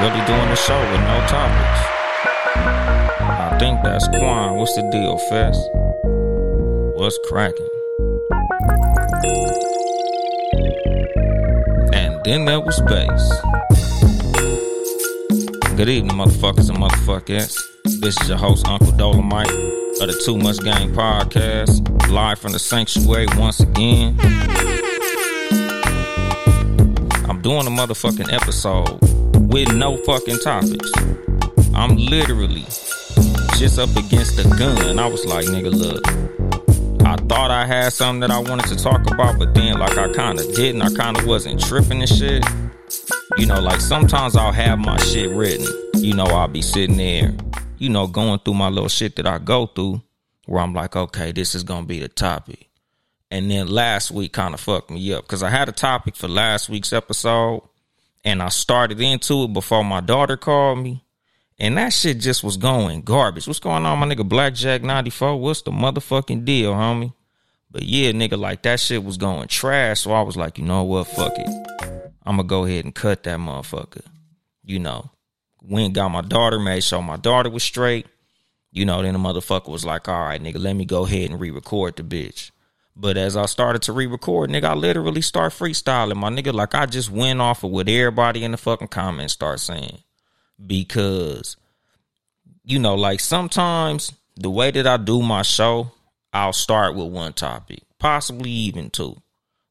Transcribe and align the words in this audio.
really 0.00 0.24
doing 0.26 0.48
a 0.48 0.56
show 0.56 0.78
with 0.92 1.00
no 1.00 1.26
topics. 1.26 1.80
I 3.20 3.56
think 3.58 3.82
that's 3.82 4.06
Quan. 4.06 4.54
What's 4.54 4.76
the 4.76 4.82
deal, 4.92 5.18
Fest? 5.28 5.60
What's 6.94 7.18
cracking? 7.28 7.68
And 11.92 12.22
then 12.24 12.44
there 12.44 12.60
was 12.60 12.80
bass. 12.82 13.28
Good 15.76 15.88
evening, 15.88 16.16
motherfuckers 16.16 16.68
and 16.68 16.78
motherfuckers. 16.78 17.58
This 18.00 18.20
is 18.20 18.28
your 18.28 18.38
host, 18.38 18.68
Uncle 18.68 18.92
Dolemite 18.92 19.50
of 20.00 20.06
the 20.06 20.22
Too 20.24 20.38
Much 20.38 20.60
Game 20.60 20.92
Podcast, 20.94 22.08
live 22.08 22.38
from 22.38 22.52
the 22.52 22.60
sanctuary 22.60 23.26
once 23.36 23.58
again. 23.58 24.14
I'm 27.28 27.42
doing 27.42 27.66
a 27.66 27.70
motherfucking 27.70 28.32
episode 28.32 29.17
with 29.48 29.74
no 29.74 29.96
fucking 29.96 30.38
topics. 30.40 30.92
I'm 31.74 31.96
literally 31.96 32.64
just 33.56 33.78
up 33.78 33.90
against 33.96 34.36
the 34.36 34.44
gun. 34.58 34.98
I 34.98 35.06
was 35.06 35.24
like, 35.24 35.46
nigga, 35.46 35.72
look. 35.72 36.06
I 37.06 37.16
thought 37.16 37.50
I 37.50 37.64
had 37.64 37.94
something 37.94 38.20
that 38.20 38.30
I 38.30 38.38
wanted 38.38 38.66
to 38.66 38.76
talk 38.76 39.10
about, 39.10 39.38
but 39.38 39.54
then 39.54 39.78
like 39.78 39.96
I 39.96 40.12
kinda 40.12 40.44
didn't. 40.52 40.82
I 40.82 40.90
kinda 40.90 41.26
wasn't 41.26 41.62
tripping 41.62 42.00
and 42.02 42.08
shit. 42.08 42.44
You 43.38 43.46
know, 43.46 43.58
like 43.58 43.80
sometimes 43.80 44.36
I'll 44.36 44.52
have 44.52 44.78
my 44.78 44.98
shit 44.98 45.30
written. 45.30 45.66
You 45.94 46.14
know, 46.14 46.26
I'll 46.26 46.48
be 46.48 46.60
sitting 46.60 46.98
there, 46.98 47.34
you 47.78 47.88
know, 47.88 48.06
going 48.06 48.40
through 48.40 48.54
my 48.54 48.68
little 48.68 48.90
shit 48.90 49.16
that 49.16 49.26
I 49.26 49.38
go 49.38 49.66
through 49.66 50.02
where 50.44 50.62
I'm 50.62 50.74
like, 50.74 50.94
okay, 50.94 51.32
this 51.32 51.54
is 51.54 51.62
gonna 51.62 51.86
be 51.86 52.00
the 52.00 52.08
topic. 52.08 52.68
And 53.30 53.50
then 53.50 53.68
last 53.68 54.10
week 54.10 54.34
kind 54.34 54.52
of 54.52 54.60
fucked 54.60 54.90
me 54.90 55.12
up 55.14 55.24
because 55.24 55.42
I 55.42 55.48
had 55.48 55.70
a 55.70 55.72
topic 55.72 56.16
for 56.16 56.28
last 56.28 56.68
week's 56.68 56.92
episode 56.92 57.62
and 58.28 58.42
I 58.42 58.50
started 58.50 59.00
into 59.00 59.44
it 59.44 59.54
before 59.54 59.82
my 59.82 60.00
daughter 60.02 60.36
called 60.36 60.80
me. 60.80 61.02
And 61.58 61.78
that 61.78 61.94
shit 61.94 62.20
just 62.20 62.44
was 62.44 62.58
going 62.58 63.00
garbage. 63.00 63.46
What's 63.46 63.58
going 63.58 63.86
on, 63.86 63.98
my 63.98 64.06
nigga 64.06 64.28
Blackjack 64.28 64.82
94? 64.82 65.40
What's 65.40 65.62
the 65.62 65.70
motherfucking 65.70 66.44
deal, 66.44 66.74
homie? 66.74 67.14
But 67.70 67.84
yeah, 67.84 68.12
nigga, 68.12 68.38
like 68.38 68.62
that 68.62 68.80
shit 68.80 69.02
was 69.02 69.16
going 69.16 69.48
trash. 69.48 70.00
So 70.02 70.12
I 70.12 70.20
was 70.20 70.36
like, 70.36 70.58
you 70.58 70.64
know 70.64 70.84
what? 70.84 71.06
Fuck 71.06 71.38
it. 71.38 71.48
I'm 72.24 72.36
gonna 72.36 72.44
go 72.44 72.66
ahead 72.66 72.84
and 72.84 72.94
cut 72.94 73.22
that 73.22 73.38
motherfucker. 73.38 74.04
You 74.62 74.78
know, 74.78 75.10
went 75.62 75.94
got 75.94 76.10
my 76.10 76.20
daughter, 76.20 76.58
made 76.58 76.84
sure 76.84 77.02
my 77.02 77.16
daughter 77.16 77.48
was 77.48 77.62
straight. 77.62 78.06
You 78.70 78.84
know, 78.84 79.02
then 79.02 79.14
the 79.14 79.18
motherfucker 79.18 79.68
was 79.68 79.86
like, 79.86 80.06
all 80.06 80.20
right, 80.20 80.40
nigga, 80.40 80.58
let 80.58 80.76
me 80.76 80.84
go 80.84 81.06
ahead 81.06 81.30
and 81.30 81.40
re 81.40 81.50
record 81.50 81.96
the 81.96 82.02
bitch. 82.02 82.50
But 83.00 83.16
as 83.16 83.36
I 83.36 83.46
started 83.46 83.82
to 83.82 83.92
re-record, 83.92 84.50
nigga, 84.50 84.64
I 84.64 84.74
literally 84.74 85.20
start 85.20 85.52
freestyling, 85.52 86.16
my 86.16 86.30
nigga. 86.30 86.52
Like 86.52 86.74
I 86.74 86.84
just 86.86 87.10
went 87.10 87.40
off 87.40 87.62
of 87.62 87.70
what 87.70 87.88
everybody 87.88 88.42
in 88.42 88.50
the 88.50 88.56
fucking 88.56 88.88
comments 88.88 89.34
start 89.34 89.60
saying. 89.60 89.98
Because, 90.66 91.56
you 92.64 92.80
know, 92.80 92.96
like 92.96 93.20
sometimes 93.20 94.12
the 94.34 94.50
way 94.50 94.72
that 94.72 94.88
I 94.88 94.96
do 94.96 95.22
my 95.22 95.42
show, 95.42 95.92
I'll 96.32 96.52
start 96.52 96.96
with 96.96 97.06
one 97.12 97.34
topic, 97.34 97.82
possibly 98.00 98.50
even 98.50 98.90
two. 98.90 99.16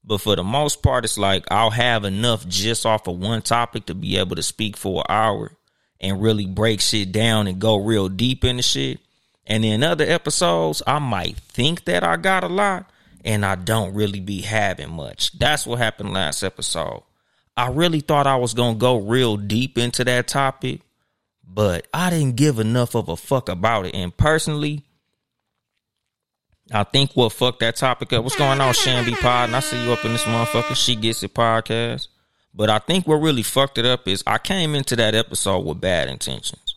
But 0.06 0.22
for 0.22 0.38
the 0.38 0.44
most 0.44 0.82
part, 0.82 1.04
it's 1.04 1.18
like 1.18 1.44
I'll 1.52 1.72
have 1.72 2.06
enough 2.06 2.48
just 2.48 2.86
off 2.86 3.08
of 3.08 3.20
one 3.20 3.42
topic 3.42 3.88
to 3.88 3.94
be 3.94 4.16
able 4.16 4.38
to 4.38 4.44
speak 4.44 4.78
for 4.78 5.02
an 5.02 5.14
hour 5.14 5.52
and 6.00 6.22
really 6.22 6.46
break 6.46 6.80
shit 6.80 7.12
down 7.12 7.48
and 7.48 7.60
go 7.60 7.76
real 7.76 8.08
deep 8.08 8.46
into 8.46 8.64
shit. 8.64 9.02
And 9.46 9.66
in 9.66 9.84
other 9.84 10.06
episodes, 10.06 10.82
I 10.88 11.00
might 11.00 11.38
think 11.38 11.84
that 11.86 12.06
I 12.06 12.16
got 12.16 12.46
a 12.46 12.48
lot, 12.48 12.90
and 13.26 13.46
I 13.46 13.56
don't 13.56 13.94
really 13.94 14.20
be 14.20 14.42
having 14.42 14.92
much. 14.92 15.38
That's 15.38 15.66
what 15.66 15.80
happened 15.80 16.14
last 16.14 16.44
episode. 16.44 17.04
I 17.56 17.70
really 17.70 18.02
thought 18.02 18.28
I 18.28 18.36
was 18.36 18.54
going 18.54 18.76
to 18.76 18.80
go 18.80 18.98
real 18.98 19.36
deep 19.36 19.78
into 19.78 20.04
that 20.04 20.28
topic, 20.28 20.82
but 21.44 21.88
I 21.94 22.10
didn't 22.10 22.36
give 22.36 22.60
enough 22.60 22.96
of 22.96 23.10
a 23.10 23.18
fuck 23.18 23.50
about 23.50 23.88
it. 23.88 23.96
And 23.96 24.16
personally, 24.16 24.84
I 26.72 26.84
think 26.84 27.14
what 27.16 27.32
fucked 27.32 27.62
that 27.62 27.76
topic 27.76 28.14
up. 28.14 28.24
What's 28.24 28.36
going 28.36 28.62
on, 28.62 28.74
Shamby 28.74 29.14
Pod? 29.14 29.50
And 29.50 29.56
I 29.56 29.62
see 29.62 29.84
you 29.84 29.92
up 29.92 30.06
in 30.06 30.14
this 30.14 30.24
motherfucker. 30.26 30.76
She 30.76 30.96
gets 30.96 31.24
it 31.24 31.34
podcast. 31.34 32.08
But 32.54 32.70
I 32.70 32.80
think 32.80 33.08
what 33.08 33.16
really 33.16 33.44
fucked 33.44 33.78
it 33.78 33.86
up 33.86 34.08
is 34.08 34.24
I 34.28 34.38
came 34.38 34.76
into 34.76 34.96
that 34.96 35.16
episode 35.16 35.66
with 35.66 35.82
bad 35.82 36.10
intentions. 36.10 36.76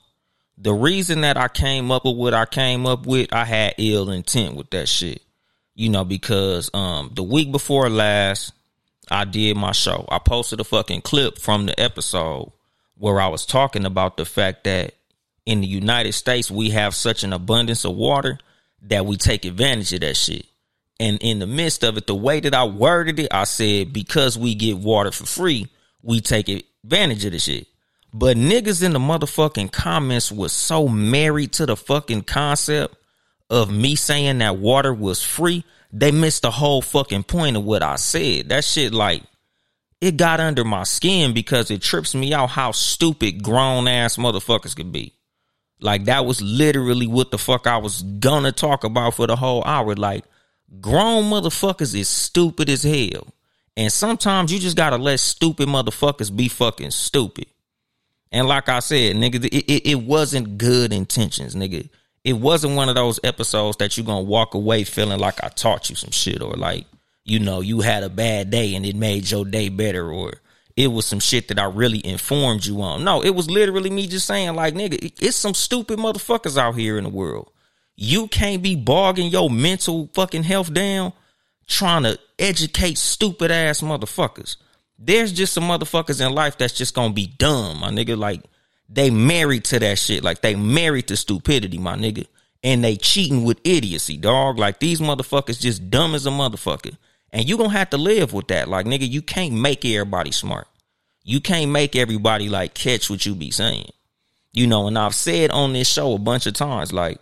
The 0.57 0.75
reason 0.75 1.23
that 1.23 1.37
I 1.37 1.49
came 1.49 1.91
up 1.91 2.05
with 2.05 2.17
what 2.17 2.35
I 2.35 2.45
came 2.45 2.87
up 2.87 3.07
with, 3.07 3.33
I 3.33 3.45
had 3.45 3.75
ill 3.79 4.11
intent 4.11 4.57
with 4.57 4.71
that 4.71 4.89
shit 4.89 5.23
you 5.81 5.89
know, 5.89 6.05
because 6.05 6.71
um 6.75 7.11
the 7.15 7.23
week 7.23 7.51
before 7.51 7.89
last, 7.89 8.53
I 9.11 9.25
did 9.25 9.57
my 9.57 9.73
show. 9.73 10.07
I 10.11 10.19
posted 10.19 10.61
a 10.61 10.65
fucking 10.65 11.01
clip 11.01 11.39
from 11.39 11.65
the 11.65 11.81
episode 11.81 12.53
where 12.99 13.19
I 13.19 13.29
was 13.29 13.47
talking 13.47 13.87
about 13.87 14.19
the 14.19 14.27
fact 14.27 14.65
that 14.65 14.95
in 15.47 15.63
the 15.63 15.67
United 15.67 16.13
States 16.13 16.51
we 16.51 16.69
have 16.71 16.95
such 16.95 17.25
an 17.25 17.33
abundance 17.33 17.87
of 17.87 17.97
water 17.97 18.39
that 18.83 19.07
we 19.07 19.17
take 19.17 19.47
advantage 19.47 19.95
of 19.95 20.01
that 20.01 20.19
shit. 20.19 20.45
And 21.01 21.19
in 21.23 21.39
the 21.39 21.47
midst 21.47 21.83
of 21.83 21.97
it, 21.97 22.07
the 22.07 22.15
way 22.15 22.41
that 22.41 22.55
I 22.55 22.65
worded 22.65 23.19
it, 23.19 23.29
I 23.31 23.45
said 23.45 23.95
because 23.95 24.37
we 24.37 24.55
get 24.55 24.77
water 24.77 25.11
for 25.11 25.25
free, 25.25 25.69
we 26.03 26.21
take 26.21 26.51
advantage 26.51 27.25
of 27.25 27.33
the 27.33 27.39
shit. 27.39 27.69
But 28.13 28.37
niggas 28.37 28.83
in 28.83 28.93
the 28.93 28.99
motherfucking 28.99 29.73
comments 29.73 30.31
was 30.31 30.53
so 30.53 30.89
married 30.89 31.55
to 31.55 31.65
the 31.65 31.77
fucking 31.77 32.25
concept 32.25 32.97
of 33.51 33.71
me 33.71 33.97
saying 33.97 34.39
that 34.39 34.57
water 34.57 34.95
was 34.95 35.23
free, 35.23 35.65
they 35.93 36.13
missed 36.13 36.43
the 36.43 36.53
whole 36.53 36.81
fucking 36.81 37.25
point 37.25 37.57
of 37.57 37.65
what 37.65 37.83
I 37.83 37.97
said. 37.97 38.49
That 38.49 38.65
shit, 38.65 38.95
like, 38.95 39.23
it 40.01 40.17
got 40.17 40.41
under 40.41 40.65
my 40.65 40.85
skin 40.85 41.35
because 41.35 41.71
it 41.71 41.83
trips 41.83 42.15
me 42.15 42.33
out 42.33 42.51
how 42.51 42.71
stupid 42.71 43.43
grown 43.43 43.89
ass 43.89 44.17
motherfuckers 44.17 44.75
could 44.77 44.93
be. 44.93 45.15
Like, 45.81 46.05
that 46.05 46.25
was 46.25 46.41
literally 46.41 47.07
what 47.07 47.31
the 47.31 47.39
fuck 47.39 47.67
I 47.67 47.79
was 47.79 48.03
gonna 48.03 48.53
talk 48.53 48.85
about 48.85 49.15
for 49.15 49.27
the 49.27 49.37
whole 49.37 49.65
hour. 49.65 49.95
Like, 49.97 50.25
grown 50.81 51.25
motherfuckers 51.25 51.95
is 51.95 52.09
stupid 52.09 52.71
as 52.71 52.85
hell. 52.85 53.27
And 53.77 53.93
sometimes 53.93 54.53
you 54.53 54.59
just 54.59 54.77
gotta 54.77 54.97
let 54.97 55.21
stupid 55.21 55.69
motherfuckers 55.69 56.35
be 56.35 56.49
fucking 56.49 56.93
stupid. 56.93 57.47
And 58.31 58.47
like 58.47 58.69
I 58.69 58.79
said, 58.79 59.17
nigga, 59.17 59.45
it, 59.47 59.55
it, 59.55 59.91
it 59.91 60.03
wasn't 60.03 60.57
good 60.57 60.93
intentions, 60.93 61.57
nigga 61.57 61.89
it 62.25 62.35
wasn't 62.35 62.77
one 62.77 62.89
of 62.89 62.95
those 62.95 63.21
episodes 63.25 63.79
that 63.79 63.97
you're 63.97 64.07
gonna 64.07 64.23
walk 64.23 64.55
away 64.55 64.85
feeling 64.85 65.21
like 65.21 65.43
I 65.43 65.49
taught 65.49 65.91
you 65.91 65.97
some 65.97 66.11
shit 66.11 66.43
or 66.43 66.55
like, 66.55 66.87
you 67.25 67.39
know, 67.39 67.61
you 67.61 67.81
had 67.81 68.03
a 68.03 68.11
bad 68.11 68.51
day 68.51 68.75
and 68.75 68.85
it 68.85 68.97
made 68.97 69.31
your 69.31 69.45
day 69.45 69.69
better 69.69 70.11
or 70.11 70.35
it 70.77 70.89
was 70.89 71.07
some 71.07 71.21
shit 71.21 71.49
that 71.49 71.59
I 71.59 71.65
really 71.65 72.05
informed 72.05 72.65
you 72.65 72.81
on. 72.83 73.05
No, 73.05 73.23
it 73.23 73.31
was 73.31 73.51
literally 73.51 73.91
me 73.91 74.07
just 74.07 74.27
saying, 74.27 74.55
like, 74.55 74.75
nigga, 74.75 75.13
it's 75.21 75.37
some 75.37 75.55
stupid 75.55 75.99
motherfuckers 75.99 76.57
out 76.57 76.77
here 76.77 76.97
in 76.97 77.05
the 77.05 77.11
world. 77.11 77.51
You 77.97 78.29
can't 78.29 78.63
be 78.63 78.77
bogging 78.77 79.31
your 79.31 79.51
mental 79.51 80.09
fucking 80.15 80.45
health 80.45 80.73
down 80.73 81.13
trying 81.67 82.05
to 82.05 82.19
educate 82.39 82.99
stupid 82.99 83.51
ass 83.51 83.81
motherfuckers. 83.81 84.57
There's 84.99 85.33
just 85.33 85.53
some 85.53 85.65
motherfuckers 85.65 86.25
in 86.25 86.35
life 86.35 86.59
that's 86.59 86.75
just 86.75 86.95
gonna 86.95 87.13
be 87.13 87.27
dumb, 87.27 87.81
my 87.81 87.91
nigga. 87.91 88.17
Like, 88.17 88.43
they 88.93 89.11
married 89.11 89.65
to 89.65 89.79
that 89.79 89.99
shit. 89.99 90.25
Like 90.25 90.41
they 90.41 90.57
married 90.57 91.09
to 91.09 91.17
stupidity, 91.17 91.79
my 91.79 91.97
nigga. 91.97 92.27
And 92.63 92.85
they 92.85 92.97
cheating 92.97 93.45
with 93.45 93.61
idiocy, 93.65 94.17
dog. 94.17 94.59
Like 94.59 94.81
these 94.81 95.01
motherfuckers 95.01 95.61
just 95.61 95.89
dumb 95.91 96.15
as 96.15 96.27
a 96.27 96.31
motherfucker. 96.31 96.97
And 97.33 97.49
you 97.49 97.57
gonna 97.57 97.71
have 97.71 97.91
to 97.91 97.97
live 97.97 98.33
with 98.33 98.49
that. 98.49 98.69
Like 98.69 98.87
nigga, 98.87 99.09
you 99.09 99.23
can't 99.23 99.55
make 99.55 99.85
everybody 99.85 100.33
smart. 100.33 100.67
You 101.23 101.41
can't 101.41 101.71
make 101.71 101.95
everybody 101.95 102.49
like 102.49 102.75
catch 102.75 103.09
what 103.09 103.25
you 103.25 103.35
be 103.35 103.51
saying. 103.51 103.91
You 104.53 104.67
know, 104.67 104.89
and 104.89 104.99
I've 104.99 105.15
said 105.15 105.51
on 105.53 105.73
this 105.73 105.89
show 105.89 106.15
a 106.15 106.19
bunch 106.19 106.47
of 106.47 106.55
times, 106.55 106.93
like, 106.93 107.21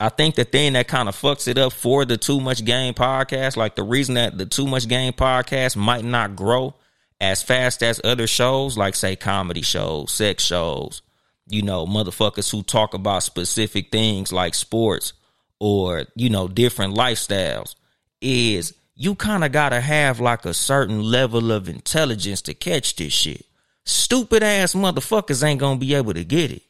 I 0.00 0.08
think 0.08 0.34
the 0.34 0.44
thing 0.44 0.72
that 0.72 0.88
kind 0.88 1.10
of 1.10 1.14
fucks 1.14 1.46
it 1.46 1.58
up 1.58 1.74
for 1.74 2.06
the 2.06 2.16
Too 2.16 2.40
Much 2.40 2.64
Game 2.64 2.94
podcast, 2.94 3.56
like 3.56 3.76
the 3.76 3.82
reason 3.82 4.14
that 4.14 4.38
the 4.38 4.46
Too 4.46 4.66
Much 4.66 4.88
Game 4.88 5.12
podcast 5.12 5.76
might 5.76 6.04
not 6.04 6.34
grow 6.34 6.74
as 7.20 7.42
fast 7.42 7.82
as 7.82 8.00
other 8.04 8.26
shows, 8.26 8.76
like 8.76 8.94
say 8.94 9.16
comedy 9.16 9.62
shows, 9.62 10.12
sex 10.12 10.44
shows, 10.44 11.02
you 11.46 11.62
know, 11.62 11.86
motherfuckers 11.86 12.50
who 12.50 12.62
talk 12.62 12.94
about 12.94 13.22
specific 13.22 13.90
things 13.90 14.32
like 14.32 14.54
sports 14.54 15.12
or, 15.60 16.04
you 16.14 16.30
know, 16.30 16.48
different 16.48 16.94
lifestyles, 16.94 17.74
is 18.20 18.74
you 18.94 19.14
kind 19.14 19.44
of 19.44 19.52
got 19.52 19.70
to 19.70 19.80
have 19.80 20.20
like 20.20 20.44
a 20.44 20.54
certain 20.54 21.02
level 21.02 21.52
of 21.52 21.68
intelligence 21.68 22.42
to 22.42 22.54
catch 22.54 22.96
this 22.96 23.12
shit. 23.12 23.44
Stupid 23.84 24.42
ass 24.42 24.74
motherfuckers 24.74 25.44
ain't 25.44 25.60
gonna 25.60 25.78
be 25.78 25.94
able 25.94 26.14
to 26.14 26.24
get 26.24 26.50
it. 26.50 26.62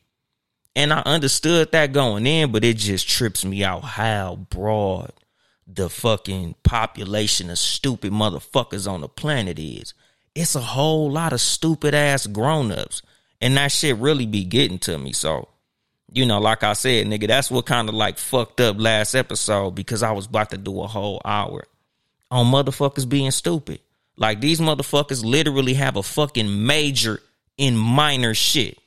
And 0.76 0.92
I 0.92 1.00
understood 1.00 1.70
that 1.70 1.92
going 1.92 2.26
in, 2.26 2.50
but 2.50 2.64
it 2.64 2.76
just 2.76 3.08
trips 3.08 3.44
me 3.44 3.62
out 3.62 3.84
how 3.84 4.36
broad 4.50 5.12
the 5.66 5.88
fucking 5.88 6.56
population 6.64 7.50
of 7.50 7.58
stupid 7.58 8.12
motherfuckers 8.12 8.90
on 8.90 9.00
the 9.00 9.08
planet 9.08 9.58
is 9.58 9.94
it's 10.34 10.54
a 10.54 10.60
whole 10.60 11.10
lot 11.10 11.32
of 11.32 11.40
stupid 11.40 11.94
ass 11.94 12.26
grown-ups. 12.26 13.02
And 13.40 13.56
that 13.56 13.72
shit 13.72 13.96
really 13.96 14.26
be 14.26 14.44
getting 14.44 14.78
to 14.80 14.96
me. 14.96 15.12
So, 15.12 15.48
you 16.12 16.24
know, 16.24 16.40
like 16.40 16.62
I 16.62 16.72
said, 16.72 17.06
nigga, 17.06 17.26
that's 17.26 17.50
what 17.50 17.66
kind 17.66 17.88
of 17.88 17.94
like 17.94 18.18
fucked 18.18 18.60
up 18.60 18.76
last 18.78 19.14
episode 19.14 19.72
because 19.72 20.02
I 20.02 20.12
was 20.12 20.26
about 20.26 20.50
to 20.50 20.56
do 20.56 20.80
a 20.80 20.86
whole 20.86 21.20
hour 21.24 21.64
on 22.30 22.46
motherfuckers 22.46 23.08
being 23.08 23.30
stupid. 23.32 23.80
Like 24.16 24.40
these 24.40 24.60
motherfuckers 24.60 25.24
literally 25.24 25.74
have 25.74 25.96
a 25.96 26.02
fucking 26.02 26.66
major 26.66 27.20
in 27.58 27.76
minor 27.76 28.34
shit. 28.34 28.78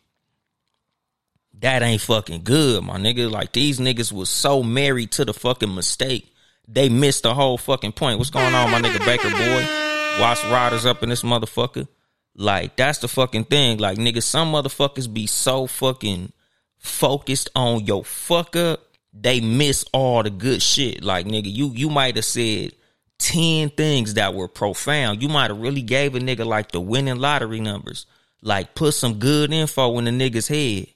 that 1.59 1.81
ain't 1.81 2.01
fucking 2.01 2.43
good, 2.43 2.83
my 2.83 2.97
nigga. 2.97 3.29
Like 3.29 3.51
these 3.51 3.79
niggas 3.79 4.11
was 4.11 4.29
so 4.29 4.63
married 4.63 5.11
to 5.13 5.25
the 5.25 5.33
fucking 5.33 5.73
mistake. 5.73 6.33
They 6.67 6.89
missed 6.89 7.23
the 7.23 7.33
whole 7.33 7.57
fucking 7.57 7.93
point. 7.93 8.17
What's 8.19 8.29
going 8.29 8.53
on, 8.53 8.71
my 8.71 8.81
nigga 8.81 9.05
Baker 9.05 9.29
boy? 9.29 9.96
Watch 10.19 10.43
riders 10.45 10.85
up 10.85 11.03
in 11.03 11.09
this 11.09 11.21
motherfucker. 11.21 11.87
Like 12.35 12.75
that's 12.75 12.99
the 12.99 13.07
fucking 13.07 13.45
thing. 13.45 13.77
Like 13.77 13.97
nigga, 13.97 14.23
some 14.23 14.51
motherfuckers 14.51 15.11
be 15.11 15.27
so 15.27 15.67
fucking 15.67 16.31
focused 16.77 17.49
on 17.55 17.85
your 17.85 18.03
fuck 18.03 18.55
up, 18.55 18.81
they 19.13 19.41
miss 19.41 19.85
all 19.93 20.23
the 20.23 20.29
good 20.29 20.61
shit. 20.61 21.03
Like 21.03 21.25
nigga, 21.25 21.53
you 21.53 21.71
you 21.73 21.89
might 21.89 22.15
have 22.15 22.25
said 22.25 22.71
10 23.19 23.69
things 23.71 24.15
that 24.15 24.33
were 24.33 24.47
profound. 24.47 25.21
You 25.21 25.29
might 25.29 25.49
have 25.49 25.59
really 25.59 25.81
gave 25.81 26.15
a 26.15 26.19
nigga 26.19 26.45
like 26.45 26.71
the 26.71 26.79
winning 26.79 27.17
lottery 27.17 27.59
numbers. 27.59 28.05
Like 28.41 28.75
put 28.75 28.93
some 28.93 29.19
good 29.19 29.51
info 29.51 29.97
in 29.99 30.05
the 30.05 30.11
nigga's 30.11 30.47
head. 30.47 30.87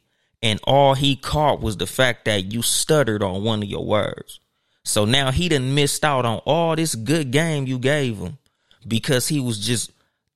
And 0.44 0.60
all 0.64 0.96
he 0.96 1.16
caught 1.16 1.62
was 1.62 1.78
the 1.78 1.86
fact 1.86 2.26
that 2.26 2.52
you 2.52 2.64
stuttered 2.64 3.22
on 3.22 3.44
one 3.44 3.62
of 3.62 3.70
your 3.70 3.86
words. 3.86 4.40
So 4.84 5.06
now 5.06 5.32
he 5.32 5.50
done 5.50 5.76
missed 5.76 6.04
out 6.04 6.26
on 6.26 6.40
all 6.40 6.76
this 6.76 6.96
good 6.96 7.30
game 7.30 7.68
you 7.68 7.78
gave 7.78 8.18
him 8.18 8.40
because 8.88 9.28
he 9.28 9.40
was 9.40 9.60
just 9.60 9.92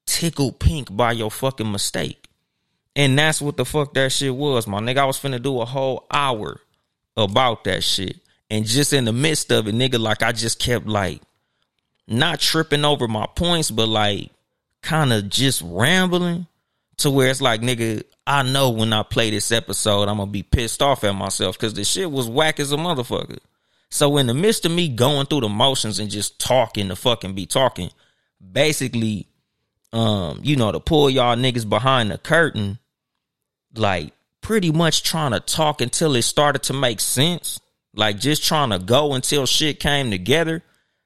tickled 0.06 0.60
pink 0.60 0.96
by 0.96 1.12
your 1.12 1.32
fucking 1.32 1.72
mistake. 1.72 2.28
And 2.96 3.18
that's 3.18 3.42
what 3.42 3.58
the 3.58 3.66
fuck 3.66 3.94
that 3.94 4.12
shit 4.12 4.36
was, 4.36 4.68
my 4.68 4.80
nigga. 4.80 5.00
I 5.00 5.06
was 5.06 5.20
finna 5.20 5.42
do 5.42 5.60
a 5.60 5.66
whole 5.66 6.06
hour 6.10 6.62
about 7.18 7.66
that 7.66 7.84
shit. 7.84 8.20
And 8.50 8.66
just 8.66 8.94
in 8.94 9.06
the 9.06 9.14
midst 9.14 9.52
of 9.52 9.68
it, 9.68 9.76
nigga, 9.76 10.00
like 10.00 10.24
I 10.24 10.32
just 10.32 10.60
kept 10.60 10.88
like 10.88 11.22
not 12.08 12.40
tripping 12.40 12.86
over 12.86 13.08
my 13.08 13.28
points, 13.36 13.72
but 13.72 13.88
like 13.88 14.32
kind 14.82 15.12
of 15.12 15.30
just 15.30 15.62
rambling 15.66 16.48
to 16.98 17.12
where 17.12 17.30
it's 17.30 17.42
like, 17.42 17.62
nigga, 17.62 18.04
I 18.26 18.44
know 18.44 18.70
when 18.70 18.94
I 18.94 19.04
play 19.04 19.30
this 19.30 19.52
episode, 19.52 20.08
I'm 20.08 20.18
gonna 20.18 20.32
be 20.32 20.44
pissed 20.44 20.82
off 20.82 21.04
at 21.04 21.16
myself 21.16 21.58
because 21.58 21.74
the 21.74 21.84
shit 21.84 22.10
was 22.10 22.30
whack 22.30 22.60
as 22.60 22.72
a 22.72 22.78
motherfucker. 22.78 23.40
So 23.90 24.18
in 24.18 24.28
the 24.28 24.34
midst 24.34 24.66
of 24.66 24.72
me 24.72 24.90
going 24.90 25.26
through 25.26 25.42
the 25.42 25.50
motions 25.50 26.00
and 26.00 26.10
just 26.10 26.40
talking 26.40 26.90
to 26.90 26.96
fucking 26.96 27.34
be 27.34 27.46
talking, 27.46 27.92
basically, 28.40 29.28
um, 29.94 30.40
you 30.44 30.56
know, 30.56 30.72
to 30.72 30.80
pull 30.80 31.10
y'all 31.10 31.36
niggas 31.36 31.68
behind 31.68 32.12
the 32.12 32.18
curtain, 32.18 32.80
like 33.76 34.14
pretty 34.42 34.72
much 34.72 35.04
trying 35.04 35.32
to 35.32 35.40
talk 35.40 35.82
until 35.82 36.16
it 36.16 36.22
started 36.24 36.64
to 36.64 36.74
make 36.74 37.00
sense. 37.00 37.60
Like 37.94 38.20
just 38.20 38.44
trying 38.44 38.72
to 38.72 38.80
go 38.80 39.14
until 39.14 39.46
shit 39.46 39.80
came 39.80 40.12
together 40.12 40.62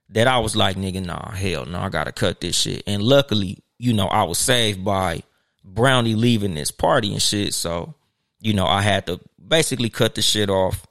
that 0.10 0.28
I 0.28 0.40
was 0.40 0.56
like, 0.56 0.76
nigga, 0.76 1.06
nah, 1.06 1.32
hell 1.32 1.66
no, 1.66 1.80
I 1.80 1.90
gotta 1.90 2.12
cut 2.12 2.42
this 2.42 2.56
shit. 2.56 2.84
And 2.88 3.02
luckily, 3.04 3.60
you 3.78 3.94
know, 3.94 4.08
I 4.08 4.24
was 4.24 4.40
saved 4.40 4.84
by 4.84 5.24
Brownie 5.64 6.16
leaving 6.16 6.56
this 6.56 6.72
party 6.72 7.12
and 7.12 7.22
shit. 7.22 7.54
So, 7.54 7.94
you 8.40 8.54
know, 8.54 8.66
I 8.66 8.82
had 8.82 9.06
to 9.08 9.20
basically 9.46 9.90
cut 9.90 10.16
the 10.16 10.22
shit 10.22 10.50
off, 10.50 10.86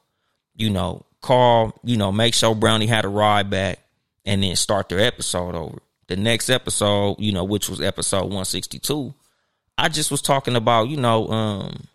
you 0.54 0.70
know, 0.70 1.04
call, 1.20 1.78
you 1.82 1.96
know, 1.96 2.12
make 2.12 2.34
sure 2.34 2.54
Brownie 2.54 2.86
had 2.86 3.04
a 3.04 3.08
ride 3.08 3.50
back 3.50 3.80
and 4.24 4.42
then 4.42 4.56
start 4.56 4.88
their 4.88 5.00
episode 5.00 5.54
over. 5.54 5.78
The 6.08 6.16
next 6.16 6.50
episode, 6.50 7.16
you 7.18 7.32
know, 7.32 7.44
which 7.44 7.68
was 7.68 7.80
episode 7.80 8.22
162, 8.22 9.14
I 9.76 9.88
just 9.88 10.10
was 10.10 10.22
talking 10.22 10.56
about, 10.56 10.88
you 10.88 10.96
know, 10.96 11.28
um, 11.28 11.86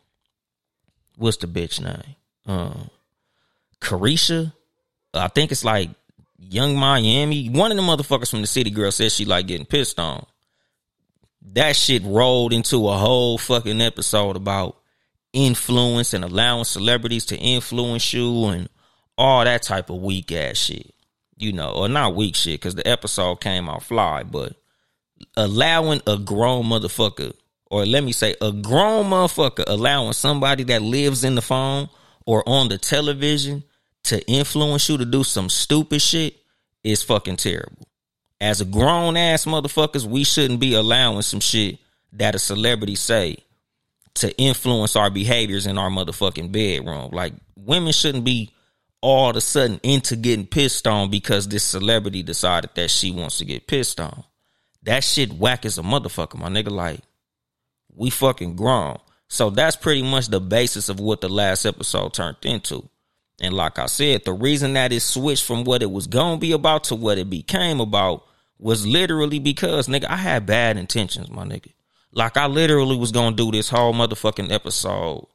what's 1.18 1.38
the 1.38 1.48
bitch 1.48 1.82
name? 1.82 2.16
Um, 2.46 2.90
Caresha. 3.82 4.54
I 5.14 5.28
think 5.28 5.52
it's 5.52 5.66
like 5.66 5.90
Yung 6.40 6.76
Miami. 6.76 7.50
One 7.50 7.72
of 7.72 7.78
the 7.78 7.84
motherfuckers 7.84 8.30
from 8.30 8.42
the 8.42 8.48
city 8.48 8.70
girl 8.70 8.92
says 8.92 9.14
she 9.14 9.26
like 9.26 9.48
getting 9.48 9.66
pissed 9.66 10.00
on. 10.00 10.26
That 11.54 11.76
shit 11.76 12.04
rolled 12.04 12.54
into 12.54 12.88
a 12.88 12.98
whole 12.98 13.38
fucking 13.38 13.82
episode 13.82 14.36
about 14.36 14.78
influence 15.34 16.14
and 16.14 16.24
allowing 16.24 16.64
celebrities 16.64 17.26
to 17.26 17.38
influence 17.38 18.14
you 18.14 18.46
and 18.46 18.70
all 19.18 19.44
that 19.44 19.64
type 19.64 19.90
of 19.90 20.02
weak 20.02 20.32
ass 20.32 20.58
shit. 20.58 20.94
You 21.38 21.52
know, 21.52 21.72
or 21.72 21.90
not 21.90 22.16
weak 22.16 22.36
shit 22.36 22.60
because 22.60 22.76
the 22.76 22.88
episode 22.88 23.42
came 23.42 23.68
out 23.68 23.84
fly, 23.84 24.24
but 24.24 24.54
allowing 25.36 26.02
a 26.06 26.18
grown 26.18 26.66
motherfucker, 26.66 27.34
or 27.70 27.86
let 27.86 28.04
me 28.04 28.12
say, 28.12 28.36
a 28.42 28.52
grown 28.52 29.08
motherfucker 29.08 29.64
allowing 29.68 30.14
somebody 30.14 30.64
that 30.66 30.82
lives 30.82 31.24
in 31.24 31.36
the 31.36 31.42
phone 31.42 31.90
or 32.26 32.48
on 32.48 32.70
the 32.70 32.78
television 32.78 33.64
to 34.04 34.26
influence 34.28 34.88
you 34.90 34.98
to 34.98 35.06
do 35.06 35.24
some 35.24 35.50
stupid 35.50 36.02
shit 36.02 36.36
is 36.84 37.04
fucking 37.04 37.38
terrible. 37.38 37.88
As 38.40 38.62
a 38.62 38.66
grown 38.66 39.16
ass 39.16 39.46
motherfuckers, 39.46 40.06
we 40.06 40.24
shouldn't 40.24 40.60
be 40.60 40.74
allowing 40.74 41.22
some 41.22 41.40
shit 41.40 41.80
that 42.14 42.36
a 42.36 42.40
celebrity 42.40 42.96
say 42.96 43.38
to 44.16 44.38
influence 44.38 44.96
our 44.96 45.10
behaviors 45.10 45.66
in 45.66 45.78
our 45.78 45.90
motherfucking 45.90 46.52
bedroom. 46.52 47.10
Like 47.12 47.34
women 47.56 47.94
shouldn't 47.94 48.26
be 48.26 48.52
all 49.04 49.32
of 49.32 49.36
a 49.36 49.42
sudden 49.42 49.82
into 49.84 50.16
getting 50.16 50.48
pissed 50.48 50.88
on 50.88 51.12
because 51.12 51.48
this 51.50 51.64
celebrity 51.64 52.24
decided 52.24 52.70
that 52.76 52.90
she 52.90 53.12
wants 53.12 53.38
to 53.38 53.46
get 53.46 53.68
pissed 53.68 54.00
on. 54.00 54.24
That 54.84 55.04
shit 55.04 55.34
whack 55.34 55.66
as 55.66 55.78
a 55.78 55.82
motherfucker, 55.82 56.40
my 56.40 56.48
nigga. 56.48 56.72
Like, 56.72 57.02
we 57.94 58.10
fucking 58.10 58.56
grown. 58.56 58.98
So 59.28 59.50
that's 59.50 59.76
pretty 59.76 60.04
much 60.04 60.28
the 60.28 60.40
basis 60.40 60.88
of 60.88 61.02
what 61.02 61.20
the 61.20 61.28
last 61.28 61.66
episode 61.66 62.14
turned 62.14 62.38
into. 62.44 62.88
And 63.42 63.54
like 63.54 63.78
I 63.78 63.88
said, 63.88 64.24
the 64.24 64.32
reason 64.32 64.74
that 64.74 64.94
it 64.94 65.02
switched 65.02 65.44
from 65.44 65.66
what 65.66 65.84
it 65.84 65.92
was 65.92 66.08
gonna 66.08 66.38
be 66.38 66.54
about 66.54 66.86
to 66.86 66.96
what 66.96 67.18
it 67.18 67.30
became 67.30 67.82
about 67.82 68.24
was 68.58 68.88
literally 68.88 69.40
because 69.40 69.88
nigga, 69.88 70.06
I 70.06 70.16
had 70.16 70.46
bad 70.46 70.78
intentions, 70.78 71.30
my 71.30 71.44
nigga. 71.44 71.74
Like 72.14 72.38
I 72.38 72.48
literally 72.48 72.96
was 72.96 73.12
gonna 73.12 73.36
do 73.36 73.52
this 73.52 73.70
whole 73.70 73.94
motherfucking 73.94 74.52
episode 74.52 75.28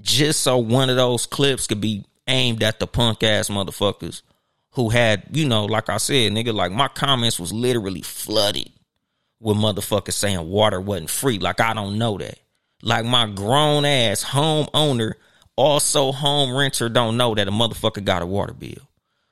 just 0.00 0.40
so 0.40 0.58
one 0.58 0.90
of 0.90 0.96
those 0.96 1.26
clips 1.26 1.66
could 1.66 1.80
be 1.80 2.04
aimed 2.30 2.62
at 2.62 2.78
the 2.78 2.86
punk 2.86 3.22
ass 3.22 3.48
motherfuckers 3.48 4.22
who 4.72 4.88
had, 4.88 5.24
you 5.32 5.46
know, 5.46 5.64
like 5.64 5.88
I 5.88 5.98
said, 5.98 6.32
nigga, 6.32 6.54
like 6.54 6.72
my 6.72 6.88
comments 6.88 7.38
was 7.38 7.52
literally 7.52 8.02
flooded 8.02 8.70
with 9.40 9.56
motherfuckers 9.56 10.12
saying 10.12 10.48
water 10.48 10.80
wasn't 10.80 11.10
free. 11.10 11.38
Like 11.38 11.60
I 11.60 11.74
don't 11.74 11.98
know 11.98 12.18
that. 12.18 12.38
Like 12.82 13.04
my 13.04 13.26
grown 13.26 13.84
ass 13.84 14.24
homeowner 14.24 15.14
also 15.56 16.12
home 16.12 16.56
renter 16.56 16.88
don't 16.88 17.16
know 17.16 17.34
that 17.34 17.48
a 17.48 17.50
motherfucker 17.50 18.04
got 18.04 18.22
a 18.22 18.26
water 18.26 18.54
bill. 18.54 18.88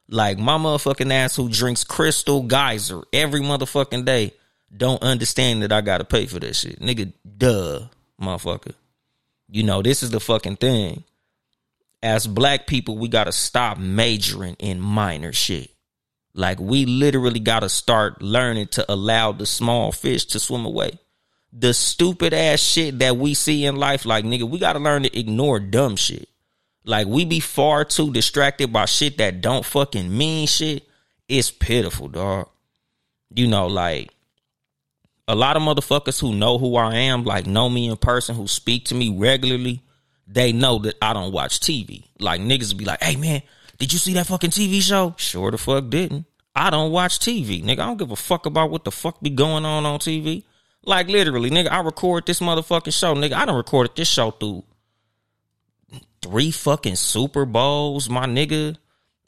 Like 0.09 0.39
my 0.39 0.59
motherfucking 0.59 1.13
ass 1.13 1.37
who 1.37 1.49
drinks 1.49 1.85
crystal 1.85 2.43
geyser 2.43 3.03
every 3.13 3.41
motherfucking 3.41 4.05
day 4.05 4.35
don't 4.75 5.03
understand 5.03 5.63
that 5.63 5.73
I 5.73 5.81
gotta 5.81 6.05
pay 6.05 6.27
for 6.27 6.41
this 6.41 6.61
shit. 6.61 6.81
Nigga, 6.81 7.13
duh, 7.37 7.81
motherfucker. 8.21 8.75
You 9.51 9.63
know, 9.63 9.83
this 9.83 10.03
is 10.03 10.11
the 10.11 10.21
fucking 10.21 10.57
thing. 10.57 11.05
As 12.03 12.27
black 12.27 12.67
people, 12.67 12.97
we 12.99 13.09
gotta 13.09 13.33
stop 13.33 13.79
majoring 13.79 14.57
in 14.59 14.81
minor 14.81 15.33
shit. 15.33 15.71
Like 16.35 16.61
we 16.61 16.87
literally 16.87 17.41
gotta 17.41 17.69
start 17.69 18.23
learning 18.23 18.69
to 18.69 18.91
allow 18.93 19.33
the 19.33 19.47
small 19.47 19.93
fish 19.93 20.25
to 20.27 20.39
swim 20.39 20.65
away 20.65 20.99
the 21.53 21.73
stupid 21.73 22.35
ass 22.35 22.61
shit 22.61 22.99
that 22.99 23.17
we 23.17 23.35
see 23.35 23.65
in 23.65 23.77
life, 23.77 24.05
like 24.05 24.25
nigga, 24.25 24.49
we 24.49 24.59
gotta 24.59 24.79
learn 24.79 25.03
to 25.03 25.19
ignore 25.19 25.61
dumb 25.61 25.97
shit. 25.97 26.29
Like 26.85 27.07
we 27.07 27.25
be 27.25 27.41
far 27.41 27.85
too 27.85 28.13
distracted 28.13 28.73
by 28.73 28.85
shit 28.85 29.19
that 29.19 29.41
don't 29.41 29.65
fucking 29.65 30.17
mean 30.17 30.47
shit. 30.47 30.85
It's 31.29 31.51
pitiful, 31.51 32.09
dog. 32.09 32.49
You 33.35 33.47
know, 33.47 33.67
like 33.67 34.11
a 35.27 35.35
lot 35.35 35.57
of 35.57 35.63
motherfuckers 35.63 36.21
who 36.21 36.35
know 36.35 36.59
who 36.59 36.77
I 36.77 36.95
am, 36.95 37.25
like 37.25 37.47
know 37.47 37.69
me 37.69 37.89
in 37.89 37.97
person, 37.97 38.35
who 38.35 38.47
speak 38.47 38.87
to 38.87 38.95
me 38.95 39.15
regularly, 39.17 39.83
they 40.29 40.53
know 40.53 40.79
that 40.81 40.97
I 41.01 41.13
don't 41.13 41.33
watch 41.33 41.61
TV. 41.61 42.05
Like 42.21 42.41
niggas 42.41 42.77
be 42.77 42.85
like, 42.85 43.03
hey 43.03 43.17
man, 43.17 43.43
did 43.79 43.93
you 43.93 43.99
see 43.99 44.13
that 44.15 44.27
fucking 44.27 44.51
TV 44.51 44.83
show? 44.83 45.15
Sure 45.17 45.51
the 45.51 45.59
fuck 45.59 45.89
didn't. 45.89 46.27
I 46.55 46.71
don't 46.71 46.93
watch 46.93 47.19
TV. 47.19 47.63
Nigga, 47.63 47.81
I 47.81 47.87
don't 47.87 47.97
give 47.97 48.11
a 48.11 48.17
fuck 48.17 48.47
about 48.47 48.71
what 48.71 48.85
the 48.85 48.91
fuck 48.91 49.21
be 49.21 49.31
going 49.31 49.65
on 49.65 49.87
on 49.87 49.99
TV. 50.01 50.45
Like 50.85 51.09
literally, 51.09 51.51
nigga, 51.51 51.71
I 51.71 51.81
record 51.81 52.27
this 52.27 52.41
motherfucking 52.41 52.99
show, 52.99 53.15
nigga. 53.15 53.35
I 53.35 53.45
done 53.45 53.57
recorded 53.57 53.97
this 53.97 54.09
show 54.09 54.31
through 54.31 54.65
three 56.23 56.51
fucking 56.51 56.97
Super 56.97 57.45
Bowls, 57.45 58.09
my 58.09 58.27
nigga. 58.27 58.77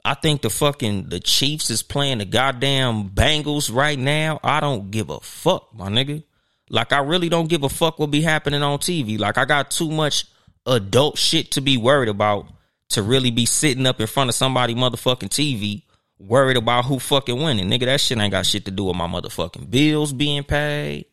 I 0.05 0.15
think 0.15 0.43
the 0.43 0.51
fucking 0.51 1.09
the 1.09 1.21
Chiefs 1.21 1.71
is 1.71 1.83
playing 1.83 2.19
the 2.19 2.25
goddamn 2.25 3.11
Bengals 3.11 3.73
right 3.75 3.99
now. 3.99 4.41
I 4.43 4.61
don't 4.61 4.91
give 4.91 5.11
a 5.11 5.21
fuck, 5.21 5.75
my 5.75 5.89
nigga. 5.89 6.25
Like 6.69 6.93
I 6.93 6.99
really 7.01 7.29
don't 7.29 7.49
give 7.49 7.63
a 7.63 7.69
fuck 7.69 7.99
what 7.99 8.11
be 8.11 8.23
happening 8.23 8.63
on 8.63 8.79
TV. 8.79 9.19
Like 9.19 9.39
I 9.39 9.45
got 9.45 9.71
too 9.71 9.91
much 9.91 10.27
adult 10.67 11.19
shit 11.19 11.53
to 11.53 11.61
be 11.61 11.77
worried 11.77 12.09
about 12.09 12.47
to 12.91 13.03
really 13.03 13.31
be 13.31 13.47
sitting 13.47 13.87
up 13.87 14.01
in 14.01 14.07
front 14.07 14.29
of 14.29 14.35
somebody 14.35 14.75
motherfucking 14.75 15.29
TV 15.29 15.83
worried 16.19 16.57
about 16.57 16.85
who 16.85 16.99
fucking 16.99 17.41
winning. 17.41 17.71
Nigga, 17.71 17.87
that 17.87 18.01
shit 18.01 18.19
ain't 18.19 18.33
got 18.33 18.47
shit 18.47 18.65
to 18.67 18.71
do 18.71 18.85
with 18.85 18.97
my 18.97 19.07
motherfucking 19.07 19.71
bills 19.71 20.13
being 20.13 20.45
paid. 20.45 21.07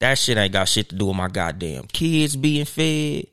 That 0.00 0.18
shit 0.18 0.36
ain't 0.36 0.52
got 0.52 0.68
shit 0.68 0.88
to 0.90 0.96
do 0.96 1.06
with 1.06 1.16
my 1.16 1.28
goddamn 1.28 1.84
kids 1.84 2.36
being 2.36 2.64
fed. 2.64 3.26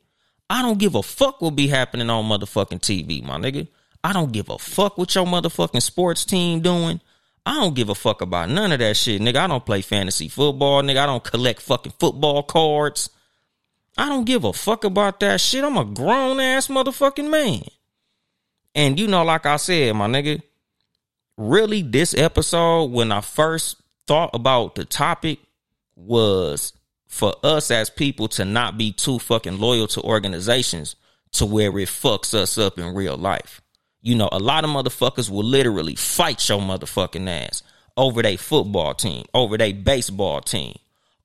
I 0.49 0.61
don't 0.61 0.79
give 0.79 0.95
a 0.95 1.03
fuck 1.03 1.41
what 1.41 1.55
be 1.55 1.67
happening 1.67 2.09
on 2.09 2.25
motherfucking 2.25 2.79
TV, 2.79 3.23
my 3.23 3.37
nigga. 3.37 3.67
I 4.03 4.13
don't 4.13 4.31
give 4.31 4.49
a 4.49 4.57
fuck 4.57 4.97
what 4.97 5.13
your 5.13 5.25
motherfucking 5.25 5.81
sports 5.81 6.23
team 6.23 6.61
doing. 6.61 7.01
I 7.45 7.55
don't 7.55 7.75
give 7.75 7.89
a 7.89 7.95
fuck 7.95 8.21
about 8.21 8.49
none 8.49 8.71
of 8.71 8.79
that 8.79 8.95
shit, 8.97 9.21
nigga. 9.21 9.37
I 9.37 9.47
don't 9.47 9.65
play 9.65 9.81
fantasy 9.81 10.27
football, 10.27 10.81
nigga. 10.83 10.99
I 10.99 11.05
don't 11.05 11.23
collect 11.23 11.61
fucking 11.61 11.93
football 11.99 12.43
cards. 12.43 13.09
I 13.97 14.09
don't 14.09 14.25
give 14.25 14.43
a 14.43 14.53
fuck 14.53 14.83
about 14.83 15.19
that 15.21 15.41
shit. 15.41 15.63
I'm 15.63 15.77
a 15.77 15.85
grown 15.85 16.39
ass 16.39 16.67
motherfucking 16.67 17.29
man. 17.29 17.63
And 18.75 18.99
you 18.99 19.07
know, 19.07 19.23
like 19.23 19.45
I 19.45 19.57
said, 19.57 19.95
my 19.95 20.07
nigga, 20.07 20.41
really 21.37 21.81
this 21.81 22.13
episode, 22.13 22.91
when 22.91 23.11
I 23.11 23.21
first 23.21 23.81
thought 24.05 24.29
about 24.33 24.75
the 24.75 24.85
topic, 24.85 25.39
was 25.95 26.73
for 27.07 27.33
us 27.43 27.71
as 27.71 27.89
people 27.89 28.27
to 28.27 28.45
not 28.45 28.77
be 28.77 28.91
too 28.91 29.17
fucking 29.17 29.59
loyal 29.59 29.87
to 29.87 30.01
organizations 30.01 30.95
to 31.31 31.45
where 31.45 31.69
it 31.79 31.87
fucks 31.87 32.33
us 32.33 32.57
up 32.57 32.77
in 32.77 32.93
real 32.93 33.17
life. 33.17 33.61
You 34.01 34.15
know, 34.15 34.29
a 34.31 34.39
lot 34.39 34.63
of 34.63 34.69
motherfuckers 34.69 35.29
will 35.29 35.43
literally 35.43 35.95
fight 35.95 36.47
your 36.47 36.59
motherfucking 36.59 37.27
ass 37.27 37.63
over 37.95 38.21
their 38.21 38.37
football 38.37 38.93
team, 38.93 39.25
over 39.33 39.57
their 39.57 39.73
baseball 39.73 40.41
team, 40.41 40.77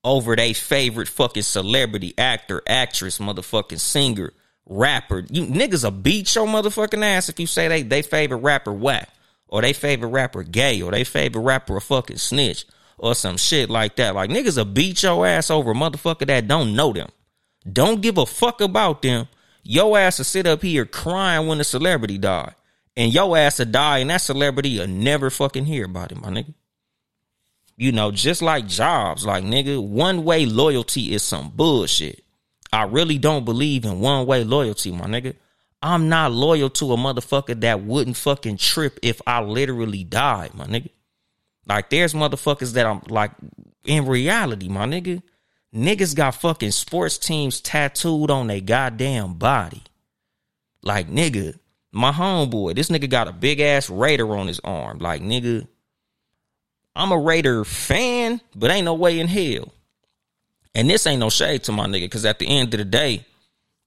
over 0.03 0.35
their 0.35 0.53
favorite 0.53 1.07
fucking 1.07 1.43
celebrity, 1.43 2.13
actor, 2.17 2.61
actress, 2.67 3.19
motherfucking 3.19 3.79
singer, 3.79 4.33
rapper. 4.65 5.25
You 5.29 5.45
niggas 5.45 5.83
will 5.83 5.91
beat 5.91 6.33
your 6.35 6.47
motherfucking 6.47 7.03
ass 7.03 7.29
if 7.29 7.39
you 7.39 7.47
say 7.47 7.67
they 7.67 7.83
they 7.83 8.01
favorite 8.01 8.37
rapper 8.37 8.73
whack, 8.73 9.09
or 9.47 9.61
they 9.61 9.73
favorite 9.73 10.09
rapper 10.09 10.43
gay, 10.43 10.81
or 10.81 10.91
they 10.91 11.03
favorite 11.03 11.41
rapper 11.41 11.77
a 11.77 11.81
fucking 11.81 12.17
snitch, 12.17 12.65
or 12.97 13.15
some 13.15 13.37
shit 13.37 13.69
like 13.69 13.95
that. 13.97 14.15
Like 14.15 14.29
niggas 14.29 14.57
will 14.57 14.65
beat 14.65 15.03
your 15.03 15.25
ass 15.25 15.49
over 15.49 15.71
a 15.71 15.75
motherfucker 15.75 16.27
that 16.27 16.47
don't 16.47 16.75
know 16.75 16.93
them. 16.93 17.09
Don't 17.71 18.01
give 18.01 18.17
a 18.17 18.25
fuck 18.25 18.61
about 18.61 19.01
them. 19.01 19.27
Your 19.63 19.97
ass 19.97 20.17
will 20.17 20.25
sit 20.25 20.45
up 20.45 20.61
here 20.61 20.85
crying 20.85 21.47
when 21.47 21.61
a 21.61 21.63
celebrity 21.63 22.17
die. 22.17 22.53
And 22.95 23.13
your 23.13 23.37
ass 23.37 23.59
will 23.59 23.65
die 23.65 23.99
and 23.99 24.09
that 24.09 24.21
celebrity 24.21 24.77
will 24.77 24.87
never 24.87 25.29
fucking 25.29 25.65
hear 25.65 25.85
about 25.85 26.11
it, 26.11 26.21
my 26.21 26.29
nigga. 26.29 26.53
You 27.75 27.91
know, 27.91 28.11
just 28.11 28.41
like 28.41 28.67
jobs, 28.67 29.25
like 29.25 29.43
nigga, 29.43 29.81
one 29.85 30.23
way 30.23 30.45
loyalty 30.45 31.13
is 31.13 31.23
some 31.23 31.49
bullshit. 31.49 32.23
I 32.71 32.83
really 32.83 33.17
don't 33.17 33.45
believe 33.45 33.85
in 33.85 33.99
one 33.99 34.25
way 34.25 34.43
loyalty, 34.43 34.91
my 34.91 35.05
nigga. 35.05 35.35
I'm 35.81 36.07
not 36.07 36.31
loyal 36.31 36.69
to 36.71 36.93
a 36.93 36.97
motherfucker 36.97 37.59
that 37.61 37.83
wouldn't 37.83 38.15
fucking 38.15 38.57
trip 38.57 38.99
if 39.01 39.21
I 39.27 39.41
literally 39.41 40.03
died, 40.03 40.53
my 40.53 40.65
nigga. 40.65 40.89
Like 41.67 41.89
there's 41.89 42.13
motherfuckers 42.13 42.73
that 42.73 42.85
I'm 42.85 43.01
like 43.09 43.31
in 43.85 44.05
reality, 44.05 44.69
my 44.69 44.85
nigga. 44.85 45.21
Niggas 45.73 46.15
got 46.15 46.35
fucking 46.35 46.71
sports 46.71 47.17
teams 47.17 47.59
tattooed 47.59 48.29
on 48.29 48.47
their 48.47 48.61
goddamn 48.61 49.33
body. 49.33 49.83
Like 50.83 51.09
nigga, 51.09 51.57
my 51.91 52.11
homeboy, 52.11 52.75
this 52.75 52.89
nigga 52.89 53.09
got 53.09 53.27
a 53.27 53.33
big 53.33 53.59
ass 53.59 53.89
Raider 53.89 54.35
on 54.35 54.47
his 54.47 54.59
arm. 54.63 54.99
Like 54.99 55.21
nigga, 55.21 55.67
I'm 56.95 57.11
a 57.11 57.17
Raider 57.17 57.63
fan, 57.65 58.41
but 58.55 58.71
ain't 58.71 58.85
no 58.85 58.93
way 58.93 59.19
in 59.19 59.27
hell. 59.27 59.73
And 60.75 60.89
this 60.89 61.05
ain't 61.05 61.19
no 61.19 61.29
shade 61.29 61.63
to 61.63 61.71
my 61.71 61.85
nigga, 61.85 62.01
because 62.01 62.25
at 62.25 62.39
the 62.39 62.47
end 62.47 62.73
of 62.73 62.77
the 62.79 62.85
day, 62.85 63.25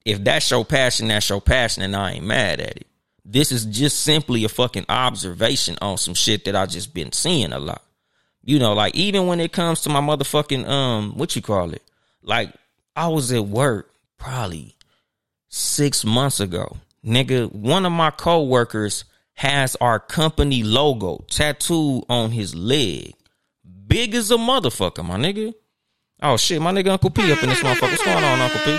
if 0.05 0.23
that's 0.23 0.49
your 0.49 0.63
passion, 0.63 1.09
that's 1.09 1.29
your 1.29 1.41
passion, 1.41 1.83
and 1.83 1.95
I 1.95 2.13
ain't 2.13 2.25
mad 2.25 2.61
at 2.61 2.77
it. 2.77 2.87
This 3.25 3.51
is 3.51 3.65
just 3.65 3.99
simply 4.03 4.45
a 4.45 4.49
fucking 4.49 4.85
observation 4.87 5.77
on 5.81 5.97
some 5.97 6.13
shit 6.13 6.45
that 6.45 6.55
I 6.55 6.65
just 6.65 6.93
been 6.93 7.11
seeing 7.11 7.51
a 7.51 7.59
lot. 7.59 7.81
You 8.41 8.59
know, 8.59 8.71
like 8.71 8.95
even 8.95 9.27
when 9.27 9.41
it 9.41 9.51
comes 9.51 9.81
to 9.81 9.89
my 9.89 9.99
motherfucking 9.99 10.65
um, 10.65 11.17
what 11.17 11.35
you 11.35 11.41
call 11.41 11.73
it? 11.73 11.83
Like 12.21 12.53
I 12.95 13.09
was 13.09 13.33
at 13.33 13.45
work 13.45 13.91
probably 14.17 14.75
six 15.49 16.05
months 16.05 16.39
ago. 16.39 16.77
Nigga, 17.05 17.51
one 17.51 17.85
of 17.85 17.91
my 17.91 18.11
coworkers 18.11 19.03
has 19.37 19.75
our 19.79 19.99
company 19.99 20.63
logo 20.63 21.23
tattooed 21.29 22.03
on 22.09 22.31
his 22.31 22.55
leg. 22.55 23.13
Big 23.87 24.15
as 24.15 24.31
a 24.31 24.35
motherfucker, 24.35 25.05
my 25.05 25.15
nigga. 25.15 25.53
Oh 26.23 26.37
shit, 26.37 26.59
my 26.59 26.71
nigga 26.71 26.89
Uncle 26.89 27.11
P 27.11 27.31
up 27.31 27.43
in 27.43 27.49
this 27.49 27.59
motherfucker. 27.59 27.91
What's 27.91 28.03
going 28.03 28.23
on, 28.23 28.41
Uncle 28.41 28.59
P? 28.61 28.71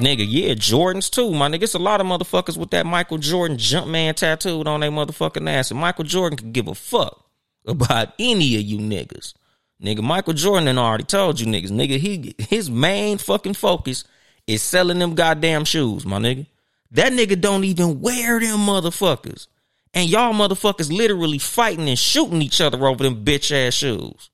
Nigga, 0.00 0.24
yeah, 0.28 0.54
Jordans 0.54 1.10
too, 1.10 1.32
my 1.32 1.48
nigga. 1.48 1.64
It's 1.64 1.74
a 1.74 1.80
lot 1.80 2.00
of 2.00 2.06
motherfuckers 2.06 2.56
with 2.56 2.70
that 2.70 2.86
Michael 2.86 3.18
Jordan 3.18 3.56
Jumpman 3.56 4.14
tattooed 4.14 4.68
on 4.68 4.78
their 4.78 4.92
motherfucking 4.92 5.50
ass. 5.50 5.72
And 5.72 5.80
Michael 5.80 6.04
Jordan 6.04 6.38
can 6.38 6.52
give 6.52 6.68
a 6.68 6.74
fuck 6.76 7.28
about 7.66 8.14
any 8.16 8.54
of 8.54 8.62
you 8.62 8.78
niggas. 8.78 9.34
Nigga, 9.82 10.02
Michael 10.02 10.34
Jordan 10.34 10.78
I 10.78 10.80
already 10.80 11.02
told 11.02 11.40
you 11.40 11.46
niggas. 11.46 11.72
Nigga, 11.72 11.98
he 11.98 12.36
his 12.38 12.70
main 12.70 13.18
fucking 13.18 13.54
focus 13.54 14.04
is 14.46 14.62
selling 14.62 15.00
them 15.00 15.16
goddamn 15.16 15.64
shoes, 15.64 16.06
my 16.06 16.18
nigga. 16.18 16.46
That 16.90 17.12
nigga 17.12 17.40
don't 17.40 17.64
even 17.64 18.00
wear 18.00 18.40
them 18.40 18.60
motherfuckers. 18.60 19.46
And 19.94 20.08
y'all 20.08 20.32
motherfuckers 20.32 20.92
literally 20.92 21.38
fighting 21.38 21.88
and 21.88 21.98
shooting 21.98 22.42
each 22.42 22.60
other 22.60 22.86
over 22.86 23.04
them 23.04 23.24
bitch 23.24 23.52
ass 23.52 23.74
shoes. 23.74 24.30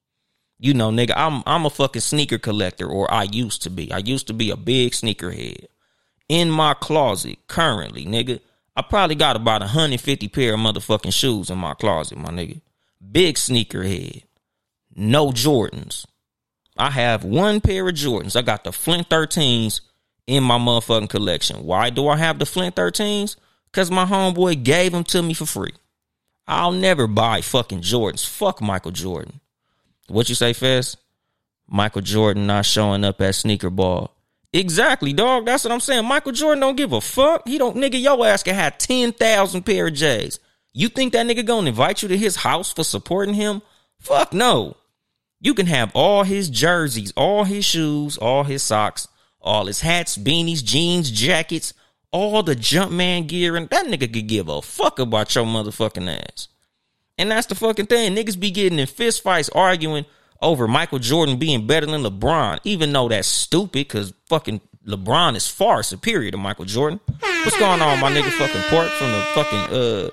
You 0.58 0.74
know, 0.74 0.90
nigga, 0.90 1.12
I'm 1.16 1.42
I'm 1.46 1.66
a 1.66 1.70
fucking 1.70 2.00
sneaker 2.00 2.38
collector, 2.38 2.86
or 2.86 3.12
I 3.12 3.24
used 3.24 3.62
to 3.62 3.70
be. 3.70 3.92
I 3.92 3.98
used 3.98 4.28
to 4.28 4.32
be 4.32 4.50
a 4.50 4.56
big 4.56 4.92
sneakerhead. 4.92 5.66
In 6.28 6.50
my 6.50 6.74
closet, 6.74 7.38
currently, 7.48 8.06
nigga, 8.06 8.40
I 8.76 8.82
probably 8.82 9.16
got 9.16 9.36
about 9.36 9.60
150 9.60 10.28
pair 10.28 10.54
of 10.54 10.60
motherfucking 10.60 11.12
shoes 11.12 11.50
in 11.50 11.58
my 11.58 11.74
closet, 11.74 12.18
my 12.18 12.30
nigga. 12.30 12.60
Big 13.12 13.36
sneakerhead. 13.36 14.22
No 14.96 15.32
Jordans. 15.32 16.06
I 16.76 16.90
have 16.90 17.24
one 17.24 17.60
pair 17.60 17.88
of 17.88 17.94
Jordans. 17.94 18.36
I 18.36 18.42
got 18.42 18.64
the 18.64 18.72
Flint 18.72 19.08
13s 19.08 19.80
in 20.26 20.42
my 20.42 20.58
motherfucking 20.58 21.08
collection. 21.10 21.64
Why 21.64 21.90
do 21.90 22.08
I 22.08 22.16
have 22.16 22.38
the 22.38 22.46
Flint 22.46 22.74
13s? 22.76 23.36
Because 23.70 23.90
my 23.90 24.04
homeboy 24.04 24.62
gave 24.62 24.92
them 24.92 25.04
to 25.04 25.22
me 25.22 25.34
for 25.34 25.46
free. 25.46 25.74
I'll 26.46 26.72
never 26.72 27.06
buy 27.06 27.40
fucking 27.40 27.80
Jordans. 27.80 28.26
Fuck 28.26 28.60
Michael 28.60 28.90
Jordan. 28.90 29.40
What 30.08 30.28
you 30.28 30.34
say, 30.34 30.52
Fez? 30.52 30.96
Michael 31.66 32.02
Jordan 32.02 32.46
not 32.46 32.66
showing 32.66 33.04
up 33.04 33.20
at 33.20 33.34
sneaker 33.34 33.70
ball. 33.70 34.10
Exactly, 34.52 35.12
dog. 35.12 35.46
That's 35.46 35.64
what 35.64 35.72
I'm 35.72 35.80
saying. 35.80 36.06
Michael 36.06 36.32
Jordan 36.32 36.60
don't 36.60 36.76
give 36.76 36.92
a 36.92 37.00
fuck. 37.00 37.48
He 37.48 37.58
don't, 37.58 37.76
nigga, 37.76 38.00
your 38.00 38.24
ass 38.26 38.42
can 38.42 38.54
have 38.54 38.78
10,000 38.78 39.62
pair 39.62 39.88
of 39.88 39.94
J's. 39.94 40.38
You 40.72 40.88
think 40.88 41.12
that 41.12 41.26
nigga 41.26 41.44
gonna 41.44 41.68
invite 41.68 42.02
you 42.02 42.08
to 42.08 42.16
his 42.16 42.36
house 42.36 42.72
for 42.72 42.84
supporting 42.84 43.34
him? 43.34 43.62
Fuck 44.00 44.32
no. 44.32 44.76
You 45.40 45.54
can 45.54 45.66
have 45.66 45.90
all 45.94 46.22
his 46.22 46.50
jerseys, 46.50 47.12
all 47.16 47.44
his 47.44 47.64
shoes, 47.64 48.16
all 48.16 48.44
his 48.44 48.62
socks, 48.62 49.08
all 49.44 49.66
his 49.66 49.82
hats, 49.82 50.18
beanies, 50.18 50.64
jeans, 50.64 51.10
jackets, 51.10 51.74
all 52.10 52.42
the 52.42 52.56
Jumpman 52.56 53.28
gear, 53.28 53.54
and 53.54 53.68
that 53.68 53.86
nigga 53.86 54.12
could 54.12 54.26
give 54.26 54.48
a 54.48 54.62
fuck 54.62 54.98
about 54.98 55.34
your 55.34 55.44
motherfucking 55.44 56.18
ass. 56.18 56.48
And 57.18 57.30
that's 57.30 57.46
the 57.46 57.54
fucking 57.54 57.86
thing. 57.86 58.16
Niggas 58.16 58.40
be 58.40 58.50
getting 58.50 58.78
in 58.78 58.86
fist 58.86 59.22
fights 59.22 59.50
arguing 59.50 60.06
over 60.40 60.66
Michael 60.66 60.98
Jordan 60.98 61.38
being 61.38 61.66
better 61.66 61.86
than 61.86 62.02
LeBron, 62.02 62.58
even 62.64 62.92
though 62.92 63.08
that's 63.08 63.28
stupid 63.28 63.72
because 63.72 64.12
fucking 64.26 64.60
LeBron 64.86 65.36
is 65.36 65.46
far 65.46 65.82
superior 65.82 66.30
to 66.30 66.36
Michael 66.36 66.64
Jordan. 66.64 67.00
What's 67.20 67.58
going 67.58 67.80
on, 67.82 68.00
my 68.00 68.10
nigga 68.10 68.30
fucking 68.30 68.62
Port 68.62 68.88
from 68.90 69.12
the 69.12 69.20
fucking 69.34 69.76
uh 69.76 70.10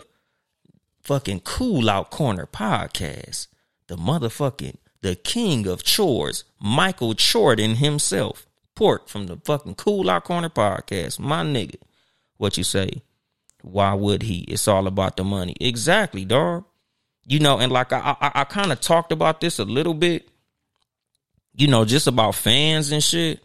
fucking 1.04 1.40
cool 1.42 1.90
out 1.90 2.12
corner 2.12 2.46
podcast. 2.46 3.48
The 3.88 3.96
motherfucking 3.96 4.78
the 5.02 5.16
king 5.16 5.68
of 5.68 5.84
chores, 5.84 6.44
Michael 6.60 7.14
Jordan 7.14 7.76
himself. 7.76 8.48
Port 8.82 9.10
from 9.10 9.28
the 9.28 9.38
fucking 9.38 9.76
cool 9.76 10.10
out 10.10 10.24
corner 10.24 10.50
podcast. 10.50 11.20
My 11.20 11.44
nigga. 11.44 11.76
What 12.38 12.58
you 12.58 12.64
say? 12.64 13.04
Why 13.62 13.94
would 13.94 14.24
he? 14.24 14.40
It's 14.42 14.68
all 14.68 14.88
about 14.88 15.18
the 15.18 15.24
money. 15.24 15.56
Exactly, 15.60 16.26
dog 16.26 16.66
you 17.26 17.40
know, 17.40 17.60
and 17.60 17.72
like 17.72 17.94
I 17.94 18.16
I, 18.20 18.32
I 18.42 18.44
kind 18.46 18.72
of 18.72 18.82
talked 18.82 19.12
about 19.12 19.42
this 19.42 19.60
a 19.60 19.66
little 19.66 19.94
bit, 19.94 20.28
you 21.56 21.68
know, 21.68 21.86
just 21.86 22.08
about 22.08 22.36
fans 22.36 22.92
and 22.92 23.04
shit. 23.04 23.42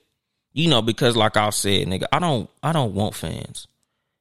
You 0.53 0.69
know, 0.69 0.81
because 0.81 1.17
like 1.17 1.37
I 1.37 1.51
said, 1.51 1.87
nigga, 1.87 2.05
I 2.11 2.19
don't 2.19 2.49
I 2.63 2.73
don't 2.73 2.95
want 2.95 3.15
fans. 3.15 3.67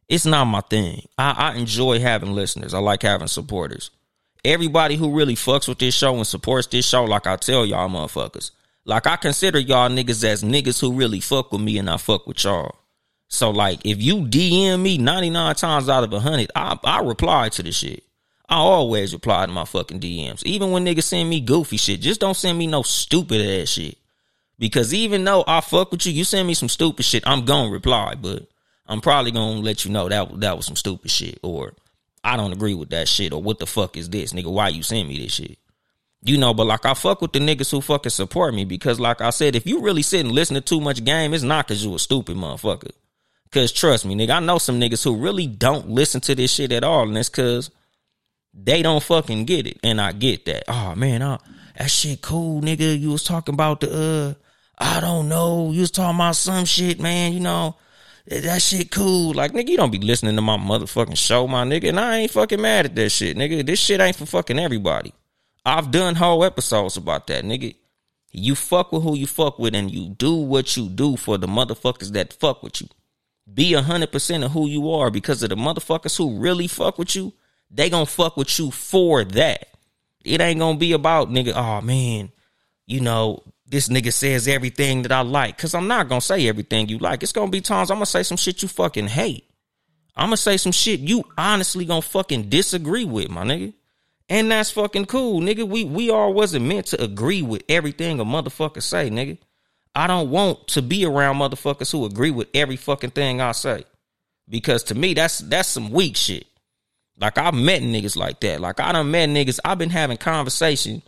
It's 0.10 0.26
not 0.26 0.46
my 0.46 0.62
thing. 0.62 1.08
I, 1.18 1.32
I 1.32 1.56
enjoy 1.56 2.00
having 2.00 2.34
listeners. 2.34 2.74
I 2.74 2.80
like 2.80 3.02
having 3.02 3.28
supporters. 3.28 3.90
Everybody 4.44 4.98
who 4.98 5.16
really 5.16 5.36
fucks 5.36 5.68
with 5.68 5.80
this 5.80 5.96
show 5.96 6.16
and 6.18 6.28
supports 6.28 6.68
this 6.68 6.88
show, 6.88 7.06
like 7.06 7.26
I 7.26 7.38
tell 7.38 7.66
y'all 7.66 7.90
motherfuckers. 7.90 8.52
Like 8.86 9.08
I 9.08 9.16
consider 9.16 9.60
y'all 9.60 9.90
niggas 9.90 10.24
as 10.24 10.44
niggas 10.44 10.80
who 10.80 10.94
really 10.94 11.20
fuck 11.20 11.52
with 11.52 11.62
me 11.62 11.80
and 11.80 11.90
I 11.90 11.98
fuck 11.98 12.28
with 12.28 12.44
y'all. 12.44 12.76
So 13.28 13.50
like 13.50 13.84
if 13.84 14.02
you 14.02 14.18
DM 14.18 14.82
me 14.82 15.00
99 15.00 15.56
times 15.56 15.90
out 15.90 16.04
of 16.04 16.14
a 16.14 16.20
hundred, 16.20 16.52
I 16.56 16.78
I 16.84 17.02
reply 17.02 17.50
to 17.50 17.64
the 17.64 17.72
shit. 17.72 18.04
I 18.48 18.58
always 18.58 19.12
reply 19.12 19.48
to 19.48 19.52
my 19.52 19.66
fucking 19.66 20.00
DMs. 20.00 20.44
Even 20.44 20.70
when 20.70 20.86
niggas 20.86 21.04
send 21.04 21.30
me 21.30 21.42
goofy 21.42 21.78
shit, 21.78 22.00
just 22.00 22.22
don't 22.22 22.36
send 22.36 22.60
me 22.60 22.68
no 22.68 22.84
stupid 22.84 23.42
ass 23.42 23.70
shit. 23.70 23.98
Because 24.60 24.94
even 24.94 25.24
though 25.24 25.44
I 25.48 25.62
fuck 25.62 25.92
with 25.92 26.06
you, 26.06 26.14
you 26.14 26.24
send 26.24 26.48
me 26.48 26.54
some 26.54 26.70
stupid 26.70 27.06
shit, 27.06 27.28
I'm 27.28 27.44
gonna 27.44 27.72
reply, 27.72 28.14
but 28.14 28.48
I'm 28.86 29.02
probably 29.02 29.32
gonna 29.32 29.62
let 29.62 29.84
you 29.84 29.92
know 29.92 30.08
that 30.08 30.40
that 30.42 30.58
was 30.58 30.68
some 30.68 30.76
stupid 30.76 31.10
shit, 31.10 31.40
or 31.42 31.74
I 32.24 32.38
don't 32.38 32.54
agree 32.54 32.76
with 32.76 32.92
that 32.92 33.08
shit, 33.08 33.34
or 33.34 33.42
what 33.42 33.58
the 33.58 33.66
fuck 33.66 33.98
is 33.98 34.10
this, 34.10 34.32
nigga? 34.32 34.52
Why 34.52 34.70
you 34.70 34.84
send 34.84 35.10
me 35.10 35.18
this 35.18 35.34
shit? 35.34 35.58
You 36.26 36.40
know, 36.40 36.56
but 36.56 36.66
like 36.66 36.86
I 36.86 36.96
fuck 36.96 37.22
with 37.22 37.34
the 37.34 37.40
niggas 37.40 37.70
who 37.70 37.82
fucking 37.82 38.10
support 38.10 38.56
me 38.56 38.66
because, 38.66 39.00
like 39.00 39.22
I 39.22 39.30
said, 39.30 39.56
if 39.56 39.68
you 39.68 39.82
really 39.82 40.02
sit 40.02 40.22
and 40.22 40.32
listen 40.32 40.56
to 40.56 40.62
too 40.62 40.82
much 40.82 41.04
game, 41.06 41.36
it's 41.36 41.44
not 41.44 41.68
because 41.68 41.86
you 41.86 41.94
a 41.94 42.00
stupid 42.00 42.36
motherfucker. 42.36 42.90
Cause 43.52 43.72
trust 43.72 44.06
me, 44.06 44.16
nigga, 44.16 44.32
I 44.32 44.40
know 44.40 44.58
some 44.58 44.82
niggas 44.82 45.04
who 45.04 45.16
really 45.16 45.46
don't 45.46 45.88
listen 45.90 46.20
to 46.22 46.34
this 46.34 46.52
shit 46.52 46.72
at 46.72 46.84
all, 46.84 47.08
and 47.08 47.16
it's 47.16 47.30
cause 47.30 47.70
they 48.56 48.82
don't 48.82 49.04
fucking 49.04 49.46
get 49.46 49.68
it. 49.68 49.80
And 49.84 50.02
I 50.02 50.14
get 50.14 50.46
that. 50.46 50.64
Oh 50.68 50.96
man, 50.96 51.22
oh, 51.22 51.38
that 51.78 51.92
shit 51.92 52.22
cool, 52.22 52.60
nigga. 52.60 53.00
You 53.00 53.12
was 53.12 53.24
talking 53.24 53.54
about 53.54 53.82
the 53.82 54.36
uh 54.40 54.46
I 54.78 55.00
don't 55.00 55.30
know. 55.30 55.72
You 55.72 55.82
was 55.82 55.92
talking 55.92 56.16
about 56.16 56.36
some 56.36 56.66
shit, 56.66 57.00
man. 57.00 57.34
You 57.34 57.40
know, 57.40 57.76
that 58.26 58.62
shit 58.62 58.92
cool. 58.92 59.34
Like, 59.34 59.54
nigga, 59.54 59.70
you 59.70 59.78
don't 59.78 59.92
be 59.92 60.00
listening 60.00 60.36
to 60.36 60.42
my 60.42 60.58
motherfucking 60.58 61.18
show, 61.18 61.48
my 61.48 61.64
nigga. 61.64 61.90
And 61.90 62.00
I 62.00 62.18
ain't 62.18 62.32
fucking 62.32 62.60
mad 62.60 62.86
at 62.86 62.96
that 62.96 63.10
shit, 63.12 63.38
nigga. 63.38 63.66
This 63.66 63.80
shit 63.80 64.02
ain't 64.02 64.16
for 64.16 64.26
fucking 64.26 64.60
everybody. 64.60 65.14
I've 65.66 65.90
done 65.92 66.16
whole 66.16 66.44
episodes 66.44 66.96
about 66.96 67.28
that, 67.28 67.44
nigga. 67.44 67.76
You 68.32 68.54
fuck 68.54 68.92
with 68.92 69.04
who 69.04 69.16
you 69.16 69.28
fuck 69.28 69.58
with 69.58 69.74
and 69.74 69.90
you 69.90 70.10
do 70.10 70.36
what 70.36 70.76
you 70.76 70.90
do 70.90 71.16
for 71.16 71.38
the 71.38 71.48
motherfuckers 71.48 72.12
that 72.12 72.34
fuck 72.34 72.62
with 72.62 72.82
you. 72.82 72.88
Be 73.52 73.74
a 73.74 73.82
hundred 73.82 74.12
percent 74.12 74.44
of 74.44 74.52
who 74.52 74.68
you 74.68 74.92
are 74.92 75.10
because 75.10 75.42
of 75.42 75.50
the 75.50 75.56
motherfuckers 75.56 76.18
who 76.18 76.38
really 76.40 76.68
fuck 76.68 76.98
with 77.00 77.16
you. 77.16 77.34
They 77.72 77.90
gonna 77.90 78.06
fuck 78.06 78.38
with 78.38 78.60
you 78.60 78.72
for 78.72 79.24
that. 79.24 79.70
It 80.24 80.42
ain't 80.42 80.60
gonna 80.60 80.78
be 80.78 80.92
about 80.92 81.30
nigga, 81.30 81.54
oh 81.56 81.82
man, 81.82 82.32
you 82.86 83.00
know, 83.00 83.44
this 83.66 83.88
nigga 83.88 84.12
says 84.12 84.48
everything 84.48 85.04
that 85.04 85.12
I 85.12 85.22
like. 85.22 85.58
Cause 85.58 85.74
I'm 85.74 85.88
not 85.88 86.10
gonna 86.10 86.22
say 86.22 86.48
everything 86.48 86.90
you 86.90 86.98
like. 86.98 87.24
It's 87.24 87.32
gonna 87.32 87.50
be 87.50 87.62
times 87.62 87.90
I'm 87.90 87.98
gonna 87.98 88.06
say 88.06 88.24
some 88.24 88.38
shit 88.38 88.62
you 88.62 88.68
fucking 88.68 89.08
hate. 89.08 89.46
I'm 90.16 90.28
gonna 90.28 90.38
say 90.38 90.58
some 90.58 90.72
shit 90.72 91.00
you 91.00 91.24
honestly 91.38 91.86
gonna 91.86 92.02
fucking 92.02 92.50
disagree 92.50 93.06
with, 93.06 93.30
my 93.30 93.44
nigga. 93.44 93.74
And 94.28 94.50
that's 94.50 94.72
fucking 94.72 95.06
cool, 95.06 95.40
nigga. 95.42 95.68
We 95.68 95.84
we 95.84 96.10
all 96.10 96.34
wasn't 96.34 96.66
meant 96.66 96.88
to 96.88 97.04
agree 97.04 97.42
with 97.42 97.64
everything 97.70 98.20
a 98.20 98.26
motherfucker 98.26 98.82
say, 98.82 99.10
nigga. 99.10 99.38
I 99.94 100.08
don't 100.08 100.30
want 100.30 100.68
to 100.70 100.82
be 100.82 101.06
around 101.06 101.38
motherfuckers 101.38 101.92
who 101.92 102.06
agree 102.06 102.32
with 102.32 102.50
every 102.54 102.76
fucking 102.76 103.12
thing 103.12 103.40
I 103.40 103.54
say. 103.54 103.86
Because 104.50 104.84
to 104.86 104.96
me, 104.96 105.14
that's 105.14 105.40
that's 105.40 105.70
some 105.70 105.92
weak 105.92 106.18
shit. 106.18 106.48
Like 107.18 107.38
I've 107.38 107.54
met 107.54 107.82
niggas 107.82 108.18
like 108.18 108.40
that. 108.42 108.60
Like 108.60 108.80
I 108.80 108.92
done 108.92 109.12
met 109.12 109.30
niggas. 109.30 109.60
I've 109.64 109.78
been 109.78 109.90
having 109.90 110.18
conversation 110.18 111.02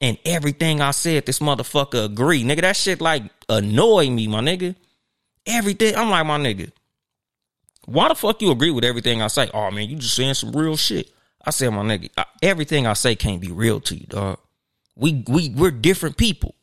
and 0.00 0.18
everything 0.24 0.80
I 0.80 0.90
said, 0.90 1.24
this 1.24 1.38
motherfucker 1.38 2.04
agree. 2.04 2.44
Nigga, 2.44 2.60
that 2.62 2.76
shit 2.76 3.00
like 3.00 3.22
annoy 3.48 4.10
me, 4.10 4.28
my 4.28 4.40
nigga. 4.40 4.74
Everything. 5.46 5.96
I'm 5.96 6.10
like, 6.10 6.26
my 6.26 6.38
nigga. 6.38 6.70
Why 7.86 8.08
the 8.08 8.14
fuck 8.14 8.42
you 8.42 8.50
agree 8.50 8.70
with 8.72 8.84
everything 8.84 9.22
I 9.22 9.28
say? 9.28 9.48
Oh 9.54 9.70
man, 9.70 9.88
you 9.88 9.96
just 9.96 10.14
saying 10.14 10.34
some 10.34 10.52
real 10.52 10.76
shit. 10.76 11.10
I 11.46 11.50
said, 11.50 11.70
my 11.70 11.82
nigga, 11.82 12.10
everything 12.42 12.86
I 12.86 12.94
say 12.94 13.14
can't 13.14 13.40
be 13.40 13.52
real 13.52 13.80
to 13.80 13.94
you, 13.94 14.06
dog. 14.06 14.38
We 14.96 15.24
we 15.28 15.50
we're 15.50 15.70
different 15.70 16.16
people. 16.16 16.54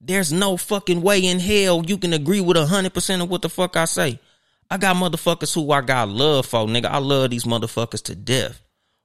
There's 0.00 0.32
no 0.32 0.56
fucking 0.56 1.02
way 1.02 1.24
in 1.26 1.38
hell 1.38 1.84
you 1.86 1.98
can 1.98 2.12
agree 2.12 2.40
with 2.40 2.56
hundred 2.56 2.94
percent 2.94 3.22
of 3.22 3.28
what 3.28 3.42
the 3.42 3.48
fuck 3.48 3.76
I 3.76 3.84
say. 3.84 4.18
I 4.70 4.78
got 4.78 4.96
motherfuckers 4.96 5.54
who 5.54 5.70
I 5.70 5.82
got 5.82 6.08
love 6.08 6.46
for, 6.46 6.66
nigga. 6.66 6.86
I 6.86 6.98
love 6.98 7.30
these 7.30 7.44
motherfuckers 7.44 8.02
to 8.04 8.14
death. 8.14 8.62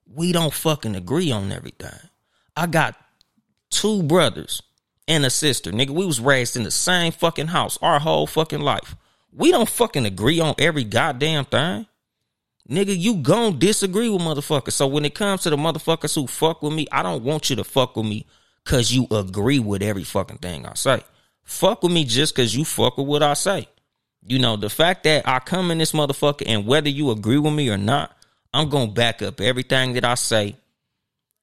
We 0.10 0.31
don't 0.31 0.53
fucking 0.53 0.96
agree 0.96 1.31
on 1.31 1.51
everything. 1.51 2.00
I 2.55 2.67
got 2.67 2.96
two 3.69 4.03
brothers 4.03 4.62
and 5.07 5.25
a 5.25 5.29
sister, 5.29 5.72
nigga. 5.72 5.89
We 5.89 6.05
was 6.05 6.22
raised 6.22 6.55
in 6.55 6.63
the 6.63 6.72
same 6.72 7.12
fucking 7.12 7.48
house 7.48 7.77
our 7.81 8.00
whole 8.00 8.27
fucking 8.27 8.62
life. 8.62 8.96
We 9.34 9.51
don't 9.51 9.69
fucking 9.69 10.05
agree 10.05 10.39
on 10.39 10.55
every 10.57 10.84
goddamn 10.84 11.46
thing. 11.46 11.86
Nigga, 12.69 12.97
you 12.97 13.15
gon' 13.15 13.59
disagree 13.59 14.09
with 14.09 14.21
motherfuckers. 14.21 14.74
So 14.74 14.88
when 14.88 15.05
it 15.05 15.15
comes 15.15 15.43
to 15.43 15.50
the 15.50 15.57
motherfuckers 15.57 16.13
who 16.13 16.27
fuck 16.27 16.62
with 16.62 16.74
me, 16.74 16.88
I 16.91 17.01
don't 17.01 17.24
want 17.24 17.50
you 17.50 17.55
to 17.55 17.63
fuck 17.63 17.95
with 17.95 18.05
me 18.05 18.25
cause 18.65 18.91
you 18.91 19.07
agree 19.09 19.59
with 19.59 19.81
every 19.81 20.03
fucking 20.03 20.39
thing 20.39 20.65
I 20.65 20.74
say. 20.74 21.01
Fuck 21.43 21.83
with 21.83 21.93
me 21.93 22.03
just 22.03 22.36
cause 22.36 22.53
you 22.53 22.65
fuck 22.65 22.97
with 22.97 23.07
what 23.07 23.24
I 23.24 23.36
say. 23.36 23.69
You 24.25 24.39
know, 24.39 24.57
the 24.57 24.69
fact 24.69 25.05
that 25.05 25.25
I 25.25 25.39
come 25.39 25.71
in 25.71 25.77
this 25.77 25.93
motherfucker 25.93 26.43
and 26.45 26.67
whether 26.67 26.89
you 26.89 27.12
agree 27.12 27.38
with 27.38 27.53
me 27.53 27.69
or 27.69 27.77
not, 27.77 28.12
I'm 28.53 28.69
to 28.69 28.88
back 28.88 29.21
up 29.21 29.39
everything 29.39 29.93
that 29.93 30.03
I 30.03 30.15
say 30.15 30.57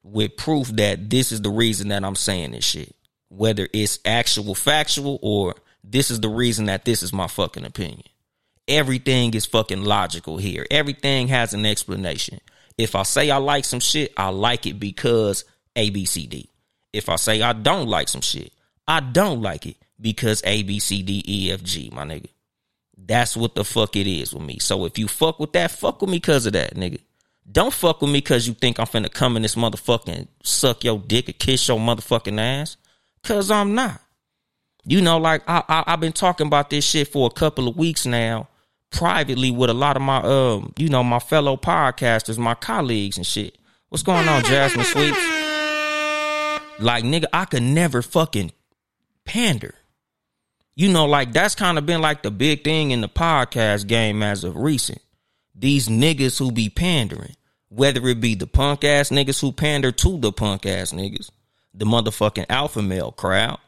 with 0.03 0.37
proof 0.37 0.67
that 0.75 1.09
this 1.09 1.31
is 1.31 1.41
the 1.41 1.49
reason 1.49 1.87
that 1.87 2.03
I'm 2.03 2.15
saying 2.15 2.51
this 2.51 2.65
shit. 2.65 2.95
Whether 3.29 3.67
it's 3.73 3.97
actual 4.05 4.53
factual 4.53 5.17
or 5.23 5.55
this 5.83 6.11
is 6.11 6.19
the 6.19 6.29
reason 6.29 6.65
that 6.65 6.85
this 6.85 7.01
is 7.01 7.11
my 7.11 7.27
fucking 7.27 7.65
opinion. 7.65 8.03
Everything 8.67 9.33
is 9.33 9.45
fucking 9.45 9.83
logical 9.83 10.37
here. 10.37 10.65
Everything 10.71 11.27
has 11.27 11.53
an 11.53 11.65
explanation. 11.65 12.39
If 12.77 12.95
I 12.95 13.03
say 13.03 13.29
I 13.29 13.37
like 13.37 13.65
some 13.65 13.79
shit, 13.79 14.11
I 14.17 14.29
like 14.29 14.65
it 14.65 14.79
because 14.79 15.45
ABCD. 15.75 16.47
If 16.91 17.09
I 17.09 17.15
say 17.17 17.41
I 17.41 17.53
don't 17.53 17.87
like 17.87 18.07
some 18.09 18.21
shit, 18.21 18.51
I 18.87 18.99
don't 18.99 19.41
like 19.41 19.65
it 19.65 19.77
because 19.99 20.41
ABCDEFG, 20.41 21.91
my 21.91 22.03
nigga. 22.03 22.29
That's 22.97 23.37
what 23.37 23.55
the 23.55 23.63
fuck 23.63 23.95
it 23.95 24.07
is 24.07 24.33
with 24.33 24.43
me. 24.43 24.59
So 24.59 24.85
if 24.85 24.97
you 24.97 25.07
fuck 25.07 25.39
with 25.39 25.53
that, 25.53 25.71
fuck 25.71 26.01
with 26.01 26.09
me 26.09 26.17
because 26.17 26.45
of 26.45 26.53
that, 26.53 26.75
nigga. 26.75 26.99
Don't 27.49 27.73
fuck 27.73 28.01
with 28.01 28.09
me 28.09 28.19
because 28.19 28.47
you 28.47 28.53
think 28.53 28.79
I'm 28.79 28.87
finna 28.87 29.11
come 29.11 29.35
in 29.35 29.43
this 29.43 29.55
motherfucking 29.55 30.27
suck 30.43 30.83
your 30.83 30.97
dick 30.99 31.29
or 31.29 31.33
kiss 31.33 31.67
your 31.67 31.79
motherfucking 31.79 32.39
ass. 32.39 32.77
Cause 33.23 33.51
I'm 33.51 33.75
not. 33.75 34.01
You 34.85 35.01
know, 35.01 35.17
like 35.17 35.43
I 35.47 35.63
I've 35.67 35.99
been 35.99 36.13
talking 36.13 36.47
about 36.47 36.69
this 36.69 36.85
shit 36.85 37.07
for 37.07 37.27
a 37.27 37.33
couple 37.33 37.67
of 37.67 37.75
weeks 37.75 38.05
now, 38.05 38.47
privately 38.91 39.51
with 39.51 39.69
a 39.69 39.73
lot 39.73 39.95
of 39.95 40.01
my 40.01 40.17
um, 40.17 40.73
you 40.77 40.89
know, 40.89 41.03
my 41.03 41.19
fellow 41.19 41.57
podcasters, 41.57 42.37
my 42.37 42.55
colleagues 42.55 43.17
and 43.17 43.25
shit. 43.25 43.57
What's 43.89 44.03
going 44.03 44.27
on, 44.27 44.43
Jasmine 44.43 44.85
Sweets? 44.85 45.17
Like 46.79 47.03
nigga, 47.03 47.25
I 47.31 47.45
could 47.45 47.63
never 47.63 48.01
fucking 48.01 48.51
pander 49.25 49.75
you 50.75 50.91
know, 50.91 51.05
like 51.05 51.31
that's 51.31 51.55
kind 51.55 51.77
of 51.77 51.85
been 51.85 52.01
like 52.01 52.21
the 52.21 52.31
big 52.31 52.63
thing 52.63 52.91
in 52.91 53.01
the 53.01 53.09
podcast 53.09 53.87
game 53.87 54.21
as 54.21 54.43
of 54.43 54.57
recent. 54.57 55.01
These 55.55 55.87
niggas 55.87 56.37
who 56.37 56.51
be 56.51 56.69
pandering, 56.69 57.35
whether 57.69 58.05
it 58.07 58.19
be 58.19 58.35
the 58.35 58.47
punk 58.47 58.83
ass 58.83 59.09
niggas 59.09 59.39
who 59.39 59.53
pander 59.53 59.93
to 59.93 60.17
the 60.17 60.33
punk 60.33 60.65
ass 60.65 60.91
niggas, 60.91 61.29
the 61.73 61.85
motherfucking 61.85 62.47
alpha 62.49 62.81
male 62.81 63.13
crowd, 63.13 63.59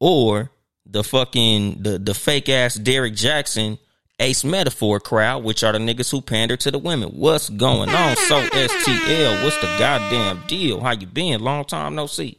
or 0.00 0.50
the 0.84 1.04
fucking 1.04 1.82
the 1.82 1.98
the 1.98 2.14
fake 2.14 2.48
ass 2.48 2.74
Derek 2.74 3.14
Jaxn 3.14 3.78
Ace 4.20 4.42
Metaphor 4.42 4.98
crowd, 4.98 5.44
which 5.44 5.62
are 5.62 5.72
the 5.72 5.78
niggas 5.78 6.10
who 6.10 6.20
pander 6.20 6.56
to 6.56 6.70
the 6.70 6.78
women. 6.78 7.10
What's 7.10 7.48
going 7.50 7.88
on? 7.88 8.16
So 8.16 8.40
STL, 8.40 9.44
what's 9.44 9.60
the 9.60 9.68
goddamn 9.78 10.42
deal? 10.48 10.80
How 10.80 10.92
you 10.92 11.06
been? 11.06 11.40
Long 11.40 11.64
time 11.64 11.94
no 11.94 12.06
see. 12.06 12.38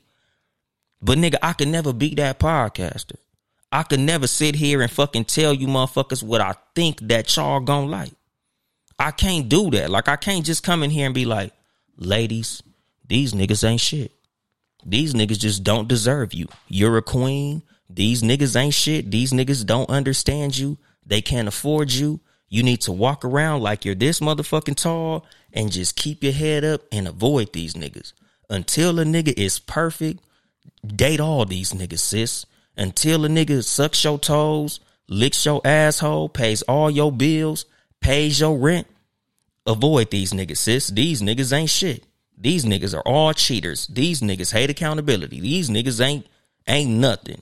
But 1.02 1.18
nigga, 1.18 1.38
I 1.42 1.54
could 1.54 1.70
never 1.70 1.94
be 1.94 2.16
that 2.16 2.40
podcaster. 2.40 3.16
I 3.72 3.84
could 3.84 4.02
never 4.02 4.28
sit 4.28 4.56
here 4.56 4.82
and 4.82 4.92
fucking 4.92 5.26
tell 5.26 5.54
you 5.54 5.68
motherfuckers 5.68 6.22
what 6.22 6.42
I 6.42 6.56
think 6.76 7.00
that 7.08 7.34
y'all 7.36 7.62
gonna 7.62 7.88
like. 7.88 8.12
I 8.98 9.12
can't 9.12 9.48
do 9.48 9.70
that. 9.72 9.90
Like 9.90 10.10
I 10.10 10.18
can't 10.18 10.46
just 10.46 10.64
come 10.64 10.84
in 10.84 10.90
here 10.90 11.06
and 11.06 11.16
be 11.16 11.26
like, 11.26 11.54
ladies, 11.96 12.62
these 13.08 13.34
niggas 13.34 13.64
ain't 13.64 13.80
shit. 13.80 14.12
These 14.86 15.14
niggas 15.14 15.40
just 15.40 15.64
don't 15.64 15.88
deserve 15.88 16.34
you. 16.34 16.48
You're 16.68 16.98
a 16.98 17.02
queen. 17.02 17.64
These 17.90 18.22
niggas 18.22 18.56
ain't 18.56 18.74
shit. 18.74 19.10
These 19.10 19.32
niggas 19.32 19.66
don't 19.66 19.90
understand 19.90 20.58
you. 20.58 20.78
They 21.10 21.22
can't 21.22 21.48
afford 21.48 21.92
you. 21.92 22.22
You 22.48 22.64
need 22.64 22.82
to 22.82 22.92
walk 22.94 23.26
around 23.26 23.62
like 23.62 23.84
you're 23.84 23.96
this 23.96 24.22
motherfucking 24.22 24.78
tall 24.78 25.26
and 25.52 25.72
just 25.72 25.96
keep 25.96 26.24
your 26.24 26.34
head 26.34 26.64
up 26.64 26.82
and 26.92 27.08
avoid 27.08 27.52
these 27.52 27.74
niggas. 27.74 28.14
Until 28.50 29.00
a 29.00 29.04
nigga 29.04 29.38
is 29.38 29.60
perfect, 29.60 30.24
date 30.86 31.20
all 31.20 31.46
these 31.46 31.74
niggas, 31.74 32.00
sis 32.00 32.46
until 32.80 33.26
a 33.26 33.28
nigga 33.28 33.64
sucks 33.64 34.06
your 34.06 34.18
toes, 34.18 34.80
licks 35.10 35.46
your 35.46 35.62
asshole, 35.66 36.30
pays 36.30 36.62
all 36.62 36.90
your 36.90 37.12
bills, 37.12 37.66
pays 38.00 38.40
your 38.40 38.58
rent. 38.58 38.88
Avoid 39.66 40.10
these 40.10 40.32
niggas, 40.32 40.58
sis. 40.58 40.88
These 40.88 41.22
niggas 41.22 41.52
ain't 41.52 41.70
shit. 41.70 42.06
These 42.38 42.64
niggas 42.64 42.98
are 42.98 43.02
all 43.02 43.34
cheaters. 43.34 43.86
These 43.88 44.22
niggas 44.22 44.54
hate 44.54 44.70
accountability. 44.70 45.42
These 45.42 45.70
niggas 45.70 46.00
ain't 46.02 46.26
ain't 46.68 46.92
nothing. 46.92 47.42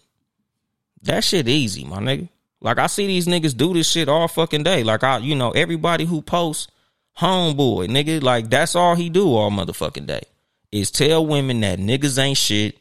That 1.04 1.24
shit 1.24 1.48
easy, 1.48 1.86
my 1.86 2.00
nigga. 2.00 2.30
Like 2.62 2.80
I 2.80 2.88
see 2.88 3.08
these 3.08 3.28
niggas 3.28 3.56
do 3.56 3.74
this 3.74 3.90
shit 3.90 4.10
all 4.10 4.28
fucking 4.28 4.64
day. 4.64 4.84
Like 4.84 5.04
I, 5.04 5.20
you 5.20 5.36
know, 5.36 5.52
everybody 5.52 6.06
who 6.06 6.22
posts 6.22 6.68
homeboy, 7.18 7.88
nigga, 7.88 8.22
like 8.22 8.50
that's 8.50 8.76
all 8.76 8.96
he 8.96 9.10
do 9.10 9.36
all 9.36 9.52
motherfucking 9.52 10.08
day. 10.08 10.24
Is 10.72 10.92
tell 10.92 11.26
women 11.26 11.62
that 11.62 11.80
niggas 11.80 12.20
ain't 12.20 12.38
shit 12.38 12.78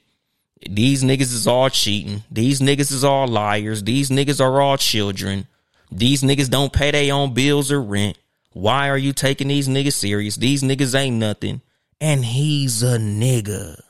these 0.69 1.05
niggas 1.05 1.33
is 1.33 1.47
all 1.47 1.69
cheating. 1.69 2.23
These 2.31 2.61
niggas 2.61 2.93
is 2.93 3.05
all 3.05 3.29
liars. 3.29 3.83
These 3.83 4.11
niggas 4.11 4.41
are 4.41 4.61
all 4.61 4.77
children. 4.77 5.47
These 5.91 6.23
niggas 6.23 6.51
don't 6.51 6.73
pay 6.73 6.91
their 6.91 7.15
own 7.15 7.35
bills 7.35 7.71
or 7.71 7.83
rent. 7.83 8.19
Why 8.53 8.89
are 8.89 8.99
you 8.99 9.13
taking 9.13 9.49
these 9.49 9.69
niggas 9.69 9.93
serious? 9.93 10.37
These 10.37 10.63
niggas 10.63 10.99
ain't 10.99 11.17
nothing. 11.17 11.61
And 12.01 12.25
he's 12.25 12.83
a 12.83 12.99
nigga. 12.99 13.81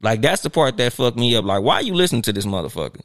Like 0.00 0.20
that's 0.20 0.42
the 0.42 0.50
part 0.50 0.76
that 0.76 0.92
fucked 0.92 1.16
me 1.16 1.34
up. 1.34 1.44
Like, 1.44 1.62
why 1.62 1.76
are 1.76 1.82
you 1.82 1.94
listening 1.94 2.22
to 2.22 2.32
this 2.32 2.46
motherfucker? 2.46 3.00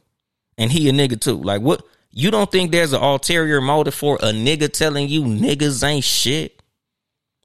And 0.56 0.70
he 0.70 0.88
a 0.88 0.92
nigga 0.92 1.20
too. 1.20 1.36
Like 1.36 1.62
what 1.62 1.84
you 2.10 2.30
don't 2.30 2.50
think 2.50 2.70
there's 2.70 2.92
an 2.92 3.02
ulterior 3.02 3.60
motive 3.60 3.94
for 3.94 4.16
a 4.16 4.32
nigga 4.32 4.72
telling 4.72 5.08
you 5.08 5.22
niggas 5.22 5.86
ain't 5.86 6.04
shit? 6.04 6.62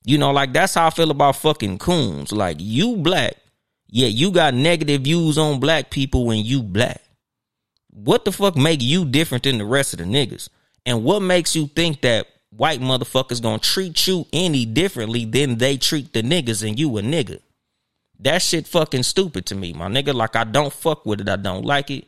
You 0.05 0.17
know, 0.17 0.31
like 0.31 0.53
that's 0.53 0.75
how 0.75 0.87
I 0.87 0.89
feel 0.91 1.11
about 1.11 1.35
fucking 1.37 1.79
coons. 1.79 2.31
Like 2.31 2.57
you 2.59 2.97
black 2.97 3.35
yeah, 3.91 4.07
you 4.07 4.31
got 4.31 4.53
negative 4.53 5.01
views 5.01 5.37
on 5.37 5.59
black 5.59 5.89
people 5.89 6.25
when 6.25 6.45
you 6.45 6.61
black. 6.61 7.01
What 7.89 8.23
the 8.23 8.31
fuck 8.31 8.55
make 8.55 8.81
you 8.81 9.03
different 9.03 9.43
than 9.43 9.57
the 9.57 9.65
rest 9.65 9.93
of 9.93 9.99
the 9.99 10.05
niggas? 10.05 10.49
And 10.85 11.03
what 11.03 11.21
makes 11.21 11.55
you 11.55 11.67
think 11.67 12.01
that 12.01 12.27
white 12.51 12.81
motherfuckers 12.81 13.41
gonna 13.41 13.57
treat 13.57 14.07
you 14.07 14.27
any 14.31 14.65
differently 14.65 15.25
than 15.25 15.57
they 15.57 15.77
treat 15.77 16.13
the 16.13 16.21
niggas 16.21 16.67
and 16.67 16.79
you 16.79 16.97
a 16.97 17.01
nigga? 17.01 17.39
That 18.19 18.41
shit 18.43 18.67
fucking 18.67 19.03
stupid 19.03 19.47
to 19.47 19.55
me, 19.55 19.73
my 19.73 19.87
nigga. 19.87 20.13
Like 20.13 20.35
I 20.35 20.43
don't 20.43 20.71
fuck 20.71 21.05
with 21.05 21.21
it. 21.21 21.29
I 21.29 21.37
don't 21.37 21.65
like 21.65 21.89
it. 21.89 22.07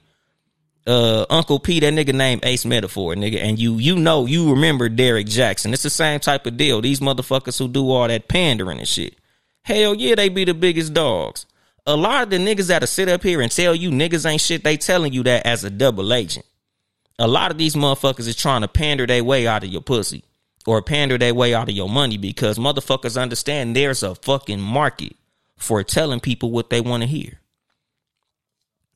Uh 0.88 1.26
Uncle 1.30 1.60
P, 1.60 1.80
that 1.80 1.94
nigga 1.94 2.14
named 2.14 2.44
Ace 2.44 2.66
Metaphor, 2.66 3.14
nigga, 3.14 3.38
and 3.38 3.60
you 3.60 3.78
you 3.78 3.96
know 3.96 4.26
you 4.26 4.52
remember 4.52 4.90
Derek 4.90 5.28
Jaxn. 5.28 5.74
It's 5.74 5.84
the 5.84 5.92
same 5.92 6.20
type 6.20 6.48
of 6.48 6.58
deal. 6.58 6.82
These 6.82 7.02
motherfuckers 7.02 7.60
who 7.60 7.68
do 7.68 7.90
all 7.92 8.08
that 8.08 8.28
pandering 8.28 8.80
and 8.80 8.88
shit. 8.88 9.16
Hell 9.64 9.94
yeah, 9.94 10.16
they 10.16 10.30
be 10.30 10.44
the 10.44 10.56
biggest 10.56 10.94
dogs. 10.94 11.46
A 11.86 11.96
lot 11.96 12.24
of 12.24 12.30
the 12.30 12.38
niggas 12.38 12.68
that'll 12.68 12.88
sit 12.88 13.10
up 13.10 13.24
here 13.24 13.42
and 13.42 13.52
tell 13.52 13.76
you 13.76 13.92
niggas 13.92 14.30
ain't 14.30 14.42
shit, 14.42 14.64
they 14.64 14.78
telling 14.78 15.14
you 15.14 15.24
that 15.24 15.46
as 15.46 15.64
a 15.64 15.70
double 15.70 16.14
agent. 16.14 16.46
A 17.20 17.28
lot 17.28 17.52
of 17.52 17.58
these 17.58 17.76
motherfuckers 17.76 18.28
is 18.28 18.36
trying 18.36 18.62
to 18.62 18.68
pander 18.68 19.06
their 19.06 19.24
way 19.24 19.46
out 19.48 19.64
of 19.64 19.70
your 19.70 19.82
pussy 19.82 20.24
or 20.66 20.82
pander 20.82 21.18
their 21.18 21.34
way 21.34 21.54
out 21.54 21.70
of 21.70 21.76
your 21.76 21.90
money 21.90 22.18
because 22.18 22.58
motherfuckers 22.58 23.22
understand 23.22 23.76
there's 23.76 24.04
a 24.04 24.16
fucking 24.16 24.62
market 24.62 25.16
for 25.58 25.84
telling 25.84 26.20
people 26.20 26.52
what 26.52 26.70
they 26.70 26.82
want 26.82 27.04
to 27.04 27.08
hear 27.08 27.41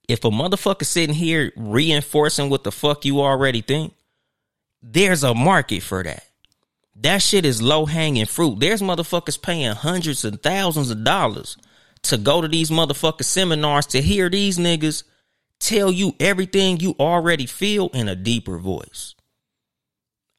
if 0.07 0.23
a 0.25 0.29
motherfucker 0.29 0.85
sitting 0.85 1.15
here 1.15 1.51
reinforcing 1.55 2.49
what 2.49 2.63
the 2.63 2.71
fuck 2.71 3.05
you 3.05 3.21
already 3.21 3.61
think, 3.61 3.93
there's 4.81 5.23
a 5.23 5.33
market 5.33 5.81
for 5.81 6.03
that. 6.03 6.23
That 6.97 7.21
shit 7.21 7.45
is 7.45 7.61
low 7.61 7.85
hanging 7.85 8.25
fruit. 8.25 8.59
There's 8.59 8.81
motherfuckers 8.81 9.41
paying 9.41 9.73
hundreds 9.73 10.23
and 10.23 10.41
thousands 10.41 10.91
of 10.91 11.03
dollars 11.03 11.57
to 12.03 12.17
go 12.17 12.41
to 12.41 12.47
these 12.47 12.69
motherfucker 12.69 13.23
seminars 13.23 13.87
to 13.87 14.01
hear 14.01 14.29
these 14.29 14.57
niggas 14.57 15.03
tell 15.59 15.91
you 15.91 16.15
everything 16.19 16.79
you 16.79 16.95
already 16.99 17.45
feel 17.45 17.89
in 17.89 18.07
a 18.07 18.15
deeper 18.15 18.57
voice. 18.57 19.15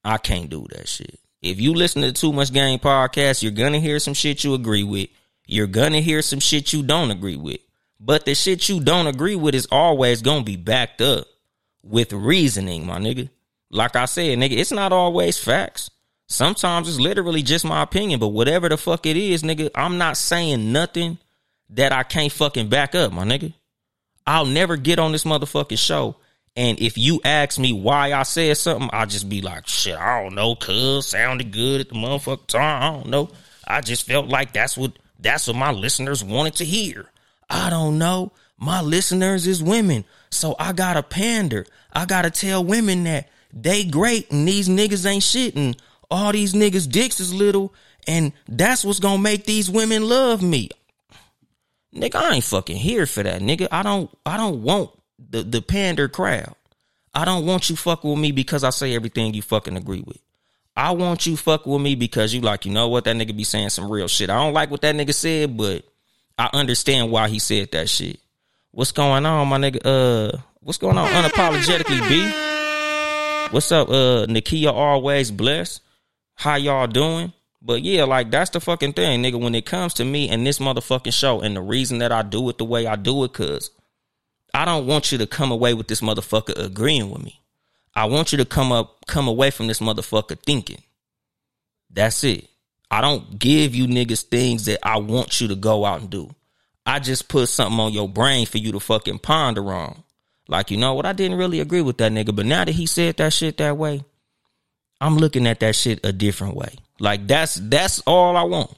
I 0.05 0.19
can't 0.19 0.49
do 0.49 0.67
that 0.71 0.89
shit. 0.89 1.19
If 1.43 1.61
you 1.61 1.75
listen 1.75 2.03
to 2.03 2.13
Too 2.13 2.33
Much 2.33 2.53
Game 2.53 2.79
podcast, 2.79 3.43
you're 3.43 3.53
gonna 3.53 3.81
hear 3.81 3.99
some 3.99 4.15
shit 4.15 4.45
you 4.45 4.55
agree 4.55 4.85
with. 4.85 5.11
You're 5.47 5.67
gonna 5.67 6.01
hear 6.01 6.23
some 6.23 6.41
shit 6.41 6.73
you 6.73 6.83
don't 6.83 7.11
agree 7.11 7.37
with. 7.37 7.61
But 7.99 8.25
the 8.25 8.35
shit 8.35 8.69
you 8.69 8.81
don't 8.81 9.07
agree 9.07 9.37
with 9.37 9.55
is 9.55 9.69
always 9.71 10.23
gonna 10.23 10.45
be 10.45 10.57
backed 10.57 11.01
up 11.01 11.27
with 11.83 12.13
reasoning, 12.13 12.87
my 12.87 12.99
nigga. 12.99 13.31
Like 13.71 13.97
I 13.97 14.05
said, 14.05 14.39
nigga, 14.39 14.57
it's 14.57 14.73
not 14.73 14.93
always 14.93 15.39
facts. 15.39 15.91
Sometimes 16.29 16.89
it's 16.89 17.01
literally 17.01 17.43
just 17.43 17.65
my 17.65 17.83
opinion, 17.83 18.21
but 18.21 18.29
whatever 18.29 18.69
the 18.69 18.77
fuck 18.77 19.07
it 19.07 19.17
is, 19.17 19.43
nigga, 19.43 19.71
I'm 19.75 19.97
not 19.99 20.17
saying 20.17 20.73
nothing 20.73 21.19
that 21.71 21.93
I 21.93 22.03
can't 22.03 22.33
fucking 22.33 22.69
back 22.69 22.95
up, 22.95 23.13
my 23.13 23.25
nigga. 23.25 23.55
I'll 24.27 24.47
never 24.47 24.77
get 24.77 24.99
on 24.99 25.13
this 25.13 25.25
motherfucking 25.25 25.79
show. 25.79 26.17
And 26.57 26.81
if 26.81 26.99
you 26.99 27.21
ask 27.25 27.59
me 27.59 27.73
why 27.73 28.13
I 28.13 28.23
said 28.25 28.57
something, 28.57 28.91
I'll 28.93 29.07
just 29.07 29.29
be 29.29 29.41
like, 29.41 29.69
shit, 29.69 29.97
I 29.97 30.23
don't 30.23 30.35
know, 30.35 30.57
cuz 30.57 31.07
sounded 31.07 31.53
good 31.53 31.83
at 31.83 31.89
the 31.91 31.95
motherfucking 31.95 32.47
time. 32.47 32.83
I 32.83 32.97
don't 32.97 33.09
know. 33.09 33.31
I 33.67 33.81
just 33.81 34.05
felt 34.05 34.29
like 34.29 34.53
that's 34.53 34.77
what 34.77 34.93
that's 35.19 35.47
what 35.47 35.57
my 35.57 35.71
listeners 35.71 36.25
wanted 36.25 36.57
to 36.57 36.65
hear. 36.65 37.11
I 37.49 37.71
don't 37.71 37.99
know. 37.99 38.33
My 38.59 38.81
listeners 38.81 39.47
is 39.47 39.63
women. 39.63 40.05
So 40.31 40.57
I 40.59 40.73
gotta 40.73 41.03
pander. 41.03 41.67
I 41.93 42.05
gotta 42.07 42.31
tell 42.31 42.65
women 42.65 43.05
that 43.05 43.29
they 43.53 43.85
great 43.85 44.31
and 44.31 44.47
these 44.47 44.69
niggas 44.69 45.07
ain't 45.07 45.23
shit 45.23 45.55
and 45.57 45.77
all 46.11 46.33
these 46.33 46.55
niggas 46.55 46.91
dicks 46.91 47.21
is 47.21 47.33
little 47.33 47.75
and 48.07 48.33
that's 48.49 48.85
what's 48.85 49.01
gonna 49.01 49.23
make 49.23 49.45
these 49.45 49.71
women 49.71 50.09
love 50.09 50.43
me. 50.43 50.71
Nigga, 51.95 52.17
I 52.17 52.35
ain't 52.35 52.45
fucking 52.45 52.77
here 52.77 53.07
for 53.07 53.23
that, 53.23 53.41
nigga. 53.41 53.69
I 53.71 53.83
don't 53.83 54.11
I 54.25 54.37
don't 54.37 54.63
want 54.63 54.91
the, 55.19 55.43
the 55.43 55.63
pander 55.63 56.09
crowd. 56.09 56.55
I 57.15 57.25
don't 57.25 57.47
want 57.47 57.71
you 57.71 57.77
fucking 57.77 58.11
with 58.11 58.19
me 58.19 58.33
because 58.33 58.63
I 58.63 58.71
say 58.71 58.95
everything 58.95 59.33
you 59.33 59.43
fucking 59.43 59.77
agree 59.77 60.03
with. 60.07 60.19
I 60.77 60.91
want 60.91 61.25
you 61.25 61.39
fucking 61.39 61.73
with 61.73 61.81
me 61.81 61.95
because 61.95 62.35
you 62.35 62.43
like, 62.43 62.67
you 62.67 62.73
know 62.73 62.89
what, 62.89 63.05
that 63.05 63.17
nigga 63.17 63.35
be 63.35 63.45
saying 63.45 63.71
some 63.71 63.91
real 63.91 64.09
shit. 64.09 64.29
I 64.29 64.35
don't 64.35 64.53
like 64.53 64.71
what 64.71 64.83
that 64.83 64.95
nigga 64.95 65.15
said, 65.15 65.57
but 65.57 65.85
I 66.39 66.51
understand 66.53 67.11
why 67.11 67.29
he 67.29 67.39
said 67.39 67.73
that 67.73 67.89
shit. 67.89 68.21
What's 68.71 68.93
going 68.93 69.25
on, 69.25 69.49
my 69.49 69.59
nigga? 69.59 69.81
Uh, 69.85 70.39
what's 70.61 70.79
going 70.79 70.99
on? 70.99 71.09
Unapologetically, 71.09 72.09
B. 72.09 73.53
What's 73.53 73.73
up, 73.73 73.89
uh, 73.89 74.27
Nakia? 74.27 74.73
Always 74.73 75.31
blessed. 75.31 75.81
How 76.35 76.57
y'all 76.57 76.87
doing? 76.87 77.33
But 77.63 77.83
yeah, 77.83 78.05
like 78.05 78.31
that's 78.31 78.51
the 78.51 78.61
fucking 78.61 78.93
thing, 78.93 79.23
nigga. 79.23 79.41
When 79.41 79.55
it 79.55 79.65
comes 79.67 79.95
to 79.95 80.05
me 80.05 80.29
and 80.29 80.47
this 80.47 80.59
motherfucking 80.59 81.15
show, 81.15 81.41
and 81.41 81.57
the 81.57 81.63
reason 81.63 81.99
that 81.99 82.13
I 82.13 82.23
do 82.23 82.49
it 82.51 82.59
the 82.59 82.65
way 82.65 82.87
I 82.87 82.97
do 82.97 83.25
it, 83.25 83.33
cause 83.33 83.71
I 84.53 84.65
don't 84.65 84.87
want 84.87 85.11
you 85.11 85.19
to 85.19 85.27
come 85.27 85.51
away 85.51 85.75
with 85.75 85.89
this 85.89 86.01
motherfucker 86.01 86.59
agreeing 86.59 87.11
with 87.11 87.25
me. 87.25 87.41
I 87.95 88.05
want 88.05 88.31
you 88.31 88.39
to 88.39 88.45
come 88.45 88.73
up, 88.73 89.07
come 89.07 89.27
away 89.27 89.51
from 89.51 89.69
this 89.69 89.81
motherfucker 89.81 90.39
thinking. 90.39 90.83
That's 91.91 92.23
it. 92.25 92.49
I 92.91 93.01
don't 93.01 93.39
give 93.39 93.75
you 93.75 93.87
niggas 93.87 94.23
things 94.23 94.67
that 94.67 94.79
I 94.83 94.99
want 94.99 95.41
you 95.41 95.49
to 95.49 95.57
go 95.57 95.85
out 95.85 96.01
and 96.01 96.11
do. 96.11 96.31
I 96.85 97.01
just 97.01 97.29
put 97.29 97.49
something 97.49 97.81
on 97.81 97.93
your 97.93 98.09
brain 98.09 98.47
for 98.47 98.59
you 98.59 98.73
to 98.73 98.81
fucking 98.81 99.19
ponder 99.19 99.73
on. 99.73 100.05
Like, 100.49 100.71
you 100.71 100.77
know 100.77 100.95
what? 100.95 101.07
I 101.07 101.13
didn't 101.13 101.39
really 101.39 101.59
agree 101.59 101.83
with 101.83 101.99
that 101.99 102.13
nigga, 102.13 102.35
but 102.35 102.47
now 102.47 102.65
that 102.65 102.73
he 102.73 102.87
said 102.87 103.17
that 103.17 103.33
shit 103.33 103.57
that 103.59 103.77
way, 103.77 104.05
I'm 105.01 105.17
looking 105.17 105.47
at 105.47 105.61
that 105.61 105.75
shit 105.75 106.05
a 106.05 106.13
different 106.13 106.55
way. 106.55 106.75
Like 106.99 107.27
that's 107.27 107.57
that's 107.57 108.01
all 108.07 108.37
I 108.37 108.43
want. 108.45 108.71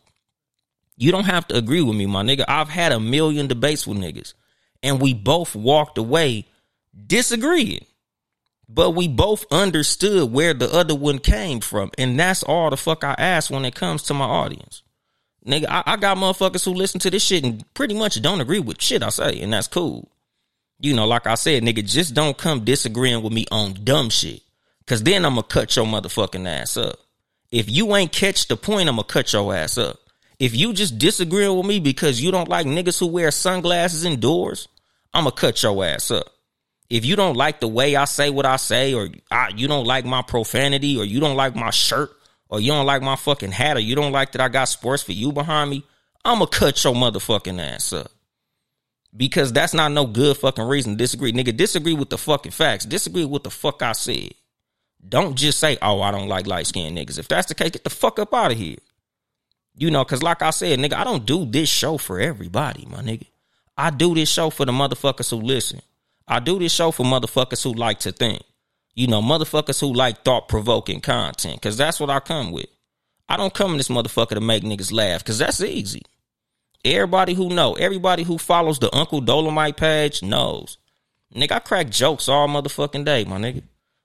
You 0.97 1.13
don't 1.13 1.25
have 1.25 1.47
to 1.49 1.57
agree 1.57 1.83
with 1.83 1.97
me, 1.97 2.07
my 2.07 2.23
nigga. 2.23 2.45
I've 2.49 2.69
had 2.69 2.91
a 2.91 2.99
million 2.99 3.47
debates 3.47 3.87
with 3.87 3.99
niggas, 3.99 4.35
and 4.83 5.01
we 5.01 5.15
both 5.15 5.55
walked 5.55 5.99
away 5.99 6.47
disagreeing 7.07 7.85
but 8.69 8.91
we 8.91 9.09
both 9.09 9.47
understood 9.51 10.31
where 10.31 10.53
the 10.53 10.71
other 10.73 10.95
one 10.95 11.19
came 11.19 11.61
from. 11.61 11.91
And 11.97 12.19
that's 12.21 12.43
all 12.43 12.71
the 12.71 12.77
fuck 12.77 13.03
I 13.03 13.15
ask 13.17 13.51
when 13.51 13.65
it 13.65 13.75
comes 13.75 14.03
to 14.05 14.15
my 14.15 14.27
audience. 14.27 14.83
Nigga, 15.47 15.67
I, 15.69 15.83
I, 15.87 15.97
got 15.97 16.19
motherfuckers 16.19 16.65
who 16.65 16.75
listen 16.75 17.01
to 17.01 17.11
this 17.11 17.25
shit 17.25 17.45
and 17.45 17.65
pretty 17.73 17.95
much 17.95 18.21
don't 18.21 18.43
agree 18.43 18.59
with 18.59 18.83
shit 18.83 19.03
I 19.03 19.09
say, 19.09 19.41
and 19.41 19.53
that's 19.53 19.69
cool. 19.69 20.11
You 20.81 20.95
know, 20.95 21.07
like 21.07 21.27
I 21.27 21.37
said, 21.37 21.63
nigga, 21.63 21.87
just 21.87 22.13
don't 22.13 22.37
come 22.37 22.65
disagreeing 22.65 23.23
with 23.23 23.33
me 23.33 23.47
on 23.51 23.85
dumb 23.85 24.11
shit. 24.11 24.43
Cause 24.87 25.03
then 25.03 25.25
I'm 25.25 25.35
gonna 25.35 25.43
cut 25.45 25.75
your 25.77 25.87
motherfucking 25.87 26.47
ass 26.47 26.77
up. 26.77 26.99
If 27.51 27.71
you 27.71 27.95
ain't 27.97 28.13
catch 28.13 28.49
the 28.49 28.57
point, 28.57 28.89
I'm 28.89 28.97
gonna 28.97 29.05
cut 29.05 29.33
your 29.33 29.55
ass 29.55 29.79
up. 29.79 29.99
If 30.39 30.55
you 30.55 30.73
just 30.73 30.99
disagreeing 30.99 31.57
with 31.57 31.67
me 31.67 31.79
because 31.81 32.23
you 32.23 32.31
don't 32.31 32.49
like 32.49 32.67
niggas 32.67 32.99
who 32.99 33.07
wear 33.07 33.31
sunglasses 33.31 34.05
indoors, 34.05 34.69
I'm 35.13 35.25
gonna 35.25 35.37
cut 35.37 35.63
your 35.63 35.85
ass 35.85 36.11
up 36.11 36.27
if 36.91 37.05
you 37.05 37.17
don't 37.17 37.37
like 37.37 37.61
the 37.61 37.69
way 37.69 37.97
I 37.97 38.05
say 38.07 38.31
what 38.31 38.47
I 38.47 38.57
say, 38.57 38.95
or 38.95 39.09
I, 39.31 39.51
you 39.55 39.69
don't 39.69 39.87
like 39.87 40.05
my 40.05 40.23
profanity, 40.23 40.99
or 40.99 41.05
you 41.05 41.21
don't 41.21 41.37
like 41.37 41.55
my 41.55 41.71
shirt, 41.71 42.11
or 42.49 42.61
you 42.61 42.73
don't 42.73 42.87
like 42.87 43.03
my 43.03 43.17
fucking 43.17 43.53
hat, 43.53 43.77
or 43.77 43.81
you 43.81 43.95
don't 43.95 44.13
like 44.13 44.33
that 44.33 44.41
I 44.41 44.49
got 44.49 44.65
sports 44.65 45.03
for 45.03 45.13
you 45.13 45.33
behind 45.33 45.71
me, 45.71 45.85
I'ma 46.25 46.47
cut 46.47 46.83
your 46.83 46.95
motherfucking 46.95 47.61
ass 47.61 47.93
up. 47.93 48.11
Because 49.17 49.53
that's 49.53 49.75
not 49.75 49.93
no 49.93 50.07
good 50.07 50.37
fucking 50.37 50.65
reason 50.65 50.93
to 50.93 50.99
disagree. 50.99 51.33
Nigga, 51.33 51.57
disagree 51.57 51.95
with 51.95 52.11
the 52.11 52.19
fucking 52.19 52.53
facts. 52.53 52.85
Disagree 52.85 53.25
with 53.25 53.43
the 53.43 53.51
fuck 53.51 53.83
I 53.83 53.93
said. 53.93 54.33
Don't 55.07 55.37
just 55.37 55.59
say, 55.59 55.79
oh, 55.81 56.03
I 56.03 56.11
don't 56.11 56.29
like 56.29 56.47
light 56.47 56.67
skinned 56.67 56.97
niggas. 56.97 57.19
If 57.19 57.29
that's 57.29 57.47
the 57.47 57.55
case, 57.55 57.71
get 57.71 57.85
the 57.85 57.91
fuck 57.91 58.19
up 58.19 58.35
out 58.35 58.53
of 58.53 58.59
here. 58.59 58.77
You 59.77 59.91
know, 59.91 60.05
cause 60.05 60.23
like 60.23 60.43
I 60.43 60.51
said, 60.51 60.79
nigga, 60.79 60.95
I 60.95 61.05
don't 61.05 61.25
do 61.25 61.45
this 61.45 61.69
show 61.69 61.99
for 61.99 62.19
everybody, 62.19 62.87
my 62.91 63.01
nigga. 63.01 63.27
I 63.77 63.91
do 63.91 64.15
this 64.15 64.29
show 64.29 64.51
for 64.51 64.67
the 64.67 64.73
motherfuckers 64.73 65.31
who 65.31 65.37
listen. 65.37 65.81
I 66.29 66.41
do 66.41 66.59
this 66.59 66.73
show 66.73 66.91
for 66.91 67.05
motherfuckers 67.05 67.65
who 67.65 67.73
like 67.73 68.01
to 68.01 68.13
think. 68.13 68.43
You 68.95 69.07
know, 69.07 69.23
motherfuckers 69.23 69.81
who 69.81 69.93
like 69.95 70.25
thought 70.25 70.49
provoking 70.49 71.01
content, 71.01 71.57
because 71.57 71.77
that's 71.77 71.99
what 71.99 72.11
I 72.11 72.21
come 72.21 72.53
with. 72.53 72.67
I 73.29 73.37
don't 73.37 73.55
come 73.55 73.73
in 73.73 73.77
this 73.79 73.89
motherfucker 73.89 74.31
to 74.31 74.41
make 74.41 74.63
niggas 74.63 74.93
laugh, 74.93 75.23
because 75.23 75.39
that's 75.39 75.61
easy. 75.63 76.03
Everybody 76.85 77.35
who 77.35 77.49
know, 77.49 77.75
everybody 77.75 78.23
who 78.23 78.39
follows 78.39 78.79
the 78.79 78.95
Uncle 78.95 79.23
Dolemite 79.23 79.77
page 79.77 80.23
knows. 80.23 80.79
Nigga, 81.35 81.53
I 81.53 81.59
crack 81.61 81.91
jokes 81.91 82.29
all 82.29 82.49
motherfucking 82.49 83.05
day, 83.05 83.25
my 83.25 83.39
nigga. 83.39 83.63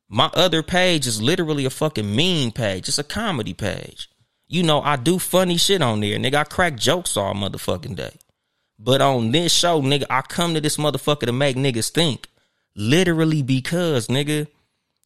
My 0.10 0.30
other 0.34 0.62
page 0.62 1.08
is 1.08 1.22
literally 1.22 1.66
a 1.66 1.70
fucking 1.70 2.16
mean 2.16 2.52
page. 2.52 2.88
It's 2.88 3.00
a 3.00 3.04
comedy 3.04 3.54
page. 3.54 4.10
You 4.48 4.62
know, 4.64 4.82
I 4.82 4.96
do 4.96 5.18
funny 5.18 5.58
shit 5.58 5.82
on 5.82 6.02
there, 6.02 6.20
nigga. 6.20 6.36
I 6.36 6.44
crack 6.44 6.76
jokes 6.76 7.18
all 7.18 7.34
motherfucking 7.34 7.96
day. 7.96 8.16
But 8.84 9.02
on 9.02 9.32
this 9.32 9.54
show, 9.54 9.82
nigga, 9.82 10.06
I 10.10 10.22
come 10.22 10.54
to 10.56 10.62
this 10.62 10.76
motherfucker 10.76 11.26
to 11.26 11.32
make 11.32 11.56
niggas 11.56 11.90
think. 11.90 12.28
Literally 12.76 13.42
because, 13.42 14.08
nigga, 14.08 14.48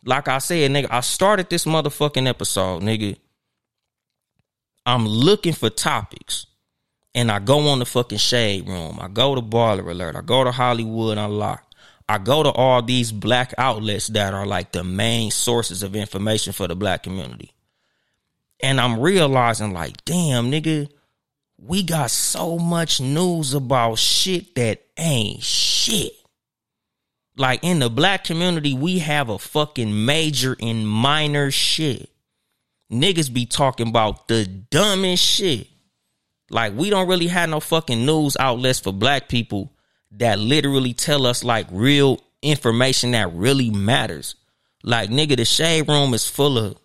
like 0.03 0.27
I 0.27 0.39
said, 0.39 0.71
nigga, 0.71 0.87
I 0.89 1.01
started 1.01 1.49
this 1.49 1.65
motherfucking 1.65 2.27
episode, 2.27 2.81
nigga. 2.81 3.17
I'm 4.85 5.07
looking 5.07 5.53
for 5.53 5.69
topics. 5.69 6.47
And 7.13 7.31
I 7.31 7.39
go 7.39 7.67
on 7.69 7.79
the 7.79 7.85
fucking 7.85 8.17
shade 8.17 8.67
room. 8.67 8.99
I 9.01 9.07
go 9.07 9.35
to 9.35 9.41
Baller 9.41 9.89
Alert. 9.89 10.15
I 10.15 10.21
go 10.21 10.43
to 10.43 10.51
Hollywood 10.51 11.17
Unlocked. 11.17 11.75
I 12.09 12.19
go 12.19 12.43
to 12.43 12.51
all 12.51 12.81
these 12.81 13.11
black 13.11 13.53
outlets 13.57 14.07
that 14.07 14.33
are 14.33 14.45
like 14.45 14.71
the 14.71 14.83
main 14.83 15.29
sources 15.31 15.83
of 15.83 15.95
information 15.95 16.53
for 16.53 16.67
the 16.67 16.75
black 16.75 17.03
community. 17.03 17.53
And 18.61 18.79
I'm 18.79 18.99
realizing, 18.99 19.73
like, 19.73 20.03
damn, 20.05 20.51
nigga, 20.51 20.89
we 21.57 21.83
got 21.83 22.11
so 22.11 22.57
much 22.57 23.01
news 23.01 23.53
about 23.53 23.97
shit 23.97 24.55
that 24.55 24.83
ain't 24.97 25.41
shit. 25.43 26.13
Like 27.35 27.63
in 27.63 27.79
the 27.79 27.89
black 27.89 28.23
community, 28.23 28.73
we 28.73 28.99
have 28.99 29.29
a 29.29 29.37
fucking 29.37 30.05
major 30.05 30.55
and 30.59 30.87
minor 30.87 31.51
shit. 31.51 32.09
Niggas 32.91 33.31
be 33.33 33.45
talking 33.45 33.89
about 33.89 34.27
the 34.27 34.45
dumbest 34.45 35.23
shit. 35.23 35.67
Like 36.49 36.73
we 36.73 36.89
don't 36.89 37.07
really 37.07 37.27
have 37.27 37.49
no 37.49 37.59
fucking 37.59 38.05
news 38.05 38.37
outlets 38.39 38.79
for 38.79 38.93
black 38.93 39.27
people 39.27 39.71
that 40.11 40.39
literally 40.39 40.93
tell 40.93 41.25
us 41.25 41.43
like 41.43 41.67
real 41.71 42.21
information 42.41 43.11
that 43.11 43.33
really 43.33 43.69
matters. 43.69 44.35
Like 44.83 45.09
nigga, 45.09 45.35
the 45.37 45.45
shade 45.45 45.87
room 45.87 46.13
is 46.13 46.27
full 46.27 46.57
of 46.57 46.77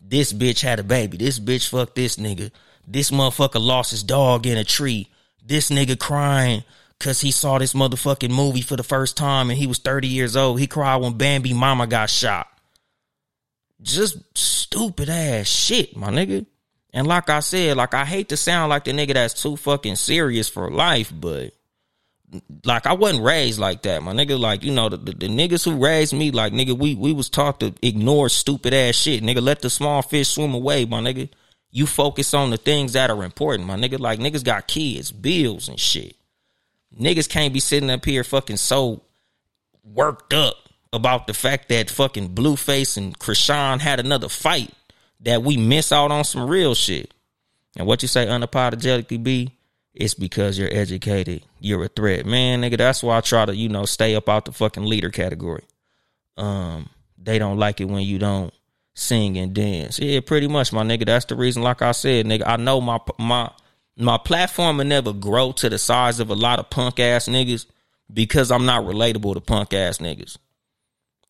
this 0.00 0.32
bitch 0.32 0.60
had 0.60 0.78
a 0.78 0.84
baby. 0.84 1.16
This 1.16 1.38
bitch 1.38 1.68
fucked 1.68 1.96
this 1.96 2.16
nigga. 2.16 2.50
This 2.90 3.10
motherfucker 3.10 3.60
lost 3.60 3.90
his 3.90 4.02
dog 4.02 4.46
in 4.46 4.56
a 4.56 4.64
tree. 4.64 5.08
This 5.44 5.70
nigga 5.70 5.98
crying 5.98 6.64
cause 6.98 7.20
he 7.20 7.30
saw 7.30 7.58
this 7.58 7.74
motherfucking 7.74 8.30
movie 8.30 8.62
for 8.62 8.76
the 8.76 8.82
first 8.82 9.16
time 9.16 9.50
and 9.50 9.58
he 9.58 9.66
was 9.66 9.78
30 9.78 10.08
years 10.08 10.36
old. 10.36 10.58
He 10.58 10.66
cried 10.66 10.96
when 10.96 11.18
Bambi 11.18 11.52
mama 11.52 11.86
got 11.86 12.08
shot. 12.08 12.48
Just 13.82 14.16
stupid 14.36 15.08
ass 15.10 15.46
shit, 15.46 15.96
my 15.96 16.08
nigga. 16.08 16.46
And 16.92 17.06
like 17.06 17.28
I 17.28 17.40
said, 17.40 17.76
like 17.76 17.92
I 17.92 18.06
hate 18.06 18.30
to 18.30 18.36
sound 18.36 18.70
like 18.70 18.84
the 18.84 18.92
nigga 18.92 19.14
that's 19.14 19.40
too 19.40 19.56
fucking 19.56 19.96
serious 19.96 20.48
for 20.48 20.70
life, 20.70 21.12
but 21.14 21.52
like 22.64 22.86
I 22.86 22.94
wasn't 22.94 23.22
raised 23.24 23.58
like 23.58 23.82
that, 23.82 24.02
my 24.02 24.12
nigga. 24.12 24.38
Like 24.38 24.64
you 24.64 24.72
know 24.72 24.88
the, 24.88 24.96
the, 24.96 25.12
the, 25.12 25.28
niggas 25.28 25.64
who 25.64 25.82
raised 25.82 26.12
me, 26.12 26.30
like 26.30 26.52
nigga, 26.52 26.76
we 26.76 26.94
we 26.94 27.12
was 27.12 27.28
taught 27.28 27.60
to 27.60 27.74
ignore 27.82 28.28
stupid 28.28 28.74
ass 28.74 28.94
shit, 28.94 29.22
nigga. 29.22 29.42
Let 29.42 29.60
the 29.60 29.70
small 29.70 30.02
fish 30.02 30.28
swim 30.28 30.54
away, 30.54 30.84
my 30.86 31.00
nigga. 31.00 31.28
You 31.70 31.86
focus 31.86 32.32
on 32.34 32.50
the 32.50 32.56
things 32.56 32.94
that 32.94 33.10
are 33.10 33.24
important, 33.24 33.66
my 33.68 33.76
nigga. 33.76 33.98
Like 33.98 34.18
niggas 34.20 34.44
got 34.44 34.66
kids, 34.66 35.12
bills, 35.12 35.68
and 35.68 35.78
shit. 35.78 36.16
Niggas 36.98 37.28
can't 37.28 37.52
be 37.52 37.60
sitting 37.60 37.90
up 37.90 38.04
here 38.04 38.24
fucking 38.24 38.56
so 38.56 39.02
worked 39.84 40.32
up 40.32 40.56
about 40.92 41.26
the 41.26 41.34
fact 41.34 41.68
that 41.68 41.90
fucking 41.90 42.34
Blueface 42.34 42.96
and 42.96 43.18
Chrisean 43.18 43.80
had 43.80 44.00
another 44.00 44.28
fight 44.28 44.72
that 45.20 45.42
we 45.42 45.56
miss 45.56 45.92
out 45.92 46.10
on 46.10 46.24
some 46.24 46.48
real 46.48 46.74
shit. 46.74 47.12
And 47.76 47.86
what 47.86 48.02
you 48.02 48.08
say 48.08 48.26
unapologetically 48.26 49.22
be, 49.22 49.52
it's 49.94 50.14
because 50.14 50.58
you're 50.58 50.72
educated. 50.72 51.44
You're 51.60 51.84
a 51.84 51.88
threat. 51.88 52.24
Man, 52.24 52.62
nigga, 52.62 52.78
that's 52.78 53.02
why 53.02 53.18
I 53.18 53.20
try 53.20 53.44
to, 53.44 53.54
you 53.54 53.68
know, 53.68 53.84
stay 53.84 54.14
up 54.14 54.28
out 54.28 54.46
the 54.46 54.52
fucking 54.52 54.84
leader 54.84 55.10
category. 55.10 55.64
Um, 56.36 56.88
they 57.18 57.38
don't 57.38 57.58
like 57.58 57.80
it 57.80 57.86
when 57.86 58.02
you 58.02 58.18
don't 58.18 58.54
sing 58.98 59.38
and 59.38 59.54
dance. 59.54 59.98
Yeah, 59.98 60.20
pretty 60.20 60.48
much, 60.48 60.72
my 60.72 60.82
nigga. 60.82 61.06
That's 61.06 61.24
the 61.26 61.36
reason, 61.36 61.62
like 61.62 61.82
I 61.82 61.92
said, 61.92 62.26
nigga, 62.26 62.42
I 62.46 62.56
know 62.56 62.80
my 62.80 62.98
my 63.18 63.50
my 63.96 64.18
platform 64.18 64.78
will 64.78 64.84
never 64.84 65.12
grow 65.12 65.52
to 65.52 65.68
the 65.68 65.78
size 65.78 66.20
of 66.20 66.30
a 66.30 66.34
lot 66.34 66.58
of 66.58 66.70
punk 66.70 67.00
ass 67.00 67.28
niggas 67.28 67.66
because 68.12 68.50
I'm 68.50 68.66
not 68.66 68.84
relatable 68.84 69.34
to 69.34 69.40
punk 69.40 69.72
ass 69.72 69.98
niggas. 69.98 70.36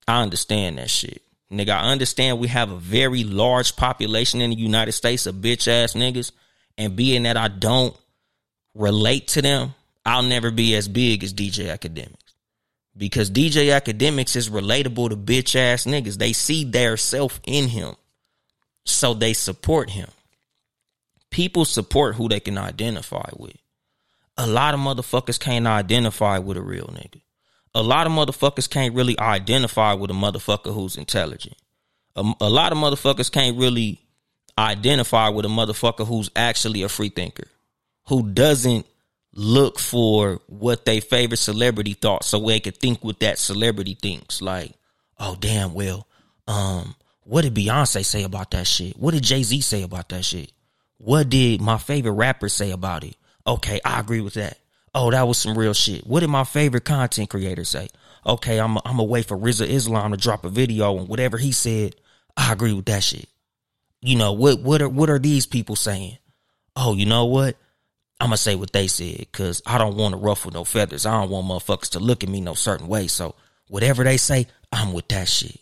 I 0.07 0.22
understand 0.22 0.78
that 0.78 0.90
shit. 0.90 1.22
Nigga, 1.52 1.70
I 1.70 1.90
understand 1.90 2.38
we 2.38 2.48
have 2.48 2.70
a 2.70 2.76
very 2.76 3.24
large 3.24 3.76
population 3.76 4.40
in 4.40 4.50
the 4.50 4.57
United 4.57 4.92
States 4.92 5.26
of 5.26 5.37
bitch 5.37 5.66
ass 5.66 5.94
niggas. 5.94 6.33
And 6.76 6.94
being 6.94 7.24
that 7.24 7.37
I 7.37 7.48
don't 7.48 7.96
relate 8.74 9.28
to 9.28 9.42
them, 9.42 9.74
I'll 10.04 10.22
never 10.22 10.50
be 10.50 10.74
as 10.74 10.88
big 10.88 11.24
as 11.24 11.35
DJ 11.35 11.66
Akademiks. 11.66 12.27
Because 12.98 13.30
DJ 13.30 13.68
Akademiks 13.80 14.34
is 14.37 14.50
relatable 14.50 15.11
to 15.11 15.16
bitch 15.16 15.54
ass 15.56 15.84
niggas. 15.84 16.18
They 16.18 16.32
see 16.32 16.64
their 16.64 16.96
self 16.96 17.40
in 17.44 17.68
him. 17.68 17.94
So 18.84 19.14
they 19.14 19.32
support 19.32 19.90
him 19.90 20.08
people 21.30 21.64
support 21.64 22.14
who 22.14 22.28
they 22.28 22.40
can 22.40 22.58
identify 22.58 23.28
with. 23.37 23.56
A 24.37 24.46
lot 24.46 24.74
of 24.74 24.80
motherfuckers 24.80 25.38
can't 25.38 25.66
identify 25.66 26.38
with 26.38 26.56
a 26.56 26.62
real 26.62 26.87
nigga. 26.87 27.20
A 27.74 27.82
lot 27.82 28.06
of 28.06 28.12
motherfuckers 28.12 28.68
can't 28.68 28.94
really 28.94 29.18
identify 29.18 29.92
with 29.94 30.11
a 30.11 30.14
motherfucker 30.14 30.72
who's 30.72 30.96
intelligent. 30.96 31.56
A, 32.16 32.32
a 32.40 32.48
lot 32.48 32.72
of 32.72 32.78
motherfuckers 32.78 33.30
can't 33.30 33.58
really 33.58 34.00
identify 34.56 35.28
with 35.28 35.44
a 35.44 35.48
motherfucker 35.48 36.06
who's 36.06 36.30
actually 36.34 36.82
a 36.82 36.88
free 36.88 37.11
thinker, 37.11 37.46
who 38.06 38.28
doesn't 38.30 38.87
look 39.32 39.78
for 39.78 40.40
what 40.46 40.84
they 40.84 41.00
favorite 41.00 41.38
celebrity 41.38 41.94
thought 41.94 42.24
so 42.24 42.40
they 42.40 42.60
could 42.60 42.78
think 42.78 43.04
what 43.04 43.20
that 43.20 43.38
celebrity 43.38 43.96
thinks. 44.00 44.42
Like, 44.42 44.72
oh 45.18 45.36
damn, 45.38 45.74
well, 45.74 46.06
um, 46.46 46.94
what 47.24 47.42
did 47.42 47.54
Beyonce 47.54 48.04
say 48.04 48.22
about 48.22 48.50
that 48.52 48.66
shit? 48.66 48.96
What 48.98 49.14
did 49.14 49.22
Jay 49.22 49.42
Z 49.42 49.60
say 49.60 49.82
about 49.82 50.08
that 50.08 50.24
shit? 50.24 50.52
What 50.98 51.28
did 51.28 51.60
my 51.60 51.78
favorite 51.78 52.12
rapper 52.12 52.48
say 52.48 52.70
about 52.70 53.04
it? 53.04 53.16
Okay, 53.46 53.80
I 53.84 54.00
agree 54.00 54.20
with 54.20 54.34
that. 54.34 54.58
Oh, 54.94 55.10
that 55.10 55.28
was 55.28 55.38
some 55.38 55.56
real 55.56 55.74
shit. 55.74 56.06
What 56.06 56.20
did 56.20 56.30
my 56.30 56.44
favorite 56.44 56.84
content 56.84 57.30
creator 57.30 57.64
say? 57.64 57.88
Okay, 58.26 58.58
I'm 58.58 58.76
a, 58.76 58.82
I'm 58.84 58.98
a 58.98 59.04
wait 59.04 59.26
for 59.26 59.36
Rizza 59.36 59.66
Islam 59.66 60.10
to 60.10 60.16
drop 60.16 60.44
a 60.44 60.48
video 60.48 60.98
and 60.98 61.08
whatever 61.08 61.38
he 61.38 61.52
said, 61.52 61.94
I 62.36 62.52
agree 62.52 62.72
with 62.72 62.86
that 62.86 63.04
shit. 63.04 63.28
You 64.00 64.16
know 64.16 64.32
what? 64.32 64.60
What 64.60 64.82
are 64.82 64.88
what 64.88 65.10
are 65.10 65.18
these 65.18 65.46
people 65.46 65.76
saying? 65.76 66.18
Oh, 66.76 66.94
you 66.94 67.06
know 67.06 67.26
what? 67.26 67.56
I'm 68.20 68.28
gonna 68.28 68.37
say 68.37 68.57
what 68.57 68.72
they 68.72 68.88
said 68.88 69.18
because 69.18 69.62
I 69.64 69.78
don't 69.78 69.96
want 69.96 70.12
to 70.12 70.18
ruffle 70.18 70.50
no 70.50 70.64
feathers. 70.64 71.07
I 71.07 71.20
don't 71.20 71.31
want 71.31 71.46
motherfuckers 71.46 71.90
to 71.90 72.00
look 72.00 72.24
at 72.24 72.28
me 72.28 72.40
no 72.40 72.54
certain 72.54 72.88
way. 72.88 73.07
So 73.07 73.35
whatever 73.68 74.02
they 74.02 74.16
say, 74.16 74.48
I'm 74.72 74.92
with 74.92 75.09
that 75.09 75.28
shit. 75.28 75.61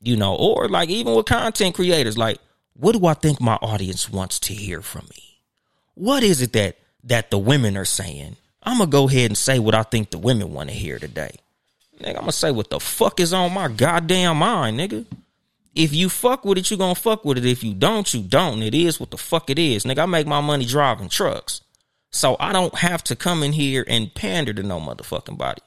You 0.00 0.16
know, 0.16 0.36
or 0.36 0.68
like 0.68 0.90
even 0.90 1.14
with 1.14 1.26
content 1.26 1.74
creators, 1.74 2.18
like 2.18 2.38
what 2.74 2.92
do 2.92 3.06
I 3.06 3.14
think 3.14 3.40
my 3.40 3.56
audience 3.56 4.10
wants 4.10 4.38
to 4.40 4.54
hear 4.54 4.82
from 4.82 5.06
me? 5.06 5.40
What 5.94 6.22
is 6.22 6.42
it 6.42 6.52
that 6.52 6.76
that 7.04 7.30
the 7.30 7.38
women 7.38 7.76
are 7.76 7.86
saying? 7.86 8.36
I'm 8.62 8.78
gonna 8.78 8.90
go 8.90 9.08
ahead 9.08 9.30
and 9.30 9.38
say 9.38 9.58
what 9.58 9.74
I 9.74 9.82
think 9.82 10.10
the 10.10 10.18
women 10.18 10.52
want 10.52 10.68
to 10.68 10.74
hear 10.74 10.98
today. 10.98 11.32
Nigga, 12.00 12.10
I'm 12.10 12.20
gonna 12.20 12.32
say 12.32 12.50
what 12.50 12.70
the 12.70 12.78
fuck 12.78 13.18
is 13.18 13.32
on 13.32 13.52
my 13.54 13.68
goddamn 13.68 14.36
mind, 14.36 14.78
nigga. 14.78 15.06
If 15.74 15.94
you 15.94 16.08
fuck 16.08 16.44
with 16.44 16.58
it, 16.58 16.70
you 16.70 16.76
gonna 16.76 16.94
fuck 16.94 17.24
with 17.24 17.38
it. 17.38 17.46
If 17.46 17.64
you 17.64 17.72
don't, 17.72 18.12
you 18.12 18.22
don't. 18.22 18.62
It 18.62 18.74
is 18.74 19.00
what 19.00 19.10
the 19.10 19.16
fuck 19.16 19.48
it 19.48 19.58
is. 19.58 19.84
Nigga, 19.84 20.00
I 20.00 20.06
make 20.06 20.26
my 20.26 20.40
money 20.40 20.64
driving 20.66 21.08
trucks. 21.08 21.62
So 22.10 22.36
I 22.40 22.52
don't 22.52 22.74
have 22.76 23.04
to 23.04 23.16
come 23.16 23.42
in 23.42 23.52
here 23.52 23.84
and 23.86 24.14
pander 24.14 24.52
to 24.54 24.62
no 24.62 24.80
motherfucking 24.80 25.38
body. 25.38 25.62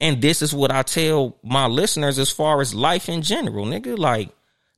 And 0.00 0.22
this 0.22 0.40
is 0.40 0.54
what 0.54 0.70
I 0.70 0.82
tell 0.82 1.36
my 1.42 1.66
listeners 1.66 2.18
as 2.18 2.30
far 2.30 2.60
as 2.60 2.74
life 2.74 3.08
in 3.08 3.22
general, 3.22 3.66
nigga. 3.66 3.98
Like, 3.98 4.30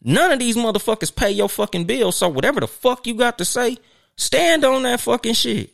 None 0.05 0.33
of 0.33 0.39
these 0.39 0.57
motherfuckers 0.57 1.15
pay 1.15 1.31
your 1.31 1.49
fucking 1.49 1.85
bills. 1.85 2.17
So 2.17 2.29
whatever 2.29 2.61
the 2.61 2.67
fuck 2.67 3.07
you 3.07 3.15
got 3.15 3.39
to 3.39 3.45
say, 3.45 3.79
stand 4.17 4.65
on 4.65 4.83
that 4.83 5.01
fucking 5.01 5.35
shit. 5.35 5.71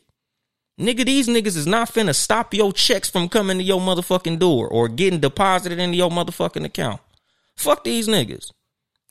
Nigga, 0.78 1.04
these 1.04 1.28
niggas 1.28 1.56
is 1.56 1.66
not 1.66 1.92
finna 1.92 2.14
stop 2.14 2.54
your 2.54 2.72
checks 2.72 3.10
from 3.10 3.28
coming 3.28 3.58
to 3.58 3.64
your 3.64 3.80
motherfucking 3.80 4.38
door 4.38 4.68
or 4.68 4.88
getting 4.88 5.18
deposited 5.18 5.78
into 5.78 5.96
your 5.96 6.10
motherfucking 6.10 6.64
account. 6.64 7.00
Fuck 7.56 7.84
these 7.84 8.06
niggas. 8.06 8.52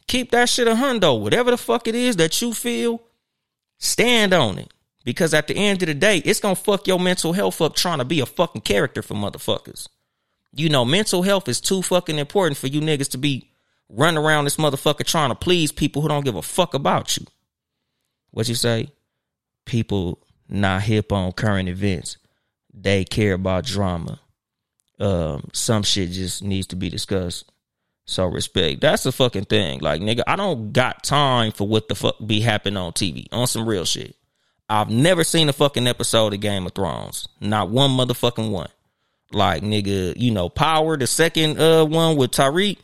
Keep 0.08 0.32
that 0.32 0.48
shit 0.48 0.68
a 0.68 0.76
hundo. 0.76 1.20
Whatever 1.20 1.52
the 1.52 1.58
fuck 1.58 1.88
it 1.88 1.96
is 1.96 2.16
that 2.18 2.42
you 2.42 2.54
feel, 2.54 3.02
stand 3.80 4.34
on 4.34 4.60
it. 4.60 4.72
Because 5.08 5.34
at 5.34 5.48
the 5.48 5.56
end 5.56 5.82
of 5.82 5.88
the 5.88 5.93
day, 5.93 6.17
it's 6.17 6.41
gonna 6.41 6.54
fuck 6.54 6.86
your 6.86 7.00
mental 7.00 7.32
health 7.32 7.62
up 7.62 7.78
trying 7.78 8.00
to 8.00 8.04
be 8.04 8.20
a 8.20 8.26
fucking 8.26 8.63
character 8.63 9.02
for 9.02 9.13
motherfuckers. 9.13 9.88
You 10.54 10.67
know, 10.67 10.84
mental 10.84 11.22
health 11.22 11.48
is 11.48 11.62
too 11.62 11.82
fucking 11.82 12.17
important 12.17 12.58
for 12.58 12.67
you 12.67 12.82
niggas 12.82 13.12
to 13.12 13.17
be 13.17 13.50
running 13.88 14.22
around 14.22 14.43
this 14.43 14.58
motherfucker 14.58 15.06
trying 15.06 15.30
to 15.30 15.36
please 15.36 15.72
people 15.72 16.02
who 16.02 16.10
don't 16.10 16.26
give 16.26 16.36
a 16.36 16.41
fuck 16.41 16.74
about 16.74 17.15
you. 17.15 17.26
What 18.32 18.50
you 18.50 18.56
say? 18.56 18.89
People 19.63 20.20
not 20.50 20.82
hip 20.82 21.13
on 21.13 21.32
current 21.32 21.70
events. 21.70 22.17
They 22.74 23.06
care 23.06 23.36
about 23.36 23.63
drama. 23.63 24.20
Um, 25.00 25.48
some 25.54 25.84
shit 25.84 26.10
just 26.12 26.43
needs 26.43 26.67
to 26.67 26.76
be 26.76 26.89
discussed. 26.89 27.50
So 28.04 28.26
respect. 28.26 28.82
That's 28.82 29.04
the 29.04 29.13
fucking 29.13 29.46
thing. 29.46 29.80
Like 29.80 30.02
nigga, 30.02 30.24
I 30.28 30.36
don't 30.36 30.74
got 30.74 31.06
time 31.06 31.54
for 31.54 31.65
what 31.65 31.88
the 31.88 31.96
fuck 31.96 32.17
be 32.26 32.41
happening 32.41 32.76
on 32.76 32.91
TV 32.91 33.28
on 33.32 33.48
some 33.48 33.65
real 33.65 33.86
shit. 33.86 34.13
I've 34.69 34.89
never 34.89 35.23
seen 35.23 35.49
a 35.49 35.53
fucking 35.53 35.88
episode 35.88 36.34
of 36.34 36.41
Game 36.41 36.65
of 36.65 36.73
Thrones. 36.73 37.27
Not 37.39 37.69
one 37.69 37.91
motherfucking 37.91 38.51
one. 38.51 38.69
Like 39.32 39.63
nigga, 39.63 40.13
you 40.17 40.32
know, 40.32 40.49
Power, 40.49 40.97
the 40.97 41.08
second 41.08 41.60
uh 41.60 41.86
one 41.86 42.17
with 42.17 42.32
Tariq. 42.32 42.77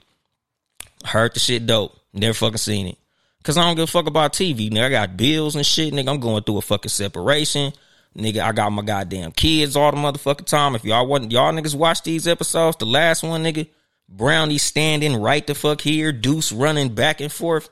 Heard 1.06 1.34
the 1.34 1.40
shit 1.40 1.66
dope. 1.66 1.98
Never 2.14 2.34
fucking 2.34 2.58
seen 2.58 2.88
it. 2.88 2.98
Cause 3.44 3.58
I 3.58 3.66
don't 3.66 3.76
give 3.76 3.84
a 3.84 3.88
fuck 3.88 4.08
about 4.08 4.32
TV. 4.32 4.70
Nigga, 4.70 4.86
I 4.86 4.90
got 4.90 5.18
bills 5.18 5.56
and 5.56 5.66
shit. 5.66 5.94
Nigga, 5.94 6.10
I'm 6.10 6.20
going 6.22 6.44
through 6.44 6.60
a 6.60 6.62
fucking 6.62 6.90
separation. 6.90 7.74
Nigga, 8.18 8.42
I 8.42 8.52
got 8.52 8.72
my 8.72 8.84
goddamn 8.84 9.32
kids 9.32 9.76
all 9.76 9.92
the 9.92 9.98
motherfucking 9.98 10.46
time. 10.46 10.76
If 10.76 10.86
y'all 10.86 11.08
wasn't, 11.08 11.32
y'all 11.32 11.52
niggas 11.52 11.76
watch 11.76 12.04
these 12.04 12.28
episodes, 12.28 12.78
the 12.78 12.86
last 12.86 13.24
one, 13.24 13.44
nigga, 13.44 13.68
Brownie 14.08 14.60
standing 14.60 15.16
right 15.20 15.46
the 15.46 15.56
fuck 15.56 15.82
here, 15.82 16.12
Deuce 16.12 16.52
running 16.52 16.94
back 16.94 17.22
and 17.22 17.32
forth. 17.32 17.70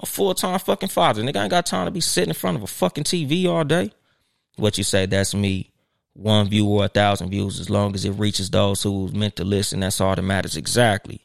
A 0.00 0.06
full 0.06 0.34
time 0.34 0.58
fucking 0.58 0.88
father. 0.88 1.22
Nigga, 1.22 1.36
I 1.36 1.42
ain't 1.42 1.50
got 1.50 1.66
time 1.66 1.84
to 1.84 1.90
be 1.90 2.00
sitting 2.00 2.30
in 2.30 2.34
front 2.34 2.56
of 2.56 2.62
a 2.62 2.66
fucking 2.66 3.04
TV 3.04 3.46
all 3.46 3.64
day. 3.64 3.92
What 4.56 4.78
you 4.78 4.84
say, 4.84 5.06
that's 5.06 5.34
me. 5.34 5.70
One 6.14 6.48
view 6.48 6.66
or 6.66 6.86
a 6.86 6.88
thousand 6.88 7.30
views, 7.30 7.60
as 7.60 7.70
long 7.70 7.94
as 7.94 8.04
it 8.04 8.12
reaches 8.12 8.50
those 8.50 8.82
who's 8.82 9.12
meant 9.12 9.36
to 9.36 9.44
listen, 9.44 9.80
that's 9.80 10.00
all 10.00 10.14
that 10.14 10.22
matters 10.22 10.56
exactly. 10.56 11.20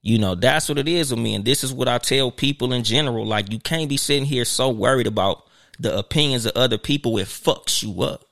You 0.00 0.18
know, 0.18 0.34
that's 0.34 0.68
what 0.68 0.78
it 0.78 0.86
is 0.86 1.10
with 1.10 1.20
me. 1.20 1.34
And 1.34 1.44
this 1.44 1.64
is 1.64 1.72
what 1.72 1.88
I 1.88 1.98
tell 1.98 2.30
people 2.30 2.72
in 2.72 2.84
general. 2.84 3.26
Like, 3.26 3.52
you 3.52 3.58
can't 3.58 3.88
be 3.88 3.96
sitting 3.96 4.24
here 4.24 4.44
so 4.44 4.70
worried 4.70 5.06
about 5.06 5.44
the 5.78 5.96
opinions 5.96 6.46
of 6.46 6.52
other 6.54 6.78
people. 6.78 7.18
It 7.18 7.26
fucks 7.26 7.82
you 7.82 8.02
up. 8.02 8.24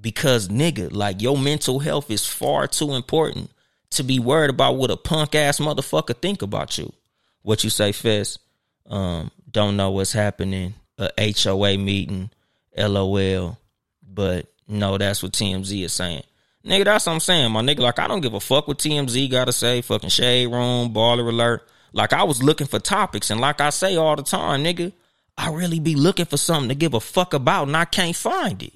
Because, 0.00 0.48
nigga, 0.48 0.92
like, 0.92 1.20
your 1.20 1.36
mental 1.36 1.80
health 1.80 2.10
is 2.10 2.24
far 2.24 2.68
too 2.68 2.92
important 2.92 3.50
to 3.90 4.04
be 4.04 4.18
worried 4.18 4.50
about 4.50 4.76
what 4.76 4.90
a 4.90 4.96
punk 4.96 5.34
ass 5.34 5.58
motherfucker 5.58 6.16
think 6.16 6.42
about 6.42 6.78
you. 6.78 6.92
What 7.42 7.64
you 7.64 7.70
say, 7.70 7.90
Fest? 7.92 8.38
Um, 8.88 9.30
don't 9.50 9.76
know 9.76 9.90
what's 9.90 10.12
happening. 10.12 10.74
A 10.98 11.32
HOA 11.32 11.78
meeting, 11.78 12.30
LOL. 12.76 13.58
But 14.02 14.46
no, 14.66 14.98
that's 14.98 15.22
what 15.22 15.32
TMZ 15.32 15.84
is 15.84 15.92
saying. 15.92 16.24
Nigga, 16.64 16.84
that's 16.84 17.06
what 17.06 17.12
I'm 17.12 17.20
saying, 17.20 17.52
my 17.52 17.62
nigga. 17.62 17.78
Like, 17.78 17.98
I 17.98 18.08
don't 18.08 18.20
give 18.20 18.34
a 18.34 18.40
fuck 18.40 18.66
what 18.68 18.78
TMZ 18.78 19.30
gotta 19.30 19.52
say. 19.52 19.80
Fucking 19.80 20.10
Shade 20.10 20.48
Room, 20.48 20.92
Baller 20.92 21.28
Alert. 21.28 21.68
Like, 21.92 22.12
I 22.12 22.24
was 22.24 22.42
looking 22.42 22.66
for 22.66 22.78
topics, 22.78 23.30
and 23.30 23.40
like 23.40 23.60
I 23.60 23.70
say 23.70 23.96
all 23.96 24.16
the 24.16 24.22
time, 24.22 24.64
nigga, 24.64 24.92
I 25.36 25.50
really 25.50 25.80
be 25.80 25.94
looking 25.94 26.26
for 26.26 26.36
something 26.36 26.68
to 26.68 26.74
give 26.74 26.94
a 26.94 27.00
fuck 27.00 27.32
about, 27.32 27.68
and 27.68 27.76
I 27.76 27.84
can't 27.84 28.16
find 28.16 28.62
it. 28.62 28.74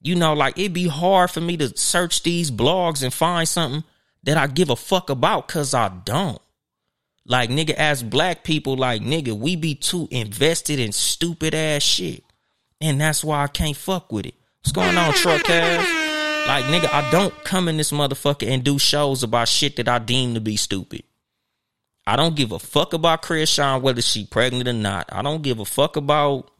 You 0.00 0.14
know, 0.14 0.32
like, 0.32 0.58
it'd 0.58 0.72
be 0.72 0.88
hard 0.88 1.30
for 1.30 1.40
me 1.40 1.56
to 1.58 1.76
search 1.76 2.22
these 2.22 2.50
blogs 2.50 3.02
and 3.02 3.12
find 3.12 3.46
something 3.46 3.84
that 4.22 4.38
I 4.38 4.46
give 4.46 4.70
a 4.70 4.76
fuck 4.76 5.10
about, 5.10 5.48
cause 5.48 5.74
I 5.74 5.88
don't. 5.88 6.40
Like, 7.26 7.50
nigga, 7.50 7.70
as 7.70 8.02
black 8.02 8.44
people, 8.44 8.76
like, 8.76 9.02
nigga, 9.02 9.38
we 9.38 9.56
be 9.56 9.74
too 9.74 10.08
invested 10.10 10.78
in 10.78 10.92
stupid 10.92 11.54
ass 11.54 11.82
shit. 11.82 12.24
And 12.80 13.00
that's 13.00 13.22
why 13.22 13.42
I 13.42 13.46
can't 13.46 13.76
fuck 13.76 14.10
with 14.10 14.26
it. 14.26 14.34
What's 14.62 14.72
going 14.72 14.96
on, 14.96 15.12
truck 15.14 15.48
ass? 15.48 16.00
Like, 16.48 16.64
nigga, 16.64 16.92
I 16.92 17.10
don't 17.10 17.34
come 17.44 17.68
in 17.68 17.76
this 17.76 17.92
motherfucker 17.92 18.48
and 18.48 18.64
do 18.64 18.78
shows 18.78 19.22
about 19.22 19.48
shit 19.48 19.76
that 19.76 19.88
I 19.88 19.98
deem 19.98 20.34
to 20.34 20.40
be 20.40 20.56
stupid. 20.56 21.04
I 22.06 22.16
don't 22.16 22.34
give 22.34 22.50
a 22.50 22.58
fuck 22.58 22.92
about 22.92 23.22
Chrisean 23.22 23.82
whether 23.82 24.02
she 24.02 24.24
pregnant 24.24 24.68
or 24.68 24.72
not. 24.72 25.08
I 25.12 25.22
don't 25.22 25.42
give 25.42 25.60
a 25.60 25.64
fuck 25.64 25.96
about 25.96 26.50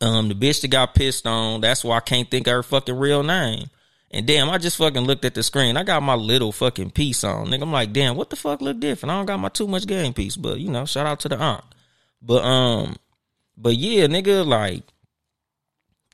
um 0.00 0.28
the 0.28 0.34
bitch 0.34 0.60
that 0.62 0.68
got 0.68 0.94
pissed 0.94 1.26
on. 1.26 1.60
That's 1.60 1.84
why 1.84 1.96
I 1.96 2.00
can't 2.00 2.30
think 2.30 2.46
of 2.46 2.52
her 2.52 2.62
fucking 2.62 2.96
real 2.96 3.22
name. 3.22 3.68
And 4.14 4.26
damn, 4.26 4.48
I 4.48 4.58
just 4.58 4.76
fucking 4.76 5.02
looked 5.02 5.24
at 5.24 5.34
the 5.34 5.42
screen. 5.42 5.76
I 5.76 5.82
got 5.82 6.00
my 6.00 6.14
little 6.14 6.52
fucking 6.52 6.92
piece 6.92 7.24
on. 7.24 7.48
Nigga, 7.48 7.62
I'm 7.62 7.72
like, 7.72 7.92
damn, 7.92 8.14
what 8.14 8.30
the 8.30 8.36
fuck 8.36 8.60
look 8.60 8.78
different? 8.78 9.10
I 9.10 9.16
don't 9.16 9.26
got 9.26 9.40
my 9.40 9.48
too 9.48 9.66
much 9.66 9.88
game 9.88 10.14
piece, 10.14 10.36
but 10.36 10.60
you 10.60 10.70
know, 10.70 10.86
shout 10.86 11.04
out 11.04 11.18
to 11.20 11.28
the 11.28 11.36
aunt. 11.36 11.64
But 12.22 12.44
um, 12.44 12.94
but 13.56 13.74
yeah, 13.74 14.06
nigga, 14.06 14.46
like 14.46 14.84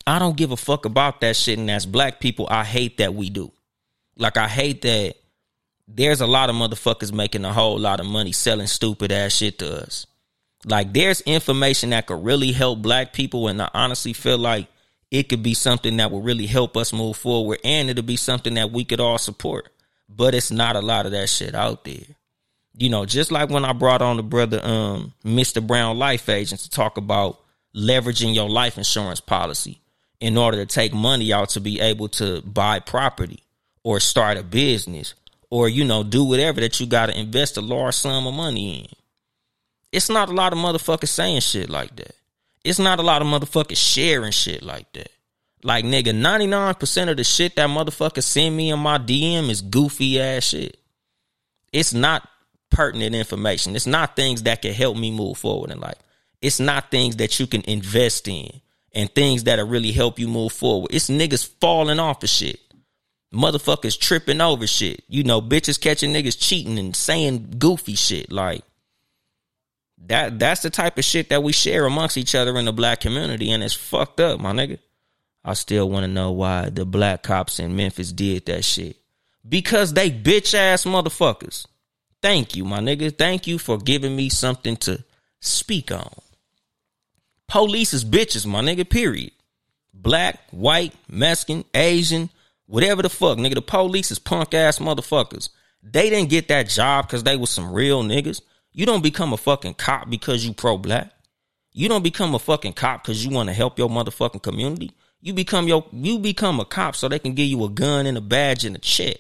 I 0.07 0.19
don't 0.19 0.37
give 0.37 0.51
a 0.51 0.57
fuck 0.57 0.87
about 0.87 1.21
that 1.21 1.37
shit. 1.37 1.59
And 1.59 1.71
as 1.71 1.87
black 1.87 2.21
people, 2.21 2.49
I 2.51 2.65
hate 2.65 2.99
that 2.99 3.15
we 3.15 3.31
do. 3.31 3.53
Like, 4.17 4.37
I 4.37 4.49
hate 4.49 4.83
that 4.83 5.15
there's 5.87 6.21
a 6.21 6.27
lot 6.27 6.51
of 6.51 6.57
motherfuckers 6.57 7.13
making 7.13 7.45
a 7.45 7.53
whole 7.53 7.79
lot 7.79 8.01
of 8.01 8.07
money 8.07 8.33
selling 8.33 8.67
stupid 8.67 9.13
ass 9.13 9.33
shit 9.33 9.59
to 9.59 9.85
us. 9.85 10.07
Like, 10.65 10.93
there's 10.93 11.21
information 11.23 11.91
that 11.91 12.07
could 12.07 12.25
really 12.25 12.53
help 12.53 12.81
black 12.81 13.13
people. 13.13 13.49
And 13.49 13.61
I 13.61 13.71
honestly 13.75 14.13
feel 14.13 14.39
like 14.39 14.69
it 15.11 15.29
could 15.29 15.43
be 15.43 15.55
something 15.55 15.97
that 15.97 16.11
will 16.11 16.23
really 16.23 16.47
help 16.47 16.77
us 16.77 16.93
move 16.93 17.17
forward. 17.17 17.59
And 17.65 17.91
it'll 17.91 18.05
be 18.05 18.17
something 18.17 18.55
that 18.55 18.71
we 18.71 18.85
could 18.85 19.01
all 19.01 19.19
support. 19.19 19.69
But 20.09 20.35
it's 20.35 20.51
not 20.51 20.77
a 20.77 20.81
lot 20.81 21.07
of 21.07 21.13
that 21.13 21.29
shit 21.29 21.55
out 21.55 21.85
there. 21.85 22.17
You 22.77 22.89
know, 22.89 23.05
just 23.05 23.33
like 23.33 23.51
when 23.51 23.65
I 23.65 23.73
brought 23.73 24.03
on 24.03 24.17
the 24.17 24.23
brother, 24.23 24.61
um, 24.65 25.13
Mr. 25.25 25.65
Brown 25.65 25.99
Life 25.99 26.29
Agent 26.29 26.61
to 26.63 26.71
talk 26.71 26.97
about 26.97 27.41
leveraging 27.75 28.35
your 28.35 28.49
life 28.49 28.79
insurance 28.79 29.21
policy 29.21 29.81
in 30.21 30.37
order 30.37 30.59
to 30.59 30.67
take 30.67 30.93
money 30.93 31.33
out 31.33 31.51
to 31.51 31.61
be 31.61 31.81
able 31.81 32.09
to 32.09 32.43
buy 32.43 32.79
property 32.79 33.43
or 33.83 34.01
start 34.01 34.37
a 34.37 34.43
business 34.43 35.15
or 35.51 35.69
you 35.69 35.85
know 35.85 36.03
do 36.03 36.25
whatever 36.25 36.61
that 36.61 36.79
you 36.79 36.87
got 36.87 37.07
to 37.07 37.19
invest 37.19 37.57
a 37.57 37.61
large 37.61 37.95
sum 37.95 38.27
of 38.27 38.35
money 38.35 38.81
in. 38.81 38.87
It's 39.93 40.09
not 40.09 40.29
a 40.29 40.33
lot 40.33 40.53
of 40.53 40.59
motherfuckers 40.59 41.09
saying 41.09 41.41
shit 41.41 41.69
like 41.69 41.97
that. 41.97 42.15
It's 42.65 42.79
not 42.79 42.99
a 42.99 43.03
lot 43.03 43.23
of 43.23 43.29
motherfuckers 43.29 43.77
sharing 43.77 44.33
shit 44.33 44.63
like 44.63 44.93
that. 44.93 45.11
Like 45.63 45.85
nigga, 45.85 46.15
99% 46.15 47.11
of 47.11 47.17
the 47.17 47.25
shit 47.25 47.57
that 47.57 47.69
motherfuckers 47.69 48.23
send 48.23 48.57
me 48.57 48.71
in 48.71 48.79
my 48.79 48.99
DM 48.99 49.51
is 49.51 49.63
goofy 49.63 50.21
ass 50.21 50.45
shit. 50.45 50.79
It's 51.73 51.93
not 51.93 52.27
pertinent 52.71 53.15
information. 53.15 53.77
It's 53.77 53.87
not 53.87 54.17
things 54.17 54.45
that 54.45 54.63
can 54.63 54.73
help 54.73 54.97
me 54.97 55.11
move 55.11 55.39
forward 55.39 55.71
in 55.71 55.81
life. 55.81 55.99
It's 56.41 56.61
not 56.61 56.91
things 56.91 57.17
that 57.17 57.39
you 57.39 57.47
can 57.47 57.63
invest 57.63 58.27
in 58.29 58.49
and 58.93 59.15
things 59.15 59.45
that'll 59.45 59.67
really 59.67 59.93
help 59.93 60.19
you 60.19 60.29
move 60.29 60.53
forward. 60.53 60.93
It's 60.93 61.11
niggas 61.11 61.47
falling 61.61 61.99
off 61.99 62.23
of 62.23 62.29
shit. 62.29 62.61
Motherfuckers 63.33 63.99
tripping 63.99 64.41
over 64.41 64.67
shit. 64.67 65.05
You 65.09 65.23
know, 65.23 65.41
bitches 65.41 65.81
catching 65.81 66.13
niggas 66.13 66.39
cheating 66.39 66.79
and 66.79 66.97
saying 66.97 67.55
goofy 67.59 67.95
shit. 67.95 68.33
Like 68.33 68.65
that 70.07 70.39
that's 70.39 70.63
the 70.63 70.71
type 70.71 70.99
of 70.99 71.05
shit 71.05 71.29
that 71.29 71.43
we 71.43 71.53
share 71.53 71.87
amongst 71.87 72.17
each 72.17 72.35
other 72.35 72.57
in 72.57 72.65
the 72.65 72.73
black 72.73 73.01
community, 73.01 73.51
and 73.51 73.63
it's 73.63 73.75
fucked 73.75 74.21
up, 74.21 74.41
my 74.41 74.53
nigga. 74.53 74.79
I 75.45 75.55
still 75.55 75.89
want 75.89 76.05
to 76.05 76.09
know 76.09 76.33
why 76.33 76.69
the 76.69 76.85
black 76.85 77.23
cops 77.23 77.59
in 77.59 77.77
Memphis 77.77 78.13
did 78.13 78.47
that 78.47 78.65
shit. 78.65 78.97
Because 79.49 79.95
they 79.95 80.11
bitch 80.11 80.55
ass 80.55 80.85
motherfuckers. 80.85 81.67
Thank 82.21 82.55
you, 82.55 82.65
my 82.65 82.81
nigga. 82.81 83.17
Thank 83.17 83.47
you 83.47 83.59
for 83.59 83.79
giving 83.79 84.15
me 84.15 84.29
something 84.29 84.77
to 84.79 85.03
speak 85.41 85.91
on. 85.91 86.13
Police 87.49 87.95
is 87.95 88.05
bitches, 88.05 88.47
my 88.47 88.61
nigga, 88.61 88.89
period. 88.89 89.33
Black, 89.95 90.39
white, 90.51 90.95
Mexican, 91.09 91.65
Asian, 91.75 92.31
whatever 92.67 93.03
the 93.03 93.09
fuck, 93.09 93.39
nigga. 93.39 93.55
The 93.55 93.63
police 93.63 94.11
is 94.11 94.19
punk 94.19 94.55
ass 94.55 94.79
motherfuckers. 94.79 95.49
They 95.83 96.11
didn't 96.11 96.31
get 96.31 96.49
that 96.49 96.69
job 96.69 97.07
because 97.07 97.25
they 97.25 97.37
was 97.37 97.51
some 97.51 97.73
real 97.73 98.03
niggas. 98.03 98.43
You 98.73 98.87
don't 98.87 99.03
become 99.03 99.33
a 99.33 99.37
fucking 99.37 99.75
cop 99.75 100.09
because 100.09 100.45
you 100.45 100.53
pro 100.53 100.79
black. 100.79 101.13
You 101.73 101.89
don't 101.89 102.03
become 102.03 102.35
a 102.35 102.39
fucking 102.39 102.75
cop 102.75 103.03
because 103.03 103.25
you 103.25 103.31
want 103.31 103.49
to 103.49 103.53
help 103.53 103.79
your 103.79 103.89
motherfucking 103.89 104.43
community. 104.43 104.93
You 105.21 105.35
become 105.35 105.69
your 105.69 105.85
you 105.93 106.19
become 106.19 106.61
a 106.61 106.65
cop 106.65 106.97
so 106.97 107.09
they 107.09 107.19
can 107.19 107.35
give 107.35 107.47
you 107.47 107.65
a 107.65 107.69
gun 107.69 108.07
and 108.07 108.17
a 108.17 108.21
badge 108.21 108.65
and 108.65 108.77
a 108.77 108.79
check. 108.79 109.17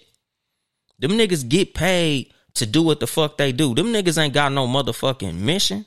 Them 0.98 1.12
niggas 1.12 1.48
get 1.48 1.74
paid 1.74 2.32
to 2.54 2.66
do 2.66 2.82
what 2.82 3.00
the 3.00 3.06
fuck 3.06 3.38
they 3.38 3.52
do. 3.52 3.74
Them 3.74 3.92
niggas 3.92 4.18
ain't 4.18 4.34
got 4.34 4.52
no 4.52 4.66
motherfucking 4.66 5.34
mission. 5.34 5.86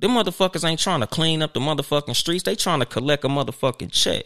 Them 0.00 0.12
motherfuckers 0.12 0.68
ain't 0.68 0.80
trying 0.80 1.00
to 1.00 1.06
clean 1.06 1.42
up 1.42 1.54
the 1.54 1.60
motherfucking 1.60 2.16
streets. 2.16 2.44
They 2.44 2.54
trying 2.54 2.80
to 2.80 2.86
collect 2.86 3.24
a 3.24 3.28
motherfucking 3.28 3.92
check. 3.92 4.24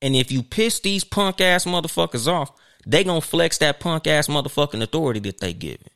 And 0.00 0.14
if 0.14 0.30
you 0.30 0.42
piss 0.42 0.80
these 0.80 1.04
punk 1.04 1.40
ass 1.40 1.64
motherfuckers 1.64 2.26
off, 2.26 2.52
they 2.86 3.02
gonna 3.02 3.20
flex 3.20 3.58
that 3.58 3.80
punk 3.80 4.06
ass 4.06 4.28
motherfucking 4.28 4.82
authority 4.82 5.20
that 5.20 5.40
they 5.40 5.52
giving. 5.52 5.88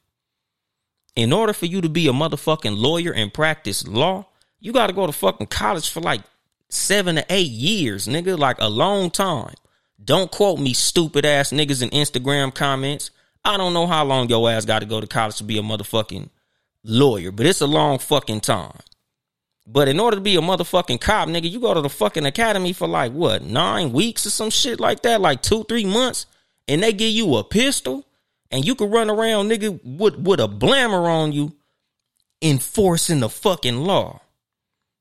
In 1.19 1.33
order 1.33 1.53
for 1.53 1.67
you 1.67 1.81
to 1.81 1.89
be 1.89 2.07
a 2.07 2.13
motherfucking 2.13 2.79
lawyer 2.79 3.13
and 3.13 3.35
practice 3.35 3.85
law, 3.89 4.27
you 4.61 4.73
gotta 4.73 4.93
go 4.93 5.05
to 5.05 5.13
fucking 5.13 5.49
college 5.49 5.91
for 5.91 6.01
like 6.01 6.21
seven 6.69 7.17
to 7.17 7.27
eight 7.29 7.51
years, 7.51 8.07
nigga. 8.07 8.39
Like 8.39 8.61
a 8.61 8.69
long 8.69 9.11
time. 9.11 9.55
Don't 10.03 10.31
quote 10.31 10.61
me 10.61 10.73
stupid 10.75 11.27
ass 11.27 11.51
niggas 11.51 11.83
in 11.83 11.91
Instagram 11.91 12.55
comments. 12.55 13.11
I 13.45 13.57
don't 13.57 13.75
know 13.75 13.89
how 13.89 14.05
long 14.05 14.29
your 14.29 14.49
ass 14.49 14.65
got 14.65 14.79
to 14.79 14.87
go 14.87 15.01
to 15.01 15.09
college 15.09 15.39
to 15.39 15.45
be 15.45 15.59
a 15.59 15.61
motherfucking 15.61 16.29
lawyer, 16.85 17.33
but 17.33 17.47
it's 17.47 17.61
a 17.61 17.67
long 17.67 17.99
fucking 17.99 18.43
time. 18.43 18.79
But 19.67 19.89
in 19.89 19.99
order 19.99 20.19
to 20.19 20.23
be 20.23 20.37
a 20.37 20.41
motherfucking 20.41 21.01
cop, 21.01 21.29
nigga, 21.29 21.51
you 21.51 21.59
go 21.59 21.75
to 21.75 21.81
the 21.81 21.89
fucking 21.89 22.27
academy 22.27 22.73
for 22.73 22.87
like 22.87 23.11
what, 23.11 23.43
nine 23.43 23.91
weeks 23.91 24.25
or 24.25 24.31
some 24.31 24.51
shit 24.51 24.79
like 24.79 25.03
that, 25.03 25.21
like 25.21 25.43
two, 25.43 25.65
three 25.65 25.85
months, 25.85 26.27
and 26.69 26.81
they 26.81 26.93
give 26.93 27.11
you 27.11 27.35
a 27.35 27.43
pistol, 27.43 28.05
and 28.51 28.65
you 28.65 28.75
can 28.75 28.91
run 28.91 29.11
around, 29.11 29.49
nigga, 29.49 29.79
with, 29.85 30.17
with 30.17 30.41
a 30.41 30.49
blammer 30.49 31.07
on 31.07 31.33
you, 31.33 31.55
enforcing 32.41 33.21
the 33.21 33.29
fucking 33.29 33.77
law. 33.77 34.21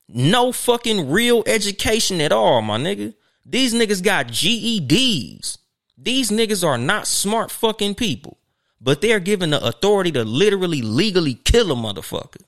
No 0.08 0.52
fucking 0.52 1.10
real 1.10 1.42
education 1.46 2.20
at 2.20 2.32
all, 2.32 2.62
my 2.62 2.78
nigga. 2.78 3.14
These 3.44 3.74
niggas 3.74 4.02
got 4.02 4.28
GEDs. 4.28 5.58
These 5.96 6.30
niggas 6.30 6.66
are 6.66 6.78
not 6.78 7.06
smart 7.06 7.50
fucking 7.50 7.94
people, 7.94 8.38
but 8.80 9.00
they're 9.00 9.20
given 9.20 9.50
the 9.50 9.64
authority 9.64 10.12
to 10.12 10.24
literally 10.24 10.82
legally 10.82 11.34
kill 11.34 11.72
a 11.72 11.74
motherfucker. 11.74 12.42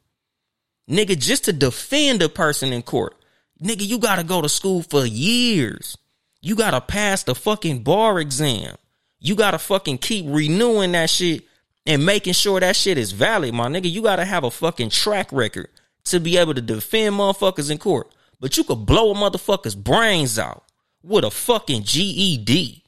Nigga, 0.88 1.18
just 1.18 1.44
to 1.44 1.52
defend 1.52 2.22
a 2.22 2.28
person 2.28 2.72
in 2.72 2.82
court. 2.82 3.16
Nigga, 3.62 3.86
you 3.86 3.98
gotta 3.98 4.24
go 4.24 4.40
to 4.40 4.48
school 4.48 4.82
for 4.82 5.04
years. 5.04 5.96
You 6.40 6.54
gotta 6.54 6.80
pass 6.80 7.24
the 7.24 7.34
fucking 7.34 7.82
bar 7.82 8.18
exam. 8.18 8.76
You 9.20 9.34
gotta 9.34 9.58
fucking 9.58 9.98
keep 9.98 10.24
renewing 10.28 10.92
that 10.92 11.10
shit 11.10 11.44
and 11.86 12.04
making 12.04 12.32
sure 12.32 12.58
that 12.58 12.74
shit 12.74 12.96
is 12.98 13.12
valid, 13.12 13.54
my 13.54 13.68
nigga. 13.68 13.90
You 13.90 14.02
gotta 14.02 14.24
have 14.24 14.44
a 14.44 14.50
fucking 14.50 14.90
track 14.90 15.30
record 15.30 15.68
to 16.04 16.18
be 16.18 16.38
able 16.38 16.54
to 16.54 16.62
defend 16.62 17.14
motherfuckers 17.16 17.70
in 17.70 17.78
court. 17.78 18.10
But 18.40 18.56
you 18.56 18.64
could 18.64 18.86
blow 18.86 19.12
a 19.12 19.14
motherfucker's 19.14 19.74
brains 19.74 20.38
out 20.38 20.64
with 21.02 21.24
a 21.24 21.30
fucking 21.30 21.82
GED 21.82 22.82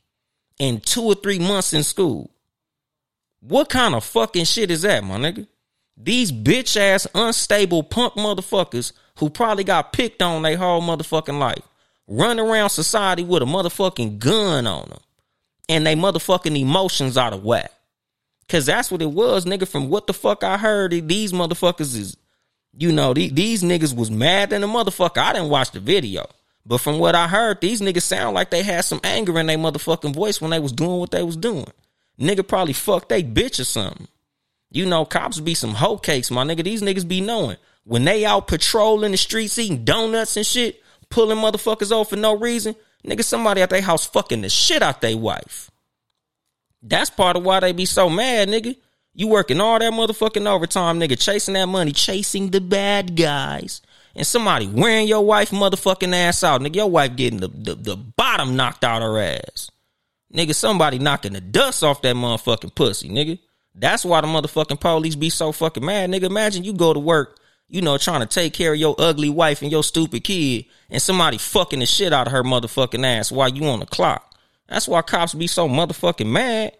in 0.59 0.81
two 0.81 1.03
or 1.03 1.15
three 1.15 1.39
months 1.39 1.75
in 1.75 1.83
school. 1.83 2.31
What 3.41 3.69
kind 3.69 3.95
of 3.95 4.03
fucking 4.03 4.47
shit 4.47 4.71
is 4.71 4.83
that, 4.83 5.05
my 5.05 5.17
nigga? 5.17 5.47
These 5.97 6.33
bitch 6.33 6.77
ass 6.79 7.07
unstable 7.15 7.83
punk 7.83 8.15
motherfuckers 8.15 8.93
who 9.19 9.29
probably 9.29 9.65
got 9.65 9.93
picked 9.93 10.23
on 10.23 10.43
their 10.43 10.57
whole 10.57 10.81
motherfucking 10.81 11.39
life 11.39 11.63
run 12.09 12.41
around 12.41 12.71
society 12.71 13.23
with 13.23 13.43
a 13.43 13.47
motherfucking 13.47 14.19
gun 14.19 14.67
on 14.67 14.89
them 14.89 15.01
and 15.73 15.87
they 15.87 15.95
motherfucking 15.95 16.59
emotions 16.59 17.17
out 17.17 17.33
of 17.33 17.43
whack. 17.43 17.73
Cause 18.49 18.67
that's 18.67 18.91
what 18.91 19.01
it 19.01 19.11
was, 19.11 19.47
nigga. 19.47 19.67
From 19.67 19.89
what 19.89 20.07
the 20.07 20.13
fuck 20.13 20.45
I 20.45 20.59
heard, 20.59 20.91
these 21.09 21.33
motherfuckers 21.33 21.97
is, 21.97 22.17
you 22.77 22.93
know, 22.93 23.15
these, 23.15 23.33
these 23.33 23.63
niggas 23.63 23.97
was 23.97 24.11
mad 24.11 24.51
than 24.51 24.63
a 24.63 24.69
motherfucker. 24.69 25.19
I 25.19 25.33
didn't 25.33 25.49
watch 25.49 25.71
the 25.71 25.81
video, 25.81 26.27
but 26.67 26.79
from 26.79 26.99
what 26.99 27.15
I 27.15 27.29
heard, 27.29 27.63
these 27.63 27.81
niggas 27.81 28.03
sound 28.03 28.35
like 28.35 28.51
they 28.51 28.63
had 28.63 28.85
some 28.85 29.01
anger 29.03 29.39
in 29.39 29.47
their 29.47 29.57
motherfucking 29.57 30.15
voice 30.15 30.41
when 30.41 30.51
they 30.51 30.61
was 30.61 30.73
doing 30.73 30.99
what 30.99 31.11
they 31.11 31.23
was 31.23 31.37
doing. 31.37 31.67
Nigga 32.21 32.47
probably 32.47 32.75
fucked 32.75 33.09
they 33.09 33.23
bitch 33.23 33.59
or 33.59 33.65
something. 33.65 34.09
You 34.71 34.85
know, 34.85 35.07
cops 35.07 35.41
be 35.41 35.55
some 35.55 35.75
hoe 35.75 35.97
cakes, 35.97 36.31
my 36.31 36.45
nigga. 36.45 36.65
These 36.65 36.83
niggas 36.83 37.09
be 37.09 37.23
knowing 37.23 37.57
when 37.85 38.05
they 38.05 38.27
out 38.27 38.49
patrolling 38.49 39.13
the 39.13 39.17
streets 39.17 39.59
eating 39.59 39.85
donuts 39.85 40.37
and 40.37 40.47
shit, 40.47 40.83
pulling 41.09 41.39
motherfuckers 41.39 41.91
off 41.91 42.11
for 42.11 42.17
no 42.17 42.37
reason. 42.37 42.75
Nigga, 43.07 43.25
somebody 43.25 43.63
at 43.63 43.71
their 43.71 43.83
house 43.83 44.07
fucking 44.07 44.43
the 44.43 44.49
shit 44.49 44.83
out 44.83 45.01
their 45.01 45.17
wife. 45.17 45.71
That's 46.83 47.11
part 47.11 47.37
of 47.37 47.45
why 47.45 47.61
they 47.61 47.73
be 47.73 47.85
so 47.85 48.09
mad, 48.09 48.49
nigga. 48.49 48.77
You 49.15 49.29
working 49.29 49.61
all 49.61 49.79
that 49.79 49.93
motherfucking 49.93 50.47
overtime, 50.47 50.99
nigga, 50.99 51.21
chasing 51.21 51.55
that 51.55 51.67
money, 51.67 51.93
chasing 51.93 52.51
the 52.51 52.61
bad 52.61 53.17
guys. 53.17 53.83
And 54.15 54.27
somebody 54.27 54.67
wearing 54.67 55.09
your 55.09 55.25
wife 55.25 55.51
motherfucking 55.51 56.15
ass 56.15 56.45
out. 56.45 56.61
Nigga, 56.61 56.77
your 56.77 56.91
wife 56.91 57.17
getting 57.17 57.41
the, 57.41 57.49
the, 57.49 57.75
the 57.75 57.97
bottom 57.97 58.57
knocked 58.57 58.85
out 58.85 59.03
her 59.03 59.19
ass. 59.19 59.71
Nigga, 60.33 60.55
somebody 60.55 60.99
knocking 60.99 61.35
the 61.35 61.41
dust 61.41 61.83
off 61.85 62.03
that 62.03 62.17
motherfucking 62.17 62.75
pussy, 62.75 63.09
nigga. 63.09 63.39
That's 63.75 64.05
why 64.05 64.21
the 64.21 64.27
motherfucking 64.27 64.81
police 64.81 65.15
be 65.15 65.31
so 65.31 65.53
fucking 65.53 65.85
mad, 65.85 66.11
nigga. 66.11 66.25
Imagine 66.25 66.65
you 66.65 66.73
go 66.73 66.93
to 66.93 67.01
work, 67.01 67.39
you 67.73 67.81
know, 67.81 67.97
trying 67.97 68.21
to 68.21 68.27
take 68.27 68.53
care 68.53 68.75
of 68.75 68.79
your 68.79 68.95
ugly 68.99 69.31
wife 69.31 69.63
and 69.63 69.73
your 69.73 69.83
stupid 69.83 70.23
kid, 70.23 70.67
and 70.91 71.01
somebody 71.01 71.39
fucking 71.39 71.79
the 71.79 71.87
shit 71.87 72.13
out 72.13 72.27
of 72.27 72.33
her 72.35 72.43
motherfucking 72.43 73.03
ass 73.03 73.33
while 73.33 73.49
you 73.49 73.65
on 73.65 73.81
the 73.81 73.87
clock. 73.87 74.37
That's 74.69 74.87
why 74.87 75.01
cops 75.01 75.33
be 75.33 75.47
so 75.47 75.69
motherfucking 75.69 76.31
mad. 76.31 76.77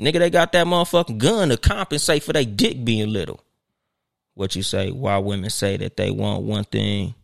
Nigga, 0.00 0.20
they 0.20 0.30
got 0.30 0.52
that 0.52 0.66
motherfucking 0.66 1.18
gun 1.18 1.50
to 1.50 1.58
compensate 1.58 2.22
for 2.22 2.32
their 2.32 2.46
dick 2.46 2.82
being 2.82 3.12
little. 3.12 3.44
What 4.32 4.56
you 4.56 4.62
say? 4.62 4.90
Why 4.90 5.18
women 5.18 5.50
say 5.50 5.76
that 5.76 5.98
they 5.98 6.10
want 6.10 6.44
one 6.44 6.64
thing, 6.64 7.14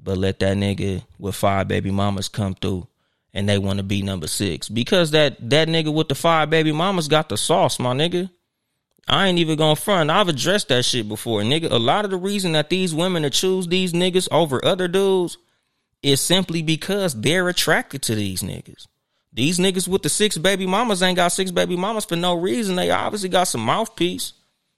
but 0.00 0.18
let 0.18 0.40
that 0.40 0.56
nigga 0.56 1.04
with 1.20 1.36
five 1.36 1.68
baby 1.68 1.92
mamas 1.92 2.28
come 2.28 2.54
through 2.54 2.88
and 3.32 3.48
they 3.48 3.58
want 3.58 3.76
to 3.76 3.84
be 3.84 4.02
number 4.02 4.26
six. 4.26 4.68
Because 4.68 5.12
that 5.12 5.36
that 5.50 5.68
nigga 5.68 5.94
with 5.94 6.08
the 6.08 6.16
five 6.16 6.50
baby 6.50 6.72
mamas 6.72 7.06
got 7.06 7.28
the 7.28 7.36
sauce, 7.36 7.78
my 7.78 7.94
nigga. 7.94 8.28
I 9.08 9.26
ain't 9.26 9.38
even 9.38 9.56
gonna 9.56 9.76
front. 9.76 10.10
I've 10.10 10.28
addressed 10.28 10.68
that 10.68 10.84
shit 10.84 11.08
before, 11.08 11.42
nigga. 11.42 11.70
A 11.70 11.78
lot 11.78 12.04
of 12.04 12.10
the 12.10 12.16
reason 12.16 12.52
that 12.52 12.70
these 12.70 12.94
women 12.94 13.22
to 13.22 13.30
choose 13.30 13.66
these 13.66 13.92
niggas 13.92 14.28
over 14.30 14.64
other 14.64 14.88
dudes 14.88 15.38
is 16.02 16.20
simply 16.20 16.62
because 16.62 17.20
they're 17.20 17.48
attracted 17.48 18.02
to 18.02 18.14
these 18.14 18.42
niggas. 18.42 18.86
These 19.32 19.58
niggas 19.58 19.86
with 19.86 20.02
the 20.02 20.08
six 20.08 20.38
baby 20.38 20.66
mamas 20.66 21.02
ain't 21.02 21.16
got 21.16 21.28
six 21.28 21.50
baby 21.50 21.76
mamas 21.76 22.04
for 22.04 22.16
no 22.16 22.34
reason. 22.34 22.76
They 22.76 22.90
obviously 22.90 23.28
got 23.28 23.44
some 23.44 23.60
mouthpiece. 23.60 24.32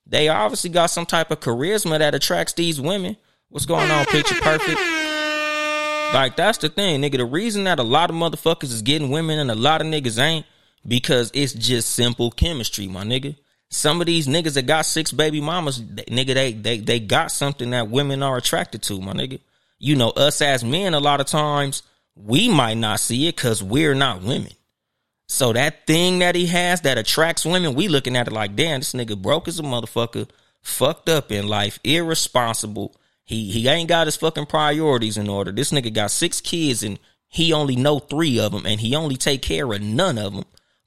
They 0.06 0.28
obviously 0.28 0.70
got 0.70 0.86
some 0.86 1.06
type 1.06 1.30
of 1.30 1.40
charisma 1.40 1.98
that 1.98 2.14
attracts 2.14 2.52
these 2.52 2.80
women. 2.80 3.16
What's 3.48 3.66
going 3.66 3.90
on, 3.90 4.04
picture 4.06 4.34
perfect? 4.40 4.80
Like 6.12 6.36
that's 6.36 6.58
the 6.58 6.68
thing, 6.68 7.00
nigga. 7.00 7.16
The 7.16 7.24
reason 7.24 7.64
that 7.64 7.78
a 7.78 7.82
lot 7.82 8.10
of 8.10 8.16
motherfuckers 8.16 8.64
is 8.64 8.82
getting 8.82 9.10
women 9.10 9.38
and 9.38 9.50
a 9.50 9.54
lot 9.54 9.80
of 9.80 9.86
niggas 9.86 10.18
ain't 10.18 10.44
because 10.86 11.30
it's 11.32 11.54
just 11.54 11.90
simple 11.90 12.30
chemistry, 12.30 12.88
my 12.88 13.04
nigga. 13.04 13.36
Some 13.72 14.00
of 14.00 14.06
these 14.06 14.28
niggas 14.28 14.54
that 14.54 14.66
got 14.66 14.84
six 14.84 15.12
baby 15.12 15.40
mamas, 15.40 15.80
nigga, 15.80 16.34
they 16.34 16.52
they 16.52 16.78
they 16.78 17.00
got 17.00 17.32
something 17.32 17.70
that 17.70 17.88
women 17.88 18.22
are 18.22 18.36
attracted 18.36 18.82
to, 18.82 19.00
my 19.00 19.12
nigga. 19.12 19.40
You 19.78 19.96
know, 19.96 20.10
us 20.10 20.42
as 20.42 20.62
men, 20.62 20.94
a 20.94 21.00
lot 21.00 21.20
of 21.20 21.26
times 21.26 21.82
we 22.14 22.50
might 22.50 22.76
not 22.76 23.00
see 23.00 23.28
it 23.28 23.36
because 23.36 23.62
we're 23.62 23.94
not 23.94 24.22
women. 24.22 24.52
So 25.26 25.54
that 25.54 25.86
thing 25.86 26.18
that 26.18 26.34
he 26.34 26.46
has 26.46 26.82
that 26.82 26.98
attracts 26.98 27.46
women, 27.46 27.74
we 27.74 27.88
looking 27.88 28.14
at 28.16 28.28
it 28.28 28.32
like, 28.32 28.54
damn, 28.54 28.80
this 28.80 28.92
nigga 28.92 29.20
broke 29.20 29.48
as 29.48 29.58
a 29.58 29.62
motherfucker, 29.62 30.28
fucked 30.60 31.08
up 31.08 31.32
in 31.32 31.48
life, 31.48 31.78
irresponsible. 31.82 32.94
He 33.24 33.50
he 33.50 33.66
ain't 33.68 33.88
got 33.88 34.06
his 34.06 34.16
fucking 34.16 34.46
priorities 34.46 35.16
in 35.16 35.28
order. 35.28 35.50
This 35.50 35.72
nigga 35.72 35.92
got 35.92 36.10
six 36.10 36.42
kids 36.42 36.82
and 36.82 36.98
he 37.32 37.54
only 37.54 37.76
know 37.76 37.98
three 37.98 38.38
of 38.38 38.52
them, 38.52 38.66
and 38.66 38.78
he 38.78 38.94
only 38.94 39.16
take 39.16 39.40
care 39.40 39.72
of 39.72 39.80
none 39.80 40.18
of 40.18 40.34
them. 40.34 40.44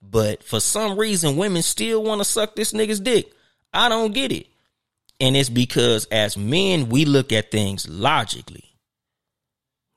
But 0.09 0.43
for 0.43 0.59
some 0.59 0.97
reason, 0.97 1.37
women 1.37 1.61
still 1.61 2.03
want 2.03 2.21
to 2.21 2.25
suck 2.25 2.55
this 2.55 2.73
nigga's 2.73 2.99
dick. 2.99 3.31
I 3.73 3.89
don't 3.89 4.13
get 4.13 4.31
it. 4.31 4.47
And 5.19 5.35
it's 5.35 5.49
because 5.49 6.05
as 6.05 6.37
men, 6.37 6.89
we 6.89 7.05
look 7.05 7.31
at 7.31 7.51
things 7.51 7.87
logically. 7.87 8.63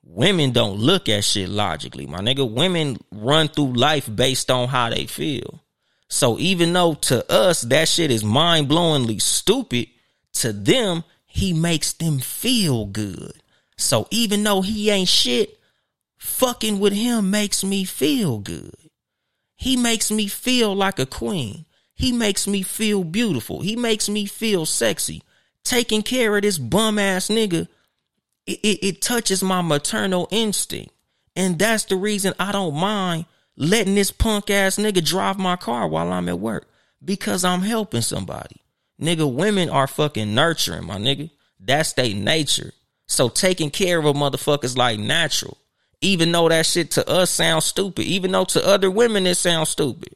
Women 0.04 0.52
don't 0.52 0.78
look 0.78 1.08
at 1.08 1.24
shit 1.24 1.48
logically, 1.48 2.06
my 2.06 2.20
nigga. 2.20 2.50
Women 2.50 2.98
run 3.12 3.48
through 3.48 3.74
life 3.74 4.08
based 4.12 4.50
on 4.50 4.68
how 4.68 4.90
they 4.90 5.06
feel. 5.06 5.62
So 6.08 6.38
even 6.38 6.72
though 6.72 6.94
to 6.94 7.30
us 7.30 7.60
that 7.62 7.88
shit 7.88 8.10
is 8.10 8.24
mind 8.24 8.68
blowingly 8.68 9.20
stupid, 9.20 9.88
to 10.34 10.52
them, 10.52 11.04
he 11.26 11.52
makes 11.52 11.92
them 11.92 12.20
feel 12.20 12.86
good. 12.86 13.34
So 13.76 14.08
even 14.10 14.42
though 14.42 14.62
he 14.62 14.90
ain't 14.90 15.08
shit, 15.08 15.58
fucking 16.16 16.80
with 16.80 16.94
him 16.94 17.30
makes 17.30 17.62
me 17.62 17.84
feel 17.84 18.38
good. 18.38 18.74
He 19.58 19.76
makes 19.76 20.12
me 20.12 20.28
feel 20.28 20.74
like 20.74 21.00
a 21.00 21.04
queen. 21.04 21.66
He 21.92 22.12
makes 22.12 22.46
me 22.46 22.62
feel 22.62 23.02
beautiful. 23.02 23.60
He 23.60 23.74
makes 23.74 24.08
me 24.08 24.24
feel 24.24 24.64
sexy. 24.64 25.20
Taking 25.64 26.02
care 26.02 26.36
of 26.36 26.42
this 26.42 26.58
bum 26.58 26.96
ass 26.96 27.26
nigga, 27.26 27.66
it, 28.46 28.60
it, 28.62 28.86
it 28.86 29.02
touches 29.02 29.42
my 29.42 29.60
maternal 29.60 30.28
instinct. 30.30 30.94
And 31.34 31.58
that's 31.58 31.86
the 31.86 31.96
reason 31.96 32.34
I 32.38 32.52
don't 32.52 32.76
mind 32.76 33.24
letting 33.56 33.96
this 33.96 34.12
punk 34.12 34.48
ass 34.48 34.76
nigga 34.76 35.04
drive 35.04 35.38
my 35.40 35.56
car 35.56 35.88
while 35.88 36.12
I'm 36.12 36.28
at 36.28 36.38
work 36.38 36.68
because 37.04 37.44
I'm 37.44 37.62
helping 37.62 38.02
somebody. 38.02 38.62
Nigga, 39.02 39.30
women 39.30 39.70
are 39.70 39.88
fucking 39.88 40.36
nurturing, 40.36 40.86
my 40.86 40.98
nigga. 40.98 41.30
That's 41.58 41.94
their 41.94 42.14
nature. 42.14 42.72
So 43.08 43.28
taking 43.28 43.70
care 43.70 43.98
of 43.98 44.04
a 44.04 44.12
motherfucker 44.12 44.64
is 44.64 44.78
like 44.78 45.00
natural. 45.00 45.58
Even 46.00 46.30
though 46.30 46.48
that 46.48 46.66
shit 46.66 46.92
to 46.92 47.08
us 47.08 47.30
sounds 47.30 47.64
stupid, 47.64 48.04
even 48.04 48.30
though 48.30 48.44
to 48.44 48.66
other 48.66 48.90
women 48.90 49.26
it 49.26 49.34
sounds 49.34 49.68
stupid. 49.68 50.14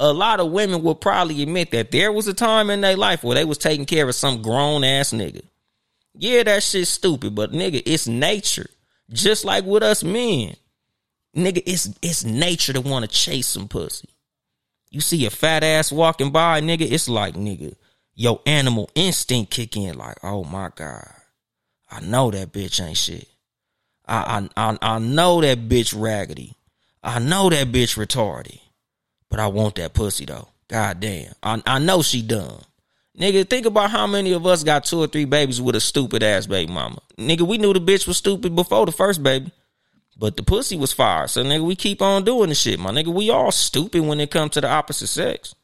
A 0.00 0.12
lot 0.12 0.40
of 0.40 0.50
women 0.50 0.82
will 0.82 0.94
probably 0.94 1.42
admit 1.42 1.70
that 1.70 1.90
there 1.90 2.12
was 2.12 2.26
a 2.26 2.34
time 2.34 2.70
in 2.70 2.80
their 2.80 2.96
life 2.96 3.22
where 3.22 3.34
they 3.34 3.44
was 3.44 3.58
taking 3.58 3.86
care 3.86 4.08
of 4.08 4.14
some 4.14 4.42
grown 4.42 4.84
ass 4.84 5.12
nigga. 5.12 5.42
Yeah, 6.14 6.42
that 6.44 6.62
shit's 6.62 6.90
stupid, 6.90 7.34
but 7.34 7.52
nigga, 7.52 7.82
it's 7.84 8.06
nature. 8.06 8.68
Just 9.10 9.44
like 9.44 9.64
with 9.64 9.82
us 9.82 10.02
men. 10.04 10.54
Nigga, 11.36 11.62
it's 11.66 11.92
it's 12.00 12.24
nature 12.24 12.72
to 12.72 12.80
want 12.80 13.04
to 13.04 13.10
chase 13.10 13.48
some 13.48 13.68
pussy. 13.68 14.08
You 14.90 15.00
see 15.00 15.26
a 15.26 15.30
fat 15.30 15.64
ass 15.64 15.90
walking 15.90 16.30
by, 16.30 16.60
nigga, 16.60 16.82
it's 16.82 17.08
like, 17.08 17.34
nigga, 17.34 17.74
your 18.14 18.40
animal 18.46 18.88
instinct 18.94 19.50
kick 19.50 19.76
in 19.76 19.98
like, 19.98 20.18
oh 20.22 20.44
my 20.44 20.70
God. 20.74 21.10
I 21.90 22.00
know 22.00 22.30
that 22.30 22.52
bitch 22.52 22.80
ain't 22.84 22.96
shit. 22.96 23.28
I, 24.06 24.48
I, 24.56 24.78
I, 24.80 24.98
know 24.98 25.40
that 25.40 25.68
bitch 25.68 25.98
raggedy. 25.98 26.56
I 27.02 27.18
know 27.18 27.48
that 27.50 27.68
bitch 27.68 27.96
retarded. 27.96 28.60
But 29.30 29.40
I 29.40 29.46
want 29.48 29.76
that 29.76 29.94
pussy 29.94 30.26
though. 30.26 30.48
God 30.68 31.00
damn. 31.00 31.32
I, 31.42 31.62
I 31.66 31.78
know 31.78 32.02
she 32.02 32.22
dumb. 32.22 32.60
Nigga, 33.18 33.48
think 33.48 33.64
about 33.64 33.90
how 33.90 34.06
many 34.06 34.32
of 34.32 34.46
us 34.46 34.64
got 34.64 34.84
two 34.84 35.00
or 35.00 35.06
three 35.06 35.24
babies 35.24 35.60
with 35.60 35.76
a 35.76 35.80
stupid 35.80 36.22
ass 36.22 36.46
baby 36.46 36.72
mama. 36.72 36.98
Nigga, 37.16 37.42
we 37.42 37.58
knew 37.58 37.72
the 37.72 37.80
bitch 37.80 38.06
was 38.06 38.16
stupid 38.16 38.54
before 38.54 38.86
the 38.86 38.92
first 38.92 39.22
baby. 39.22 39.52
But 40.16 40.36
the 40.36 40.42
pussy 40.42 40.76
was 40.76 40.92
fire. 40.92 41.26
So 41.26 41.42
nigga, 41.42 41.64
we 41.64 41.76
keep 41.76 42.02
on 42.02 42.24
doing 42.24 42.48
the 42.48 42.54
shit, 42.54 42.78
my 42.78 42.90
nigga. 42.90 43.12
We 43.12 43.30
all 43.30 43.50
stupid 43.50 44.02
when 44.02 44.20
it 44.20 44.30
comes 44.30 44.52
to 44.52 44.60
the 44.60 44.68
opposite 44.68 45.08
sex. 45.08 45.54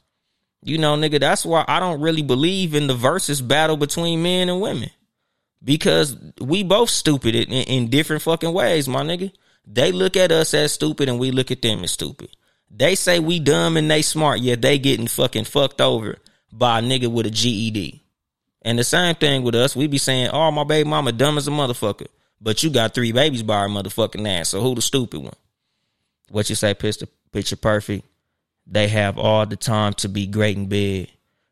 You 0.62 0.78
know, 0.78 0.96
nigga, 0.96 1.20
that's 1.20 1.46
why 1.46 1.64
I 1.68 1.80
don't 1.80 2.00
really 2.00 2.22
believe 2.22 2.74
in 2.74 2.86
the 2.86 2.94
versus 2.94 3.40
battle 3.40 3.76
between 3.76 4.22
men 4.22 4.48
and 4.48 4.60
women 4.60 4.90
because 5.62 6.16
we 6.40 6.62
both 6.62 6.90
stupid 6.90 7.34
in, 7.34 7.50
in 7.50 7.90
different 7.90 8.22
fucking 8.22 8.52
ways, 8.52 8.88
my 8.88 9.02
nigga. 9.02 9.32
They 9.66 9.92
look 9.92 10.16
at 10.16 10.32
us 10.32 10.54
as 10.54 10.72
stupid 10.72 11.08
and 11.08 11.18
we 11.18 11.30
look 11.30 11.50
at 11.50 11.62
them 11.62 11.84
as 11.84 11.92
stupid. 11.92 12.30
They 12.70 12.94
say 12.94 13.18
we 13.18 13.40
dumb 13.40 13.76
and 13.76 13.90
they 13.90 14.02
smart, 14.02 14.40
yet 14.40 14.62
they 14.62 14.78
getting 14.78 15.06
fucking 15.06 15.44
fucked 15.44 15.80
over 15.80 16.18
by 16.52 16.78
a 16.78 16.82
nigga 16.82 17.08
with 17.08 17.26
a 17.26 17.30
GED. 17.30 18.02
And 18.62 18.78
the 18.78 18.84
same 18.84 19.14
thing 19.14 19.42
with 19.42 19.54
us, 19.54 19.74
we 19.74 19.86
be 19.86 19.98
saying, 19.98 20.30
oh, 20.32 20.50
my 20.50 20.64
baby 20.64 20.88
mama 20.88 21.12
dumb 21.12 21.38
as 21.38 21.48
a 21.48 21.50
motherfucker. 21.50 22.06
But 22.40 22.62
you 22.62 22.70
got 22.70 22.94
three 22.94 23.12
babies 23.12 23.42
by 23.42 23.62
her 23.62 23.68
motherfucking 23.68 24.26
ass. 24.26 24.50
So 24.50 24.60
who 24.60 24.74
the 24.74 24.82
stupid 24.82 25.20
one? 25.20 25.34
What 26.30 26.48
you 26.48 26.54
say, 26.54 26.74
picture, 26.74 27.06
picture 27.32 27.56
perfect? 27.56 28.06
They 28.66 28.88
have 28.88 29.18
all 29.18 29.46
the 29.46 29.56
time 29.56 29.94
to 29.94 30.08
be 30.08 30.26
great 30.26 30.56
in 30.56 30.68
bed 30.68 31.08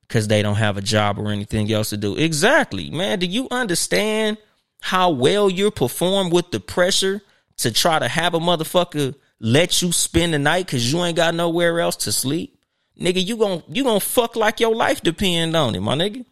because 0.08 0.26
they 0.26 0.42
don't 0.42 0.56
have 0.56 0.76
a 0.76 0.82
job 0.82 1.18
or 1.18 1.30
anything 1.30 1.70
else 1.70 1.90
to 1.90 1.96
do. 1.96 2.16
Exactly, 2.16 2.90
man. 2.90 3.18
Do 3.18 3.26
you 3.26 3.46
understand 3.50 4.38
how 4.80 5.10
well 5.10 5.50
you're 5.50 5.70
perform 5.70 6.30
with 6.30 6.50
the 6.50 6.60
pressure 6.60 7.20
to 7.58 7.70
try 7.70 7.98
to 7.98 8.08
have 8.08 8.34
a 8.34 8.40
motherfucker 8.40 9.14
let 9.38 9.82
you 9.82 9.92
spend 9.92 10.32
the 10.32 10.38
night 10.38 10.66
because 10.66 10.90
you 10.90 11.02
ain't 11.04 11.16
got 11.16 11.34
nowhere 11.34 11.78
else 11.80 11.96
to 11.96 12.12
sleep? 12.12 12.58
Nigga, 12.98 13.24
you 13.24 13.36
gon' 13.36 13.62
you 13.68 13.84
gon' 13.84 14.00
fuck 14.00 14.34
like 14.34 14.58
your 14.58 14.74
life 14.74 15.02
depend 15.02 15.54
on 15.54 15.74
it, 15.74 15.80
my 15.80 15.94
nigga. 15.94 16.24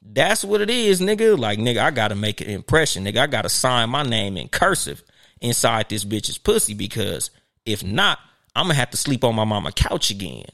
That's 0.00 0.44
what 0.44 0.60
it 0.60 0.70
is, 0.70 1.00
nigga. 1.00 1.36
Like, 1.38 1.58
nigga, 1.58 1.78
I 1.78 1.90
gotta 1.90 2.14
make 2.14 2.40
an 2.40 2.50
impression, 2.50 3.04
nigga. 3.04 3.18
I 3.18 3.26
gotta 3.26 3.48
sign 3.48 3.90
my 3.90 4.02
name 4.02 4.36
in 4.36 4.48
cursive 4.48 5.02
inside 5.40 5.88
this 5.88 6.04
bitch's 6.04 6.38
pussy 6.38 6.74
because 6.74 7.30
if 7.64 7.82
not, 7.82 8.18
I'm 8.54 8.66
gonna 8.66 8.74
have 8.74 8.90
to 8.90 8.96
sleep 8.96 9.24
on 9.24 9.34
my 9.34 9.44
mama 9.44 9.72
couch 9.72 10.10
again. 10.10 10.44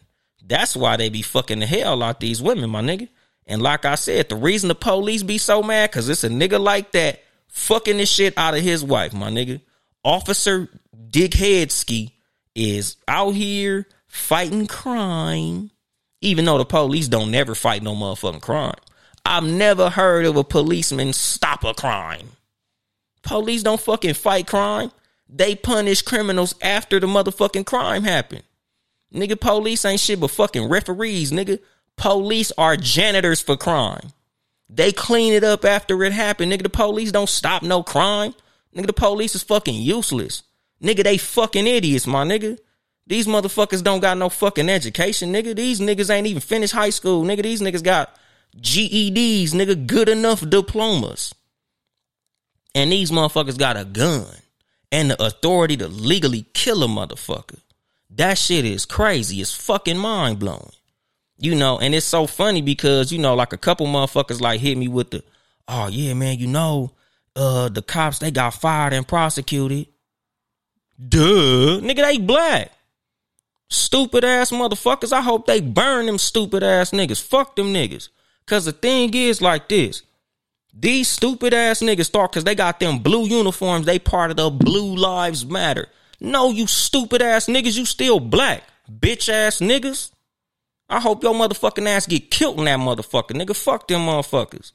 That's 0.50 0.74
why 0.74 0.96
they 0.96 1.10
be 1.10 1.22
fucking 1.22 1.60
the 1.60 1.66
hell 1.66 2.02
out 2.02 2.18
these 2.18 2.42
women, 2.42 2.70
my 2.70 2.82
nigga. 2.82 3.08
And 3.46 3.62
like 3.62 3.84
I 3.84 3.94
said, 3.94 4.28
the 4.28 4.34
reason 4.34 4.66
the 4.66 4.74
police 4.74 5.22
be 5.22 5.38
so 5.38 5.62
mad, 5.62 5.92
cause 5.92 6.08
it's 6.08 6.24
a 6.24 6.28
nigga 6.28 6.58
like 6.58 6.90
that 6.90 7.22
fucking 7.46 7.98
this 7.98 8.10
shit 8.10 8.36
out 8.36 8.56
of 8.56 8.60
his 8.60 8.82
wife, 8.82 9.14
my 9.14 9.30
nigga. 9.30 9.60
Officer 10.02 10.68
Dick 11.08 11.30
Headsky 11.30 12.14
is 12.56 12.96
out 13.06 13.36
here 13.36 13.86
fighting 14.08 14.66
crime, 14.66 15.70
even 16.20 16.46
though 16.46 16.58
the 16.58 16.64
police 16.64 17.06
don't 17.06 17.30
never 17.30 17.54
fight 17.54 17.84
no 17.84 17.94
motherfucking 17.94 18.42
crime. 18.42 18.74
I've 19.24 19.44
never 19.44 19.88
heard 19.88 20.26
of 20.26 20.36
a 20.36 20.42
policeman 20.42 21.12
stop 21.12 21.62
a 21.62 21.74
crime. 21.74 22.28
Police 23.22 23.62
don't 23.62 23.80
fucking 23.80 24.14
fight 24.14 24.48
crime. 24.48 24.90
They 25.28 25.54
punish 25.54 26.02
criminals 26.02 26.56
after 26.60 26.98
the 26.98 27.06
motherfucking 27.06 27.66
crime 27.66 28.02
happened. 28.02 28.42
Nigga, 29.12 29.40
police 29.40 29.84
ain't 29.84 30.00
shit 30.00 30.20
but 30.20 30.30
fucking 30.30 30.68
referees, 30.68 31.32
nigga. 31.32 31.58
Police 31.96 32.52
are 32.56 32.76
janitors 32.76 33.40
for 33.40 33.56
crime. 33.56 34.12
They 34.68 34.92
clean 34.92 35.32
it 35.32 35.42
up 35.42 35.64
after 35.64 36.02
it 36.04 36.12
happened. 36.12 36.52
Nigga, 36.52 36.62
the 36.62 36.70
police 36.70 37.10
don't 37.10 37.28
stop 37.28 37.62
no 37.62 37.82
crime. 37.82 38.34
Nigga, 38.74 38.86
the 38.86 38.92
police 38.92 39.34
is 39.34 39.42
fucking 39.42 39.74
useless. 39.74 40.44
Nigga, 40.82 41.02
they 41.02 41.18
fucking 41.18 41.66
idiots, 41.66 42.06
my 42.06 42.24
nigga. 42.24 42.58
These 43.06 43.26
motherfuckers 43.26 43.82
don't 43.82 44.00
got 44.00 44.16
no 44.16 44.28
fucking 44.28 44.68
education, 44.68 45.32
nigga. 45.32 45.56
These 45.56 45.80
niggas 45.80 46.10
ain't 46.10 46.28
even 46.28 46.40
finished 46.40 46.72
high 46.72 46.90
school, 46.90 47.24
nigga. 47.24 47.42
These 47.42 47.60
niggas 47.60 47.82
got 47.82 48.14
GEDs, 48.56 49.50
nigga, 49.50 49.86
good 49.86 50.08
enough 50.08 50.48
diplomas. 50.48 51.34
And 52.74 52.92
these 52.92 53.10
motherfuckers 53.10 53.58
got 53.58 53.76
a 53.76 53.84
gun 53.84 54.28
and 54.92 55.10
the 55.10 55.22
authority 55.22 55.76
to 55.78 55.88
legally 55.88 56.46
kill 56.54 56.84
a 56.84 56.86
motherfucker. 56.86 57.58
That 58.16 58.38
shit 58.38 58.64
is 58.64 58.84
crazy. 58.86 59.40
It's 59.40 59.54
fucking 59.54 59.98
mind 59.98 60.38
blowing. 60.38 60.72
You 61.38 61.54
know, 61.54 61.78
and 61.78 61.94
it's 61.94 62.06
so 62.06 62.26
funny 62.26 62.60
because, 62.60 63.12
you 63.12 63.18
know, 63.18 63.34
like 63.34 63.52
a 63.52 63.58
couple 63.58 63.86
motherfuckers 63.86 64.40
like 64.40 64.60
hit 64.60 64.76
me 64.76 64.88
with 64.88 65.10
the, 65.10 65.24
oh 65.68 65.86
yeah, 65.88 66.12
man, 66.12 66.38
you 66.38 66.46
know, 66.46 66.92
uh, 67.34 67.68
the 67.70 67.80
cops, 67.80 68.18
they 68.18 68.30
got 68.30 68.54
fired 68.54 68.92
and 68.92 69.08
prosecuted. 69.08 69.86
Duh. 71.08 71.80
Nigga, 71.80 71.96
they 71.96 72.18
black. 72.18 72.72
Stupid 73.68 74.24
ass 74.24 74.50
motherfuckers. 74.50 75.12
I 75.12 75.22
hope 75.22 75.46
they 75.46 75.60
burn 75.60 76.06
them 76.06 76.18
stupid 76.18 76.62
ass 76.62 76.90
niggas. 76.90 77.22
Fuck 77.22 77.56
them 77.56 77.72
niggas. 77.72 78.08
Cause 78.46 78.64
the 78.64 78.72
thing 78.72 79.14
is 79.14 79.40
like 79.40 79.68
this. 79.68 80.02
These 80.74 81.08
stupid 81.08 81.54
ass 81.54 81.80
niggas 81.80 82.06
start 82.06 82.32
cause 82.32 82.44
they 82.44 82.54
got 82.56 82.80
them 82.80 82.98
blue 82.98 83.24
uniforms. 83.24 83.86
They 83.86 83.98
part 83.98 84.30
of 84.30 84.36
the 84.36 84.50
Blue 84.50 84.96
Lives 84.96 85.46
Matter. 85.46 85.88
No, 86.20 86.50
you 86.50 86.66
stupid 86.66 87.22
ass 87.22 87.46
niggas, 87.46 87.76
you 87.76 87.86
still 87.86 88.20
black. 88.20 88.62
Bitch 88.90 89.28
ass 89.28 89.58
niggas. 89.60 90.10
I 90.88 91.00
hope 91.00 91.22
your 91.22 91.34
motherfucking 91.34 91.86
ass 91.86 92.06
get 92.06 92.30
killed 92.30 92.58
in 92.58 92.64
that 92.64 92.78
motherfucker. 92.80 93.30
Nigga, 93.30 93.56
fuck 93.56 93.88
them 93.88 94.02
motherfuckers. 94.02 94.72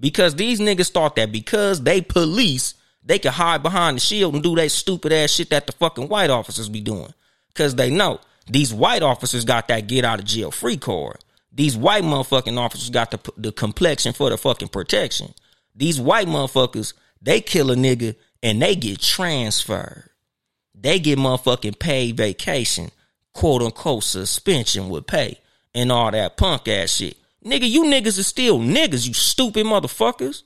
Because 0.00 0.34
these 0.34 0.58
niggas 0.58 0.90
thought 0.90 1.16
that 1.16 1.30
because 1.30 1.82
they 1.82 2.00
police, 2.00 2.74
they 3.04 3.18
can 3.18 3.32
hide 3.32 3.62
behind 3.62 3.96
the 3.96 4.00
shield 4.00 4.34
and 4.34 4.42
do 4.42 4.56
that 4.56 4.70
stupid 4.70 5.12
ass 5.12 5.30
shit 5.30 5.50
that 5.50 5.66
the 5.66 5.72
fucking 5.72 6.08
white 6.08 6.30
officers 6.30 6.68
be 6.68 6.80
doing. 6.80 7.12
Cause 7.54 7.74
they 7.74 7.90
know 7.90 8.18
these 8.48 8.72
white 8.72 9.02
officers 9.02 9.44
got 9.44 9.68
that 9.68 9.86
get 9.86 10.04
out 10.04 10.18
of 10.18 10.24
jail 10.24 10.50
free 10.50 10.78
card. 10.78 11.18
These 11.52 11.76
white 11.76 12.02
motherfucking 12.02 12.58
officers 12.58 12.88
got 12.88 13.10
the, 13.10 13.20
the 13.36 13.52
complexion 13.52 14.14
for 14.14 14.30
the 14.30 14.38
fucking 14.38 14.68
protection. 14.68 15.34
These 15.76 16.00
white 16.00 16.26
motherfuckers, 16.26 16.94
they 17.20 17.42
kill 17.42 17.70
a 17.70 17.76
nigga 17.76 18.16
and 18.42 18.60
they 18.60 18.74
get 18.74 19.00
transferred. 19.00 20.08
They 20.82 20.98
get 20.98 21.18
motherfucking 21.18 21.78
paid 21.78 22.16
vacation, 22.16 22.90
quote 23.32 23.62
unquote 23.62 24.02
suspension 24.02 24.88
with 24.88 25.06
pay 25.06 25.38
and 25.74 25.92
all 25.92 26.10
that 26.10 26.36
punk 26.36 26.66
ass 26.66 26.90
shit. 26.90 27.16
Nigga, 27.44 27.68
you 27.68 27.84
niggas 27.84 28.18
are 28.18 28.24
still 28.24 28.58
niggas, 28.58 29.06
you 29.06 29.14
stupid 29.14 29.64
motherfuckers. 29.64 30.42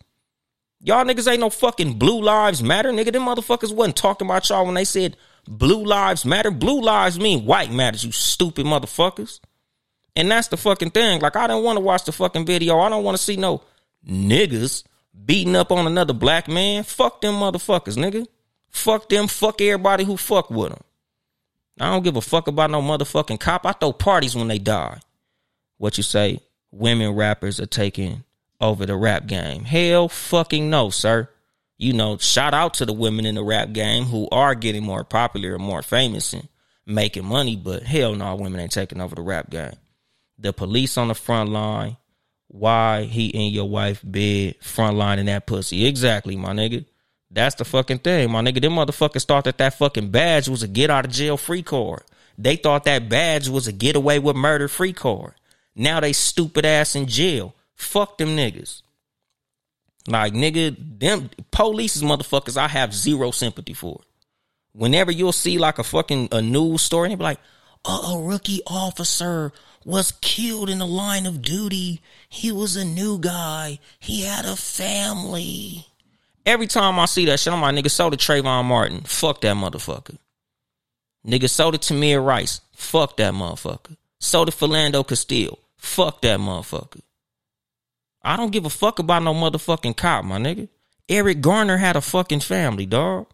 Y'all 0.81 1.05
niggas 1.05 1.31
ain't 1.31 1.41
no 1.41 1.51
fucking 1.51 1.95
blue 1.99 2.23
lives 2.23 2.63
matter. 2.63 2.93
Nigga, 2.93 3.13
them 3.13 3.25
motherfuckers 3.25 3.75
wasn't 3.75 3.97
talking 3.97 4.27
about 4.27 4.49
y'all 4.49 4.67
when 4.67 4.75
they 4.75 4.85
said 4.85 5.17
blue 5.49 5.85
lives 5.85 6.27
matter. 6.27 6.51
Blue 6.51 6.83
lives 6.83 7.19
mean 7.19 7.47
white 7.47 7.73
matters, 7.73 8.05
you 8.05 8.13
stupid 8.13 8.67
motherfuckers. 8.67 9.41
And 10.15 10.31
that's 10.31 10.49
the 10.49 10.57
fucking 10.57 10.91
thing. 10.91 11.21
Like, 11.21 11.37
I 11.37 11.47
don't 11.47 11.65
want 11.65 11.77
to 11.77 11.81
watch 11.81 12.05
the 12.05 12.13
fucking 12.13 12.47
video. 12.47 12.79
I 12.79 12.89
don't 12.89 13.05
want 13.05 13.17
to 13.17 13.23
see 13.23 13.37
no 13.37 13.63
niggas 14.07 14.85
beating 15.25 15.57
up 15.57 15.73
on 15.73 15.87
another 15.87 16.15
black 16.15 16.47
man. 16.47 16.85
Fuck 16.85 17.23
them 17.23 17.35
motherfuckers, 17.35 17.97
nigga. 17.97 18.27
Fuck 18.71 19.09
them. 19.09 19.29
Fuck 19.29 19.61
everybody 19.61 20.05
who 20.05 20.17
fuck 20.17 20.51
with 20.51 20.71
them. 20.71 20.83
I 21.81 21.91
don't 21.91 22.03
give 22.03 22.17
a 22.17 22.21
fuck 22.21 22.49
about 22.49 22.71
no 22.71 22.81
motherfucking 22.81 23.41
cop. 23.41 23.67
I 23.67 23.73
throw 23.73 23.93
parties 23.93 24.35
when 24.35 24.49
they 24.49 24.59
die. 24.59 25.01
What 25.79 25.97
you 25.97 26.03
say? 26.03 26.41
Women 26.71 27.15
rappers 27.15 27.61
are 27.61 27.67
taking 27.67 28.25
over 28.61 28.87
the 28.87 28.97
rap 28.97 29.27
game. 29.27 29.65
Hell 29.65 30.09
fucking 30.09 30.71
no, 30.71 30.91
sir. 30.91 31.29
You 31.79 31.93
know, 31.93 32.17
shout 32.17 32.55
out 32.55 32.75
to 32.75 32.87
the 32.87 32.93
women 32.95 33.27
in 33.27 33.35
the 33.35 33.45
rap 33.45 33.73
game 33.73 34.05
who 34.05 34.29
are 34.33 34.55
getting 34.55 34.83
more 34.83 35.05
popular 35.05 35.55
and 35.55 35.63
more 35.63 35.83
famous 35.83 36.33
and 36.33 36.49
making 36.87 37.27
money, 37.27 37.57
but 37.57 37.83
hell 37.83 38.15
no, 38.15 38.35
women 38.37 38.61
ain't 38.61 38.73
taking 38.73 39.01
over 39.01 39.15
the 39.15 39.23
rap 39.23 39.51
game 39.51 39.77
the 40.39 40.53
police 40.53 40.97
on 40.99 41.09
the 41.09 41.15
front 41.15 41.51
line. 41.51 41.97
Why 42.49 43.03
he 43.03 43.27
in 43.27 43.53
your 43.53 43.69
wife 43.69 44.01
bed 44.05 44.57
front 44.63 44.97
line 44.97 45.19
in 45.19 45.27
that 45.27 45.47
pussy? 45.47 45.87
Exactly, 45.87 46.37
my 46.37 46.53
nigga. 46.53 46.85
That's 47.31 47.57
the 47.57 47.65
fucking 47.65 47.99
thing, 47.99 48.31
my 48.31 48.41
nigga. 48.41 48.63
Them 48.63 48.75
motherfuckers 48.75 49.25
thought 49.25 49.45
that 49.45 49.59
that 49.59 49.75
fucking 49.75 50.11
badge 50.11 50.49
was 50.49 50.63
a 50.63 50.69
get 50.69 50.91
out 50.91 51.05
of 51.05 51.11
jail 51.11 51.37
free 51.37 51.63
card. 51.63 52.03
They 52.39 52.57
thought 52.57 52.85
that 52.85 53.09
badge 53.09 53.49
was 53.49 53.67
a 53.67 53.73
get 53.73 53.97
away 53.97 54.19
with 54.19 54.37
murder 54.37 54.69
free 54.69 54.93
card. 54.93 55.35
Now 55.75 56.01
they 56.01 56.13
stupid 56.13 56.65
ass 56.65 56.95
in 56.95 57.07
jail. 57.07 57.55
Fuck 57.75 58.19
them 58.19 58.37
niggas. 58.37 58.83
Like 60.09 60.33
nigga, 60.33 60.77
them 60.79 61.31
police 61.51 62.01
motherfuckers 62.01 62.57
I 62.57 62.69
have 62.69 62.95
zero 62.95 63.31
sympathy 63.33 63.75
for. 63.75 64.01
Whenever 64.73 65.11
you'll 65.11 65.33
see 65.33 65.59
like 65.59 65.79
a 65.79 65.85
fucking 65.85 66.29
a 66.33 66.43
news 66.43 66.83
story, 66.83 67.09
they 67.09 67.15
be 67.15 67.25
like, 67.25 67.41
a 67.85 68.19
rookie 68.19 68.63
officer 68.67 69.53
was 69.85 70.13
killed 70.21 70.69
in 70.69 70.79
the 70.79 70.87
line 70.87 71.25
of 71.25 71.41
duty. 71.41 72.03
He 72.29 72.51
was 72.51 72.77
a 72.77 72.85
new 72.85 73.19
guy. 73.19 73.79
He 73.99 74.23
had 74.23 74.45
a 74.45 74.57
family. 74.57 75.87
Every 76.47 76.69
time 76.69 76.99
I 76.99 77.07
see 77.07 77.27
that 77.27 77.41
shit, 77.41 77.53
I'm 77.53 77.61
like, 77.61 77.75
nigga, 77.75 77.91
so 77.91 78.09
did 78.09 78.21
Trayvon 78.21 78.65
Martin. 78.65 79.01
Fuck 79.01 79.41
that 79.41 79.57
motherfucker. 79.57 80.17
Nigga, 81.27 81.51
so 81.51 81.73
did 81.73 81.81
Tamir 81.81 82.25
Rice. 82.25 82.61
Fuck 82.73 83.17
that 83.17 83.35
motherfucker. 83.35 83.97
So 84.21 84.45
did 84.45 84.55
Philando 84.55 85.07
Castile. 85.07 85.59
Fuck 85.77 86.23
that 86.23 86.39
motherfucker. 86.39 87.01
I 88.23 88.37
don't 88.37 88.53
give 88.53 88.65
a 88.65 88.71
fuck 88.71 89.01
about 89.01 89.25
no 89.25 89.35
motherfucking 89.35 89.97
cop, 89.97 90.25
my 90.25 90.39
nigga. 90.39 90.69
Eric 91.09 91.41
Garner 91.41 91.77
had 91.77 91.97
a 91.97 92.01
fucking 92.01 92.41
family, 92.41 92.87
dog. 92.87 93.27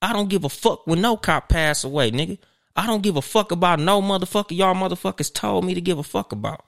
I 0.00 0.12
don't 0.12 0.28
give 0.28 0.44
a 0.44 0.48
fuck 0.48 0.86
when 0.86 1.00
no 1.00 1.16
cop 1.16 1.48
pass 1.48 1.84
away, 1.84 2.10
nigga. 2.10 2.38
I 2.76 2.86
don't 2.86 3.02
give 3.02 3.16
a 3.16 3.22
fuck 3.22 3.50
about 3.50 3.80
no 3.80 4.00
motherfucker 4.00 4.56
y'all 4.56 4.74
motherfuckers 4.74 5.32
told 5.32 5.64
me 5.64 5.74
to 5.74 5.80
give 5.80 5.98
a 5.98 6.02
fuck 6.02 6.32
about. 6.32 6.64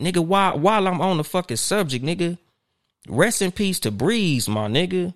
Nigga, 0.00 0.24
while 0.24 0.58
while 0.58 0.86
I'm 0.86 1.00
on 1.00 1.16
the 1.16 1.24
fucking 1.24 1.56
subject, 1.56 2.04
nigga, 2.04 2.38
rest 3.08 3.42
in 3.42 3.52
peace 3.52 3.80
to 3.80 3.90
Breeze, 3.90 4.48
my 4.48 4.68
nigga. 4.68 5.14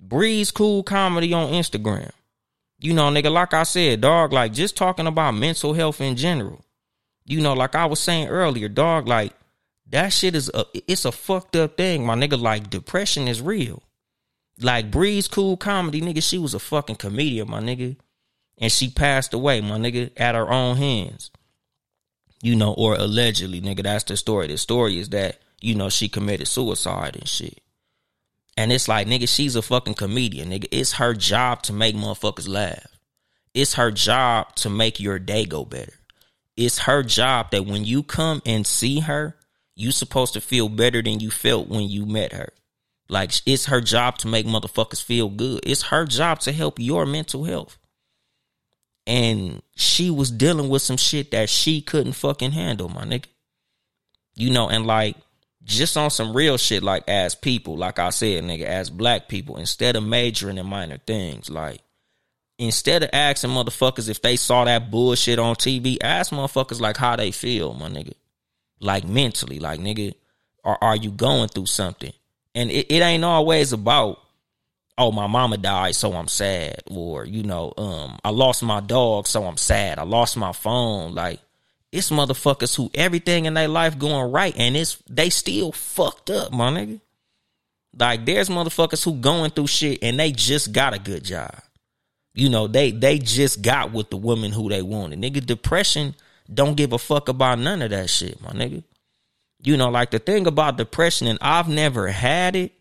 Breeze 0.00 0.50
cool 0.50 0.82
comedy 0.82 1.32
on 1.32 1.52
Instagram. 1.52 2.10
You 2.78 2.94
know, 2.94 3.10
nigga, 3.10 3.32
like 3.32 3.54
I 3.54 3.64
said, 3.64 4.00
dog, 4.00 4.32
like 4.32 4.52
just 4.52 4.76
talking 4.76 5.06
about 5.06 5.32
mental 5.32 5.74
health 5.74 6.00
in 6.00 6.16
general. 6.16 6.64
You 7.24 7.40
know, 7.40 7.52
like 7.52 7.74
I 7.74 7.86
was 7.86 8.00
saying 8.00 8.28
earlier, 8.28 8.68
dog, 8.68 9.08
like 9.08 9.32
that 9.90 10.12
shit 10.12 10.34
is 10.34 10.50
a 10.54 10.64
it's 10.72 11.04
a 11.04 11.12
fucked 11.12 11.56
up 11.56 11.76
thing, 11.76 12.06
my 12.06 12.14
nigga. 12.14 12.40
Like 12.40 12.70
depression 12.70 13.26
is 13.26 13.42
real. 13.42 13.82
Like 14.60 14.90
Breeze 14.90 15.28
cool 15.28 15.56
comedy, 15.56 16.00
nigga, 16.00 16.22
she 16.22 16.38
was 16.38 16.54
a 16.54 16.58
fucking 16.58 16.96
comedian, 16.96 17.50
my 17.50 17.60
nigga 17.60 17.96
and 18.60 18.72
she 18.72 18.90
passed 18.90 19.34
away, 19.34 19.60
my 19.60 19.78
nigga, 19.78 20.10
at 20.16 20.34
her 20.34 20.50
own 20.50 20.76
hands. 20.76 21.30
You 22.42 22.54
know, 22.56 22.72
or 22.72 22.94
allegedly, 22.94 23.60
nigga, 23.60 23.82
that's 23.82 24.04
the 24.04 24.16
story. 24.16 24.46
The 24.46 24.58
story 24.58 24.98
is 24.98 25.08
that, 25.10 25.38
you 25.60 25.74
know, 25.74 25.88
she 25.88 26.08
committed 26.08 26.48
suicide 26.48 27.16
and 27.16 27.28
shit. 27.28 27.60
And 28.56 28.72
it's 28.72 28.88
like, 28.88 29.06
nigga, 29.06 29.28
she's 29.28 29.56
a 29.56 29.62
fucking 29.62 29.94
comedian, 29.94 30.50
nigga. 30.50 30.66
It's 30.70 30.94
her 30.94 31.14
job 31.14 31.62
to 31.62 31.72
make 31.72 31.94
motherfuckers 31.94 32.48
laugh. 32.48 32.86
It's 33.54 33.74
her 33.74 33.90
job 33.90 34.54
to 34.56 34.70
make 34.70 35.00
your 35.00 35.18
day 35.18 35.44
go 35.44 35.64
better. 35.64 35.94
It's 36.56 36.80
her 36.80 37.02
job 37.02 37.52
that 37.52 37.66
when 37.66 37.84
you 37.84 38.02
come 38.02 38.42
and 38.44 38.66
see 38.66 39.00
her, 39.00 39.36
you 39.76 39.92
supposed 39.92 40.32
to 40.32 40.40
feel 40.40 40.68
better 40.68 41.02
than 41.02 41.20
you 41.20 41.30
felt 41.30 41.68
when 41.68 41.88
you 41.88 42.04
met 42.04 42.32
her. 42.32 42.48
Like 43.08 43.32
it's 43.46 43.66
her 43.66 43.80
job 43.80 44.18
to 44.18 44.28
make 44.28 44.44
motherfuckers 44.44 45.02
feel 45.02 45.28
good. 45.28 45.60
It's 45.64 45.82
her 45.82 46.04
job 46.04 46.40
to 46.40 46.52
help 46.52 46.78
your 46.80 47.06
mental 47.06 47.44
health 47.44 47.78
and 49.08 49.62
she 49.74 50.10
was 50.10 50.30
dealing 50.30 50.68
with 50.68 50.82
some 50.82 50.98
shit 50.98 51.30
that 51.30 51.48
she 51.48 51.80
couldn't 51.80 52.12
fucking 52.12 52.52
handle, 52.52 52.90
my 52.90 53.04
nigga. 53.04 53.24
You 54.36 54.50
know, 54.50 54.68
and 54.68 54.86
like 54.86 55.16
just 55.68 55.96
on 55.96 56.10
some 56.10 56.34
real 56.34 56.56
shit, 56.56 56.82
like 56.82 57.04
as 57.06 57.34
people, 57.34 57.76
like 57.76 57.98
I 57.98 58.10
said, 58.10 58.42
nigga, 58.42 58.62
as 58.62 58.90
black 58.90 59.28
people, 59.28 59.58
instead 59.58 59.96
of 59.96 60.02
majoring 60.02 60.58
in 60.58 60.66
minor 60.66 60.98
things, 60.98 61.50
like 61.50 61.80
instead 62.58 63.02
of 63.02 63.10
asking 63.12 63.50
motherfuckers 63.50 64.08
if 64.08 64.22
they 64.22 64.36
saw 64.36 64.64
that 64.64 64.90
bullshit 64.90 65.38
on 65.38 65.54
TV, 65.54 65.98
ask 66.00 66.32
motherfuckers 66.32 66.80
like 66.80 66.96
how 66.96 67.16
they 67.16 67.30
feel, 67.30 67.74
my 67.74 67.88
nigga. 67.88 68.14
Like 68.80 69.04
mentally, 69.06 69.58
like 69.58 69.78
nigga, 69.80 70.14
are 70.64 70.78
are 70.80 70.96
you 70.96 71.10
going 71.10 71.48
through 71.48 71.66
something? 71.66 72.12
And 72.54 72.70
it, 72.70 72.86
it 72.90 73.02
ain't 73.02 73.24
always 73.24 73.72
about 73.72 74.20
oh 74.96 75.12
my 75.12 75.28
mama 75.28 75.56
died 75.56 75.94
so 75.94 76.12
i'm 76.12 76.26
sad 76.26 76.82
or 76.90 77.24
you 77.24 77.44
know 77.44 77.72
um 77.76 78.18
i 78.24 78.30
lost 78.30 78.64
my 78.64 78.80
dog 78.80 79.28
so 79.28 79.44
i'm 79.44 79.56
sad 79.56 79.96
i 79.96 80.02
lost 80.02 80.36
my 80.36 80.50
phone 80.50 81.14
like 81.14 81.38
it's 81.92 82.10
motherfuckers 82.10 82.76
who 82.76 82.90
everything 82.94 83.46
in 83.46 83.54
their 83.54 83.68
life 83.68 83.98
going 83.98 84.30
right 84.32 84.54
and 84.58 84.76
it's 84.76 85.02
they 85.08 85.30
still 85.30 85.72
fucked 85.72 86.30
up 86.30 86.52
my 86.52 86.70
nigga 86.70 87.00
like 87.98 88.24
there's 88.26 88.48
motherfuckers 88.48 89.04
who 89.04 89.14
going 89.14 89.50
through 89.50 89.66
shit 89.66 89.98
and 90.02 90.20
they 90.20 90.32
just 90.32 90.72
got 90.72 90.94
a 90.94 90.98
good 90.98 91.24
job 91.24 91.60
You 92.34 92.48
know, 92.48 92.68
they 92.68 92.92
they 92.92 93.18
just 93.18 93.62
got 93.62 93.92
with 93.92 94.10
the 94.10 94.16
woman 94.16 94.52
who 94.52 94.68
they 94.68 94.82
wanted. 94.82 95.18
Nigga, 95.20 95.44
depression 95.44 96.14
don't 96.52 96.76
give 96.76 96.92
a 96.92 96.98
fuck 96.98 97.28
about 97.28 97.58
none 97.58 97.82
of 97.82 97.90
that 97.90 98.08
shit, 98.08 98.40
my 98.40 98.50
nigga. 98.50 98.84
You 99.62 99.76
know, 99.76 99.88
like 99.88 100.12
the 100.12 100.20
thing 100.20 100.46
about 100.46 100.76
depression, 100.76 101.26
and 101.26 101.38
I've 101.42 101.68
never 101.68 102.06
had 102.08 102.54
it, 102.54 102.72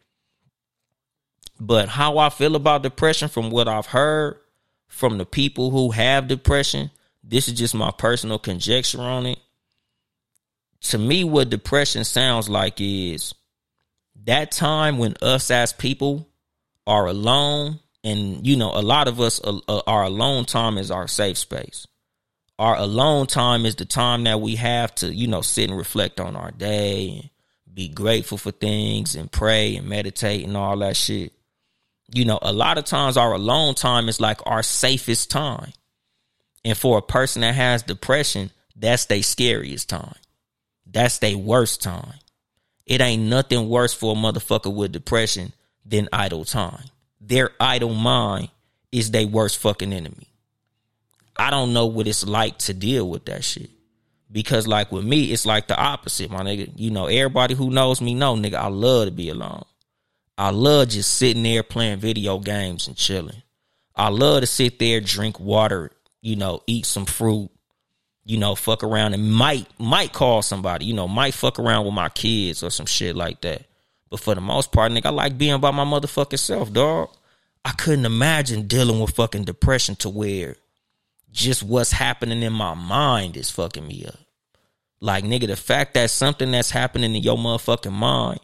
but 1.59 1.89
how 1.89 2.19
I 2.19 2.29
feel 2.29 2.55
about 2.55 2.83
depression 2.83 3.29
from 3.29 3.49
what 3.49 3.67
I've 3.67 3.87
heard 3.87 4.37
from 4.87 5.17
the 5.17 5.25
people 5.25 5.71
who 5.71 5.89
have 5.91 6.27
depression, 6.27 6.91
this 7.27 7.47
is 7.47 7.53
just 7.53 7.75
my 7.75 7.91
personal 7.91 8.39
conjecture 8.39 9.01
on 9.01 9.25
it. 9.25 9.39
To 10.81 10.97
me, 10.97 11.23
what 11.23 11.49
depression 11.49 12.03
sounds 12.03 12.49
like 12.49 12.79
is 12.79 13.33
that 14.25 14.51
time 14.51 14.97
when 14.97 15.15
us 15.21 15.51
as 15.51 15.73
people 15.73 16.29
are 16.85 17.07
alone, 17.07 17.79
and 18.03 18.45
you 18.45 18.55
know, 18.55 18.71
a 18.71 18.81
lot 18.81 19.07
of 19.07 19.19
us, 19.19 19.41
uh, 19.43 19.59
uh, 19.67 19.81
our 19.87 20.03
alone 20.03 20.45
time 20.45 20.77
is 20.77 20.91
our 20.91 21.07
safe 21.07 21.37
space 21.37 21.87
our 22.59 22.75
alone 22.75 23.27
time 23.27 23.65
is 23.65 23.75
the 23.75 23.85
time 23.85 24.23
that 24.23 24.41
we 24.41 24.55
have 24.55 24.93
to, 24.95 25.13
you 25.13 25.27
know, 25.27 25.41
sit 25.41 25.69
and 25.69 25.77
reflect 25.77 26.19
on 26.19 26.35
our 26.35 26.51
day 26.51 27.19
and 27.19 27.75
be 27.75 27.87
grateful 27.87 28.37
for 28.37 28.51
things 28.51 29.15
and 29.15 29.31
pray 29.31 29.75
and 29.75 29.87
meditate 29.87 30.43
and 30.43 30.57
all 30.57 30.77
that 30.77 30.97
shit. 30.97 31.33
You 32.13 32.25
know, 32.25 32.39
a 32.41 32.53
lot 32.53 32.77
of 32.77 32.85
times 32.85 33.17
our 33.17 33.33
alone 33.33 33.75
time 33.75 34.09
is 34.09 34.19
like 34.19 34.39
our 34.45 34.63
safest 34.63 35.29
time. 35.29 35.71
And 36.65 36.77
for 36.77 36.97
a 36.97 37.01
person 37.01 37.41
that 37.41 37.55
has 37.55 37.83
depression, 37.83 38.51
that's 38.75 39.05
their 39.05 39.23
scariest 39.23 39.89
time. 39.89 40.15
That's 40.85 41.19
their 41.19 41.37
worst 41.37 41.81
time. 41.81 42.13
It 42.85 43.01
ain't 43.01 43.23
nothing 43.23 43.67
worse 43.67 43.93
for 43.93 44.13
a 44.13 44.17
motherfucker 44.17 44.73
with 44.73 44.91
depression 44.91 45.53
than 45.85 46.09
idle 46.13 46.45
time. 46.45 46.85
Their 47.19 47.51
idle 47.59 47.93
mind 47.93 48.49
is 48.91 49.11
their 49.11 49.27
worst 49.27 49.57
fucking 49.57 49.91
enemy. 49.91 50.27
I 51.35 51.49
don't 51.51 51.73
know 51.73 51.85
what 51.85 52.07
it's 52.07 52.25
like 52.25 52.57
to 52.59 52.73
deal 52.73 53.09
with 53.09 53.25
that 53.25 53.43
shit. 53.43 53.69
Because 54.31 54.67
like 54.67 54.91
with 54.91 55.05
me, 55.05 55.31
it's 55.31 55.45
like 55.45 55.67
the 55.67 55.79
opposite, 55.79 56.29
my 56.31 56.41
nigga. 56.41 56.71
You 56.75 56.91
know, 56.91 57.05
everybody 57.05 57.53
who 57.53 57.69
knows 57.69 58.01
me 58.01 58.13
know, 58.13 58.35
nigga, 58.35 58.55
I 58.55 58.67
love 58.67 59.05
to 59.05 59.11
be 59.11 59.29
alone. 59.29 59.63
I 60.37 60.51
love 60.51 60.89
just 60.89 61.13
sitting 61.15 61.43
there 61.43 61.63
playing 61.63 61.99
video 61.99 62.39
games 62.39 62.87
and 62.87 62.95
chilling. 62.95 63.41
I 63.95 64.09
love 64.09 64.41
to 64.41 64.47
sit 64.47 64.79
there, 64.79 65.01
drink 65.01 65.39
water, 65.39 65.91
you 66.21 66.35
know, 66.35 66.61
eat 66.67 66.85
some 66.85 67.05
fruit, 67.05 67.49
you 68.25 68.37
know, 68.37 68.55
fuck 68.55 68.83
around 68.83 69.13
and 69.13 69.31
might 69.31 69.67
might 69.79 70.13
call 70.13 70.41
somebody, 70.41 70.85
you 70.85 70.93
know, 70.93 71.07
might 71.07 71.33
fuck 71.33 71.59
around 71.59 71.85
with 71.85 71.93
my 71.93 72.09
kids 72.09 72.63
or 72.63 72.69
some 72.69 72.85
shit 72.85 73.15
like 73.15 73.41
that. 73.41 73.63
But 74.09 74.19
for 74.19 74.35
the 74.35 74.41
most 74.41 74.71
part, 74.71 74.91
nigga, 74.91 75.07
I 75.07 75.09
like 75.09 75.37
being 75.37 75.59
by 75.59 75.71
my 75.71 75.85
motherfucking 75.85 76.39
self, 76.39 76.71
dog. 76.71 77.09
I 77.65 77.71
couldn't 77.71 78.05
imagine 78.05 78.67
dealing 78.67 78.99
with 78.99 79.15
fucking 79.15 79.43
depression 79.43 79.95
to 79.97 80.09
where 80.09 80.55
just 81.31 81.63
what's 81.63 81.91
happening 81.91 82.41
in 82.41 82.53
my 82.53 82.73
mind 82.73 83.35
is 83.35 83.51
fucking 83.51 83.85
me 83.85 84.05
up. 84.07 84.19
Like, 84.99 85.23
nigga, 85.23 85.47
the 85.47 85.55
fact 85.55 85.93
that 85.93 86.09
something 86.09 86.51
that's 86.51 86.71
happening 86.71 87.15
in 87.15 87.21
your 87.21 87.37
motherfucking 87.37 87.91
mind 87.91 88.39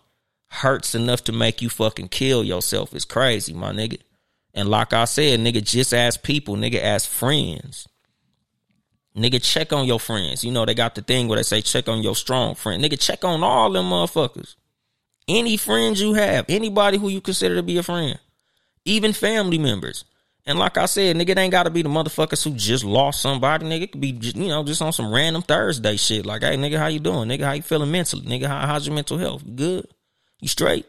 hurts 0.50 0.94
enough 0.94 1.24
to 1.24 1.32
make 1.32 1.62
you 1.62 1.70
fucking 1.70 2.10
kill 2.10 2.44
yourself 2.44 2.94
is 2.94 3.06
crazy, 3.06 3.54
my 3.54 3.72
nigga. 3.72 4.00
And 4.54 4.70
like 4.70 4.93
I 4.93 5.06
said, 5.06 5.39
nigga, 5.39 5.64
just 5.64 5.93
ask 5.93 6.22
people, 6.22 6.56
nigga, 6.56 6.82
ask 6.82 7.10
friends. 7.10 7.88
Nigga, 9.16 9.43
check 9.43 9.74
on 9.74 9.86
your 9.86 9.99
friends. 9.99 10.43
You 10.43 10.51
know, 10.51 10.66
they 10.66 10.74
got 10.74 10.95
the 10.95 11.01
thing 11.01 11.28
where 11.28 11.38
they 11.38 11.43
say 11.43 11.62
check 11.62 11.88
on 11.88 12.01
your 12.01 12.16
strong 12.16 12.56
friend. 12.56 12.84
Nigga, 12.84 12.99
check 12.99 13.24
on 13.24 13.43
all 13.43 13.72
them 13.72 13.86
motherfuckers. 13.86 14.56
Any 15.28 15.58
friends 15.58 16.01
you 16.01 16.14
have, 16.14 16.45
anybody 16.49 16.97
who 16.97 17.10
you 17.10 17.22
consider 17.22 17.56
to 17.56 17.64
be 17.64 17.78
a 17.78 17.84
friend, 17.84 18.20
even 18.86 19.14
family 19.14 19.58
members. 19.58 20.04
And 20.45 20.60
like 20.60 20.78
I 20.78 20.88
said, 20.88 21.16
nigga, 21.16 21.30
it 21.30 21.38
ain't 21.38 21.51
gotta 21.51 21.70
be 21.70 21.84
the 21.84 21.89
motherfuckers 21.89 22.43
who 22.43 22.51
just 22.51 22.84
lost 22.84 23.22
somebody. 23.22 23.66
Nigga, 23.66 23.84
it 23.84 23.91
could 23.93 24.01
be 24.01 24.12
just, 24.12 24.36
you 24.36 24.49
know, 24.49 24.64
just 24.64 24.82
on 24.82 24.91
some 24.91 25.14
random 25.14 25.41
Thursday 25.41 25.95
shit. 25.95 26.26
Like, 26.26 26.41
hey, 26.41 26.58
nigga, 26.58 26.78
how 26.78 26.88
you 26.88 26.99
doing? 26.99 27.30
Nigga, 27.30 27.45
how 27.45 27.54
you 27.54 27.62
feeling 27.62 27.91
mentally? 27.91 28.24
Nigga, 28.24 28.47
how, 28.47 28.68
how's 28.68 28.86
your 28.86 28.95
mental 28.95 29.18
health? 29.18 29.43
Good? 29.56 29.88
You 30.41 30.49
straight? 30.49 30.86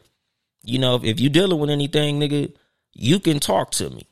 You 0.65 0.81
know, 0.81 0.97
if, 0.97 1.05
if 1.05 1.21
you 1.21 1.29
dealing 1.29 1.61
with 1.61 1.71
anything, 1.71 2.19
nigga, 2.19 2.53
you 2.95 3.21
can 3.21 3.41
talk 3.41 3.71
to 3.73 3.91
me. 3.91 4.07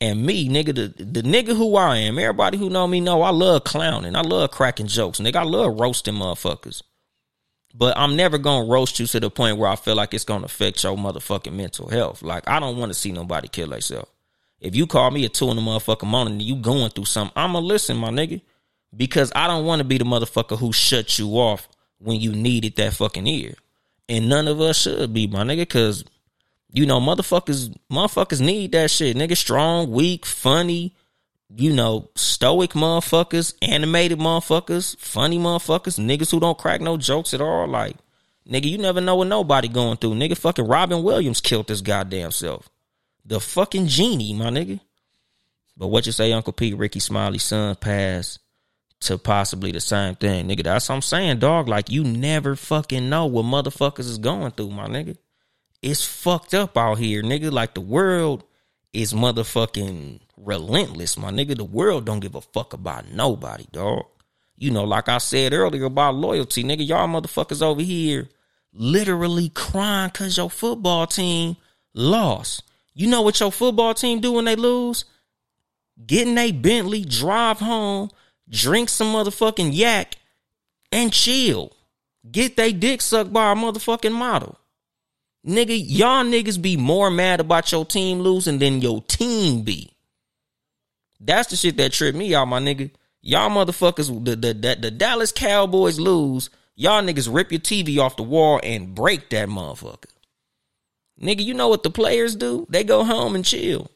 And 0.00 0.24
me, 0.24 0.48
nigga, 0.48 0.74
the, 0.74 1.04
the 1.04 1.22
nigga 1.22 1.56
who 1.56 1.76
I 1.76 1.98
am, 1.98 2.18
everybody 2.18 2.58
who 2.58 2.68
know 2.68 2.86
me 2.86 3.00
know 3.00 3.22
I 3.22 3.30
love 3.30 3.64
clowning. 3.64 4.16
I 4.16 4.22
love 4.22 4.50
cracking 4.50 4.86
jokes. 4.86 5.20
Nigga, 5.20 5.36
I 5.36 5.42
love 5.44 5.78
roasting 5.78 6.14
motherfuckers. 6.14 6.82
But 7.76 7.96
I'm 7.96 8.14
never 8.14 8.38
gonna 8.38 8.68
roast 8.68 9.00
you 9.00 9.06
to 9.06 9.20
the 9.20 9.30
point 9.30 9.58
where 9.58 9.68
I 9.68 9.76
feel 9.76 9.96
like 9.96 10.14
it's 10.14 10.24
gonna 10.24 10.44
affect 10.44 10.82
your 10.84 10.96
motherfucking 10.96 11.52
mental 11.52 11.88
health. 11.88 12.22
Like 12.22 12.48
I 12.48 12.60
don't 12.60 12.76
want 12.76 12.90
to 12.90 12.98
see 12.98 13.10
nobody 13.10 13.48
kill 13.48 13.68
themselves. 13.68 14.10
If 14.60 14.76
you 14.76 14.86
call 14.86 15.10
me 15.10 15.24
at 15.24 15.34
two 15.34 15.50
in 15.50 15.56
the 15.56 15.62
motherfucking 15.62 16.06
morning 16.06 16.34
and 16.34 16.42
you 16.42 16.56
going 16.56 16.90
through 16.90 17.06
something, 17.06 17.32
I'ma 17.36 17.58
listen, 17.58 17.96
my 17.96 18.10
nigga. 18.10 18.40
Because 18.96 19.32
I 19.34 19.48
don't 19.48 19.66
want 19.66 19.80
to 19.80 19.84
be 19.84 19.98
the 19.98 20.04
motherfucker 20.04 20.56
who 20.56 20.72
shuts 20.72 21.18
you 21.18 21.30
off 21.30 21.68
when 21.98 22.20
you 22.20 22.32
needed 22.32 22.76
that 22.76 22.92
fucking 22.92 23.26
ear. 23.26 23.54
And 24.08 24.28
none 24.28 24.46
of 24.46 24.60
us 24.60 24.82
should 24.82 25.12
be, 25.12 25.26
my 25.26 25.42
nigga, 25.42 25.68
cause 25.68 26.04
you 26.74 26.86
know, 26.86 27.00
motherfuckers, 27.00 27.72
motherfuckers 27.90 28.40
need 28.40 28.72
that 28.72 28.90
shit. 28.90 29.16
Nigga, 29.16 29.36
strong, 29.36 29.92
weak, 29.92 30.26
funny, 30.26 30.92
you 31.54 31.72
know, 31.72 32.10
stoic 32.16 32.72
motherfuckers, 32.72 33.54
animated 33.62 34.18
motherfuckers, 34.18 34.96
funny 34.98 35.38
motherfuckers, 35.38 36.04
niggas 36.04 36.32
who 36.32 36.40
don't 36.40 36.58
crack 36.58 36.80
no 36.80 36.96
jokes 36.96 37.32
at 37.32 37.40
all. 37.40 37.68
Like, 37.68 37.94
nigga, 38.50 38.64
you 38.64 38.76
never 38.76 39.00
know 39.00 39.14
what 39.14 39.28
nobody 39.28 39.68
going 39.68 39.98
through. 39.98 40.14
Nigga, 40.14 40.36
fucking 40.36 40.66
Robin 40.66 41.04
Williams 41.04 41.40
killed 41.40 41.68
his 41.68 41.80
goddamn 41.80 42.32
self. 42.32 42.68
The 43.24 43.38
fucking 43.38 43.86
genie, 43.86 44.34
my 44.34 44.50
nigga. 44.50 44.80
But 45.76 45.88
what 45.88 46.06
you 46.06 46.12
say, 46.12 46.32
Uncle 46.32 46.52
Pete, 46.52 46.76
Rickey 46.76 46.98
Smiley's 46.98 47.44
son 47.44 47.76
passed 47.76 48.40
to 49.02 49.16
possibly 49.16 49.70
the 49.70 49.80
same 49.80 50.16
thing, 50.16 50.48
nigga. 50.48 50.64
That's 50.64 50.88
what 50.88 50.96
I'm 50.96 51.02
saying, 51.02 51.38
dog. 51.38 51.68
Like 51.68 51.88
you 51.88 52.02
never 52.02 52.56
fucking 52.56 53.08
know 53.08 53.26
what 53.26 53.44
motherfuckers 53.44 54.00
is 54.00 54.18
going 54.18 54.50
through, 54.52 54.70
my 54.70 54.88
nigga. 54.88 55.16
It's 55.84 56.02
fucked 56.02 56.54
up 56.54 56.78
out 56.78 56.96
here, 56.96 57.22
nigga. 57.22 57.52
Like 57.52 57.74
the 57.74 57.82
world 57.82 58.42
is 58.94 59.12
motherfucking 59.12 60.20
relentless, 60.38 61.18
my 61.18 61.30
nigga. 61.30 61.54
The 61.54 61.64
world 61.64 62.06
don't 62.06 62.20
give 62.20 62.34
a 62.34 62.40
fuck 62.40 62.72
about 62.72 63.12
nobody, 63.12 63.66
dog. 63.70 64.06
You 64.56 64.70
know, 64.70 64.84
like 64.84 65.10
I 65.10 65.18
said 65.18 65.52
earlier 65.52 65.84
about 65.84 66.14
loyalty, 66.14 66.64
nigga. 66.64 66.88
Y'all 66.88 67.06
motherfuckers 67.06 67.60
over 67.60 67.82
here 67.82 68.30
literally 68.72 69.50
crying 69.50 70.08
cause 70.08 70.38
your 70.38 70.48
football 70.48 71.06
team 71.06 71.58
lost. 71.92 72.62
You 72.94 73.06
know 73.08 73.20
what 73.20 73.38
your 73.38 73.52
football 73.52 73.92
team 73.92 74.20
do 74.20 74.32
when 74.32 74.46
they 74.46 74.56
lose? 74.56 75.04
Getting 76.06 76.38
a 76.38 76.50
Bentley, 76.50 77.04
drive 77.04 77.58
home, 77.58 78.08
drink 78.48 78.88
some 78.88 79.12
motherfucking 79.12 79.74
yak, 79.74 80.16
and 80.90 81.12
chill. 81.12 81.76
Get 82.30 82.56
they 82.56 82.72
dick 82.72 83.02
sucked 83.02 83.34
by 83.34 83.52
a 83.52 83.54
motherfucking 83.54 84.12
model. 84.12 84.58
Nigga, 85.46 85.78
y'all 85.86 86.24
niggas 86.24 86.60
be 86.60 86.76
more 86.76 87.10
mad 87.10 87.40
about 87.40 87.70
your 87.70 87.84
team 87.84 88.20
losing 88.20 88.58
than 88.58 88.80
your 88.80 89.02
team 89.02 89.62
be. 89.62 89.90
That's 91.20 91.50
the 91.50 91.56
shit 91.56 91.76
that 91.76 91.92
tripped 91.92 92.16
me 92.16 92.34
out, 92.34 92.48
my 92.48 92.60
nigga. 92.60 92.90
Y'all 93.20 93.50
motherfuckers, 93.50 94.24
the, 94.24 94.36
the, 94.36 94.54
the, 94.54 94.76
the 94.80 94.90
Dallas 94.90 95.32
Cowboys 95.32 96.00
lose. 96.00 96.50
Y'all 96.76 97.02
niggas 97.02 97.32
rip 97.32 97.52
your 97.52 97.60
TV 97.60 97.98
off 97.98 98.16
the 98.16 98.22
wall 98.22 98.58
and 98.62 98.94
break 98.94 99.30
that 99.30 99.48
motherfucker. 99.48 100.06
Nigga, 101.20 101.44
you 101.44 101.54
know 101.54 101.68
what 101.68 101.82
the 101.82 101.90
players 101.90 102.34
do? 102.36 102.66
They 102.68 102.82
go 102.82 103.04
home 103.04 103.34
and 103.34 103.44
chill. 103.44 103.90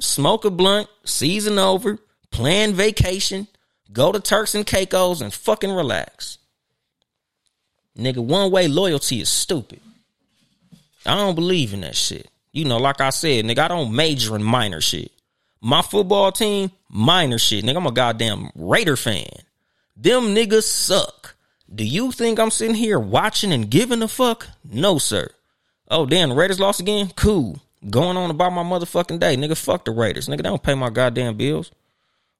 Smoke 0.00 0.44
a 0.44 0.50
blunt, 0.50 0.88
season 1.04 1.58
over, 1.58 1.98
plan 2.30 2.72
vacation, 2.72 3.48
go 3.92 4.12
to 4.12 4.20
Turks 4.20 4.54
and 4.54 4.66
Caicos 4.66 5.20
and 5.20 5.32
fucking 5.32 5.70
relax. 5.70 6.38
Nigga, 7.98 8.18
one 8.18 8.50
way 8.50 8.66
loyalty 8.66 9.20
is 9.20 9.28
stupid. 9.28 9.80
I 11.06 11.14
don't 11.14 11.34
believe 11.34 11.72
in 11.72 11.80
that 11.80 11.96
shit. 11.96 12.28
You 12.52 12.64
know, 12.64 12.78
like 12.78 13.00
I 13.00 13.10
said, 13.10 13.44
nigga, 13.44 13.58
I 13.58 13.68
don't 13.68 13.94
major 13.94 14.36
in 14.36 14.42
minor 14.42 14.80
shit. 14.80 15.12
My 15.60 15.82
football 15.82 16.32
team, 16.32 16.70
minor 16.88 17.38
shit. 17.38 17.64
Nigga, 17.64 17.76
I'm 17.76 17.86
a 17.86 17.92
goddamn 17.92 18.50
Raider 18.54 18.96
fan. 18.96 19.28
Them 19.96 20.34
niggas 20.34 20.64
suck. 20.64 21.34
Do 21.72 21.84
you 21.84 22.10
think 22.10 22.38
I'm 22.38 22.50
sitting 22.50 22.74
here 22.74 22.98
watching 22.98 23.52
and 23.52 23.70
giving 23.70 24.02
a 24.02 24.08
fuck? 24.08 24.48
No, 24.64 24.98
sir. 24.98 25.30
Oh, 25.88 26.06
damn, 26.06 26.30
the 26.30 26.34
Raiders 26.34 26.60
lost 26.60 26.80
again? 26.80 27.10
Cool. 27.14 27.58
Going 27.88 28.16
on 28.16 28.30
about 28.30 28.52
my 28.52 28.62
motherfucking 28.62 29.20
day. 29.20 29.36
Nigga, 29.36 29.56
fuck 29.56 29.84
the 29.84 29.90
Raiders. 29.90 30.28
Nigga, 30.28 30.38
they 30.38 30.42
don't 30.44 30.62
pay 30.62 30.74
my 30.74 30.90
goddamn 30.90 31.36
bills. 31.36 31.70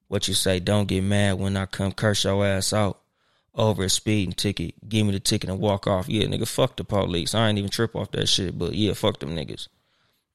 What 0.07 0.27
you 0.27 0.33
say, 0.33 0.59
don't 0.59 0.87
get 0.87 1.03
mad 1.03 1.39
when 1.39 1.55
I 1.55 1.65
come 1.65 1.93
curse 1.93 2.25
your 2.25 2.45
ass 2.45 2.73
out 2.73 3.00
over 3.55 3.83
a 3.83 3.89
speeding 3.89 4.33
ticket. 4.33 4.75
Give 4.87 5.05
me 5.05 5.11
the 5.13 5.19
ticket 5.19 5.49
and 5.49 5.59
walk 5.59 5.87
off. 5.87 6.07
Yeah, 6.07 6.25
nigga, 6.25 6.47
fuck 6.47 6.77
the 6.77 6.83
police. 6.83 7.35
I 7.35 7.49
ain't 7.49 7.57
even 7.57 7.69
trip 7.69 7.95
off 7.95 8.11
that 8.11 8.27
shit, 8.27 8.57
but 8.57 8.73
yeah, 8.73 8.93
fuck 8.93 9.19
them 9.19 9.35
niggas. 9.35 9.67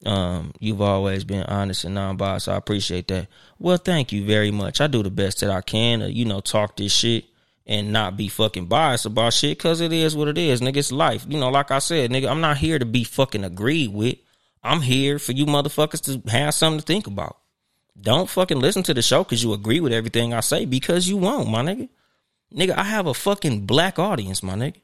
Um, 0.04 0.52
you've 0.60 0.82
always 0.82 1.24
been 1.24 1.44
honest 1.44 1.84
and 1.84 1.94
non-biased. 1.94 2.48
I 2.48 2.56
appreciate 2.56 3.08
that. 3.08 3.28
Well, 3.58 3.78
thank 3.78 4.12
you 4.12 4.24
very 4.26 4.50
much. 4.50 4.80
I 4.80 4.86
do 4.86 5.02
the 5.02 5.10
best 5.10 5.40
that 5.40 5.50
I 5.50 5.62
can 5.62 6.00
to, 6.00 6.12
you 6.12 6.26
know, 6.26 6.40
talk 6.40 6.76
this 6.76 6.92
shit 6.92 7.24
and 7.66 7.92
not 7.92 8.16
be 8.16 8.28
fucking 8.28 8.66
biased 8.66 9.06
about 9.06 9.32
shit 9.32 9.56
because 9.56 9.80
it 9.80 9.92
is 9.92 10.14
what 10.14 10.28
it 10.28 10.38
is, 10.38 10.60
nigga. 10.60 10.76
It's 10.76 10.92
life. 10.92 11.24
You 11.26 11.38
know, 11.38 11.48
like 11.48 11.70
I 11.70 11.78
said, 11.78 12.10
nigga, 12.10 12.30
I'm 12.30 12.42
not 12.42 12.58
here 12.58 12.78
to 12.78 12.84
be 12.84 13.04
fucking 13.04 13.44
agreed 13.44 13.92
with. 13.92 14.16
I'm 14.62 14.82
here 14.82 15.18
for 15.18 15.32
you 15.32 15.46
motherfuckers 15.46 16.02
to 16.02 16.30
have 16.30 16.54
something 16.54 16.80
to 16.80 16.86
think 16.86 17.06
about. 17.06 17.38
Don't 17.98 18.28
fucking 18.28 18.60
listen 18.60 18.82
to 18.84 18.94
the 18.94 19.02
show 19.02 19.24
because 19.24 19.42
you 19.42 19.54
agree 19.54 19.80
with 19.80 19.92
everything 19.92 20.34
I 20.34 20.40
say 20.40 20.66
because 20.66 21.08
you 21.08 21.16
won't, 21.16 21.48
my 21.48 21.62
nigga. 21.62 21.88
Nigga, 22.54 22.76
I 22.76 22.84
have 22.84 23.06
a 23.06 23.14
fucking 23.14 23.66
black 23.66 23.98
audience, 23.98 24.42
my 24.42 24.54
nigga. 24.54 24.80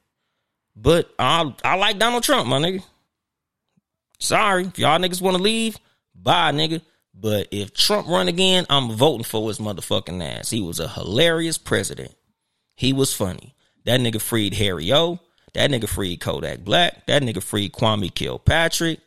But 0.74 1.12
I 1.18 1.54
I 1.64 1.76
like 1.76 1.98
Donald 1.98 2.22
Trump, 2.22 2.48
my 2.48 2.58
nigga. 2.58 2.82
Sorry, 4.18 4.66
if 4.66 4.78
y'all 4.78 4.98
niggas 4.98 5.20
want 5.20 5.36
to 5.36 5.42
leave, 5.42 5.76
bye, 6.14 6.52
nigga. 6.52 6.80
But 7.14 7.48
if 7.50 7.74
Trump 7.74 8.08
run 8.08 8.28
again, 8.28 8.66
I'm 8.70 8.92
voting 8.92 9.24
for 9.24 9.48
his 9.48 9.58
motherfucking 9.58 10.22
ass. 10.24 10.50
He 10.50 10.60
was 10.60 10.80
a 10.80 10.88
hilarious 10.88 11.58
president. 11.58 12.14
He 12.74 12.92
was 12.92 13.12
funny. 13.14 13.54
That 13.84 14.00
nigga 14.00 14.20
freed 14.20 14.54
Harry 14.54 14.92
O. 14.92 15.18
That 15.54 15.70
nigga 15.70 15.88
freed 15.88 16.20
Kodak 16.20 16.60
Black. 16.60 17.06
That 17.06 17.22
nigga 17.22 17.42
freed 17.42 17.72
Kwame 17.72 18.14
Kilpatrick. 18.14 19.00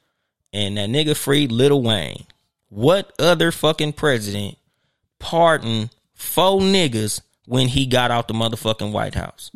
And 0.53 0.77
that 0.77 0.89
nigga 0.89 1.15
freed 1.15 1.51
Lil 1.51 1.81
Wayne. 1.81 2.25
What 2.69 3.13
other 3.19 3.51
fucking 3.51 3.93
president 3.93 4.57
pardoned 5.19 5.89
four 6.13 6.59
niggas 6.59 7.21
when 7.45 7.67
he 7.67 7.85
got 7.85 8.11
out 8.11 8.27
the 8.27 8.33
motherfucking 8.33 8.91
White 8.91 9.15
House? 9.15 9.51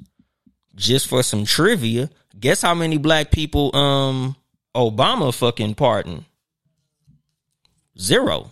Just 0.75 1.07
for 1.07 1.23
some 1.23 1.45
trivia, 1.45 2.09
guess 2.39 2.61
how 2.61 2.73
many 2.73 2.97
black 2.97 3.31
people 3.31 3.75
um 3.75 4.35
Obama 4.75 5.33
fucking 5.33 5.75
pardoned? 5.75 6.25
Zero. 7.97 8.49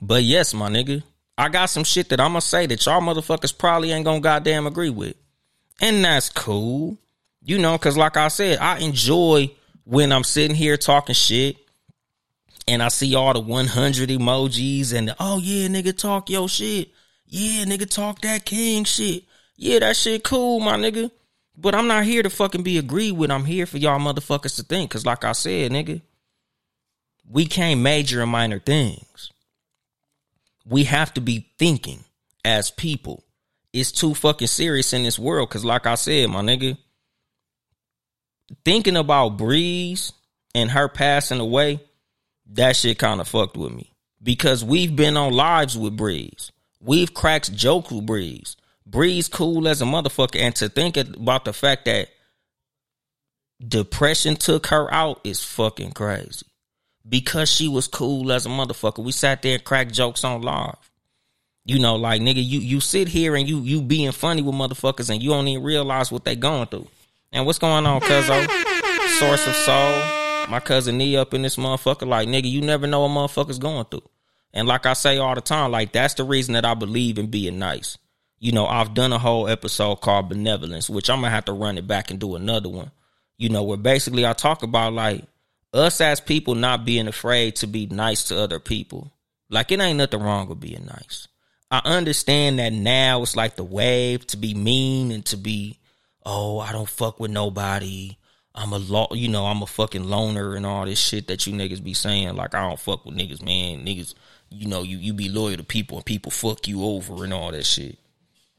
But 0.00 0.22
yes, 0.22 0.54
my 0.54 0.70
nigga, 0.70 1.02
I 1.36 1.48
got 1.48 1.66
some 1.66 1.84
shit 1.84 2.08
that 2.08 2.20
I'm 2.20 2.30
gonna 2.30 2.40
say 2.40 2.66
that 2.66 2.86
y'all 2.86 3.00
motherfuckers 3.00 3.56
probably 3.56 3.92
ain't 3.92 4.04
gonna 4.04 4.20
goddamn 4.20 4.66
agree 4.66 4.90
with. 4.90 5.16
And 5.80 6.04
that's 6.04 6.30
cool. 6.30 6.96
You 7.42 7.58
know, 7.58 7.76
cause 7.78 7.96
like 7.96 8.16
I 8.16 8.28
said, 8.28 8.58
I 8.58 8.78
enjoy 8.78 9.50
when 9.84 10.12
I'm 10.12 10.24
sitting 10.24 10.56
here 10.56 10.76
talking 10.76 11.14
shit 11.14 11.56
and 12.68 12.82
I 12.82 12.88
see 12.88 13.14
all 13.14 13.32
the 13.32 13.40
100 13.40 14.10
emojis 14.10 14.92
and 14.92 15.14
oh 15.18 15.38
yeah, 15.38 15.68
nigga, 15.68 15.96
talk 15.96 16.28
your 16.28 16.48
shit. 16.48 16.90
Yeah, 17.26 17.64
nigga, 17.64 17.88
talk 17.88 18.20
that 18.20 18.44
king 18.44 18.84
shit. 18.84 19.24
Yeah, 19.56 19.78
that 19.80 19.96
shit 19.96 20.22
cool, 20.22 20.60
my 20.60 20.76
nigga. 20.76 21.10
But 21.56 21.74
I'm 21.74 21.86
not 21.86 22.04
here 22.04 22.22
to 22.22 22.30
fucking 22.30 22.62
be 22.62 22.78
agreed 22.78 23.12
with. 23.12 23.30
I'm 23.30 23.46
here 23.46 23.66
for 23.66 23.78
y'all 23.78 23.98
motherfuckers 23.98 24.56
to 24.56 24.62
think. 24.62 24.90
Cause 24.90 25.06
like 25.06 25.24
I 25.24 25.32
said, 25.32 25.72
nigga, 25.72 26.02
we 27.28 27.46
can't 27.46 27.80
major 27.80 28.22
in 28.22 28.28
minor 28.28 28.58
things. 28.58 29.32
We 30.66 30.84
have 30.84 31.12
to 31.14 31.22
be 31.22 31.50
thinking 31.58 32.04
as 32.44 32.70
people. 32.70 33.24
It's 33.72 33.92
too 33.92 34.14
fucking 34.14 34.46
serious 34.46 34.92
in 34.92 35.02
this 35.02 35.18
world. 35.18 35.48
Cause 35.48 35.64
like 35.64 35.86
I 35.86 35.94
said, 35.94 36.28
my 36.28 36.42
nigga, 36.42 36.76
thinking 38.64 38.96
about 38.96 39.38
Breeze 39.38 40.12
and 40.54 40.70
her 40.70 40.88
passing 40.88 41.40
away, 41.40 41.80
that 42.48 42.76
shit 42.76 42.98
kind 42.98 43.20
of 43.20 43.28
fucked 43.28 43.56
with 43.56 43.72
me. 43.72 43.92
Because 44.22 44.64
we've 44.64 44.94
been 44.94 45.16
on 45.16 45.32
lives 45.32 45.76
with 45.78 45.96
Breeze. 45.96 46.50
We've 46.80 47.12
cracked 47.12 47.54
jokes 47.54 47.90
with 47.90 48.06
Breeze. 48.06 48.56
Breeze 48.86 49.28
cool 49.28 49.68
as 49.68 49.82
a 49.82 49.84
motherfucker. 49.84 50.40
And 50.40 50.54
to 50.56 50.68
think 50.68 50.96
about 50.96 51.44
the 51.44 51.52
fact 51.52 51.84
that 51.84 52.08
depression 53.66 54.36
took 54.36 54.68
her 54.68 54.92
out 54.92 55.20
is 55.24 55.44
fucking 55.44 55.92
crazy. 55.92 56.46
Because 57.08 57.50
she 57.50 57.68
was 57.68 57.88
cool 57.88 58.32
as 58.32 58.46
a 58.46 58.48
motherfucker. 58.48 59.04
We 59.04 59.12
sat 59.12 59.42
there 59.42 59.54
and 59.54 59.64
cracked 59.64 59.94
jokes 59.94 60.24
on 60.24 60.42
live. 60.42 60.74
You 61.64 61.78
know, 61.78 61.96
like 61.96 62.22
nigga, 62.22 62.42
you 62.42 62.60
you 62.60 62.80
sit 62.80 63.08
here 63.08 63.36
and 63.36 63.46
you 63.46 63.60
you 63.60 63.82
being 63.82 64.12
funny 64.12 64.40
with 64.40 64.54
motherfuckers 64.54 65.10
and 65.10 65.22
you 65.22 65.30
don't 65.30 65.48
even 65.48 65.62
realize 65.62 66.10
what 66.10 66.24
they 66.24 66.34
going 66.34 66.66
through. 66.66 66.88
And 67.30 67.44
what's 67.44 67.58
going 67.58 67.84
on, 67.84 68.00
cuzzo? 68.00 68.48
Source 69.18 69.46
of 69.46 69.54
soul. 69.54 70.27
My 70.50 70.60
cousin 70.60 70.98
knee 70.98 71.16
up 71.16 71.34
in 71.34 71.42
this 71.42 71.56
motherfucker. 71.56 72.06
Like, 72.06 72.28
nigga, 72.28 72.50
you 72.50 72.60
never 72.60 72.86
know 72.86 73.06
what 73.06 73.10
motherfucker's 73.10 73.58
going 73.58 73.84
through. 73.86 74.08
And 74.52 74.66
like 74.66 74.86
I 74.86 74.94
say 74.94 75.18
all 75.18 75.34
the 75.34 75.40
time, 75.40 75.70
like 75.70 75.92
that's 75.92 76.14
the 76.14 76.24
reason 76.24 76.54
that 76.54 76.64
I 76.64 76.74
believe 76.74 77.18
in 77.18 77.26
being 77.26 77.58
nice 77.58 77.98
you 78.40 78.52
know, 78.52 78.66
I've 78.66 78.94
done 78.94 79.12
a 79.12 79.18
whole 79.18 79.48
episode 79.48 79.96
called 79.96 80.28
Benevolence, 80.28 80.88
which 80.88 81.10
I'm 81.10 81.20
gonna 81.20 81.30
have 81.30 81.46
to 81.46 81.52
run 81.52 81.78
it 81.78 81.86
back 81.86 82.10
and 82.10 82.20
do 82.20 82.36
another 82.36 82.68
one. 82.68 82.90
You 83.36 83.48
know, 83.48 83.62
where 83.62 83.76
basically 83.76 84.26
I 84.26 84.32
talk 84.32 84.62
about 84.62 84.92
like 84.92 85.24
us 85.72 86.00
as 86.00 86.20
people 86.20 86.54
not 86.54 86.84
being 86.84 87.08
afraid 87.08 87.56
to 87.56 87.66
be 87.66 87.86
nice 87.86 88.24
to 88.24 88.38
other 88.38 88.58
people. 88.58 89.12
Like 89.50 89.72
it 89.72 89.80
ain't 89.80 89.98
nothing 89.98 90.22
wrong 90.22 90.48
with 90.48 90.60
being 90.60 90.86
nice. 90.86 91.28
I 91.70 91.80
understand 91.84 92.58
that 92.58 92.72
now 92.72 93.22
it's 93.22 93.36
like 93.36 93.56
the 93.56 93.64
wave 93.64 94.26
to 94.28 94.36
be 94.36 94.54
mean 94.54 95.10
and 95.10 95.24
to 95.26 95.36
be, 95.36 95.78
oh, 96.24 96.58
I 96.60 96.72
don't 96.72 96.88
fuck 96.88 97.20
with 97.20 97.30
nobody. 97.30 98.16
I'm 98.58 98.72
a 98.72 98.78
law, 98.78 99.06
you 99.12 99.28
know, 99.28 99.46
I'm 99.46 99.62
a 99.62 99.66
fucking 99.66 100.02
loner 100.02 100.56
and 100.56 100.66
all 100.66 100.84
this 100.84 100.98
shit 100.98 101.28
that 101.28 101.46
you 101.46 101.52
niggas 101.52 101.82
be 101.82 101.94
saying. 101.94 102.34
Like 102.34 102.56
I 102.56 102.68
don't 102.68 102.80
fuck 102.80 103.04
with 103.04 103.16
niggas, 103.16 103.40
man. 103.40 103.86
Niggas, 103.86 104.14
you 104.50 104.66
know, 104.66 104.82
you 104.82 104.98
you 104.98 105.12
be 105.12 105.28
loyal 105.28 105.56
to 105.58 105.62
people 105.62 105.98
and 105.98 106.04
people 106.04 106.32
fuck 106.32 106.66
you 106.66 106.82
over 106.82 107.22
and 107.22 107.32
all 107.32 107.52
that 107.52 107.64
shit. 107.64 107.98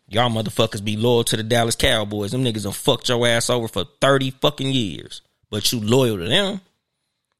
Y'all 0.08 0.30
motherfuckers 0.30 0.84
be 0.84 0.96
loyal 0.96 1.26
to 1.26 1.36
the 1.36 1.44
Dallas 1.44 1.76
Cowboys. 1.76 2.32
Them 2.32 2.46
niggas 2.46 2.64
done 2.64 2.72
fucked 2.72 3.10
your 3.10 3.28
ass 3.28 3.50
over 3.50 3.68
for 3.68 3.84
30 4.00 4.32
fucking 4.32 4.72
years. 4.72 5.22
But 5.50 5.74
you 5.74 5.82
loyal 5.82 6.18
to 6.18 6.30
them. 6.30 6.62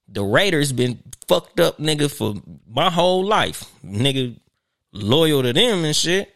The 0.10 0.24
Raiders 0.24 0.74
been 0.74 1.00
fucked 1.28 1.62
up, 1.62 1.78
nigga, 1.78 2.12
for 2.12 2.36
my 2.68 2.90
whole 2.90 3.24
life. 3.24 3.64
Nigga, 3.86 4.38
loyal 4.92 5.44
to 5.44 5.54
them 5.54 5.86
and 5.86 5.96
shit. 5.96 6.36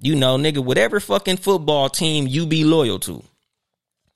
You 0.00 0.14
know, 0.14 0.36
nigga, 0.38 0.58
whatever 0.58 1.00
fucking 1.00 1.38
football 1.38 1.88
team 1.88 2.28
you 2.28 2.46
be 2.46 2.62
loyal 2.62 3.00
to. 3.00 3.24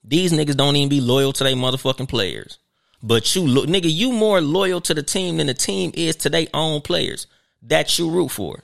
These 0.05 0.33
niggas 0.33 0.57
don't 0.57 0.77
even 0.77 0.89
be 0.89 1.01
loyal 1.01 1.33
to 1.35 1.45
their 1.45 1.55
motherfucking 1.55 2.09
players. 2.09 2.59
But 3.03 3.35
you, 3.35 3.43
look, 3.47 3.69
nigga, 3.69 3.93
you 3.93 4.13
more 4.13 4.41
loyal 4.41 4.81
to 4.83 4.95
the 4.95 5.03
team 5.03 5.37
than 5.37 5.47
the 5.47 5.55
team 5.55 5.93
is 5.95 6.17
to 6.17 6.31
their 6.31 6.47
own 6.53 6.81
players 6.81 7.27
that 7.63 7.99
you 7.99 8.11
root 8.11 8.31
for. 8.31 8.63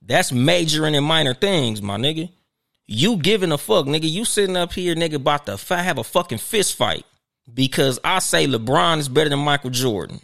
That's 0.00 0.32
majoring 0.32 0.94
in 0.94 1.04
minor 1.04 1.34
things, 1.34 1.80
my 1.80 1.96
nigga. 1.96 2.30
You 2.86 3.16
giving 3.16 3.52
a 3.52 3.58
fuck, 3.58 3.86
nigga. 3.86 4.10
You 4.10 4.24
sitting 4.24 4.56
up 4.56 4.72
here, 4.72 4.94
nigga, 4.94 5.14
about 5.14 5.46
to 5.46 5.56
have 5.76 5.98
a 5.98 6.04
fucking 6.04 6.38
fist 6.38 6.76
fight 6.76 7.04
because 7.52 7.98
I 8.04 8.18
say 8.18 8.46
LeBron 8.46 8.98
is 8.98 9.08
better 9.08 9.30
than 9.30 9.38
Michael 9.38 9.70
Jordan. 9.70 10.20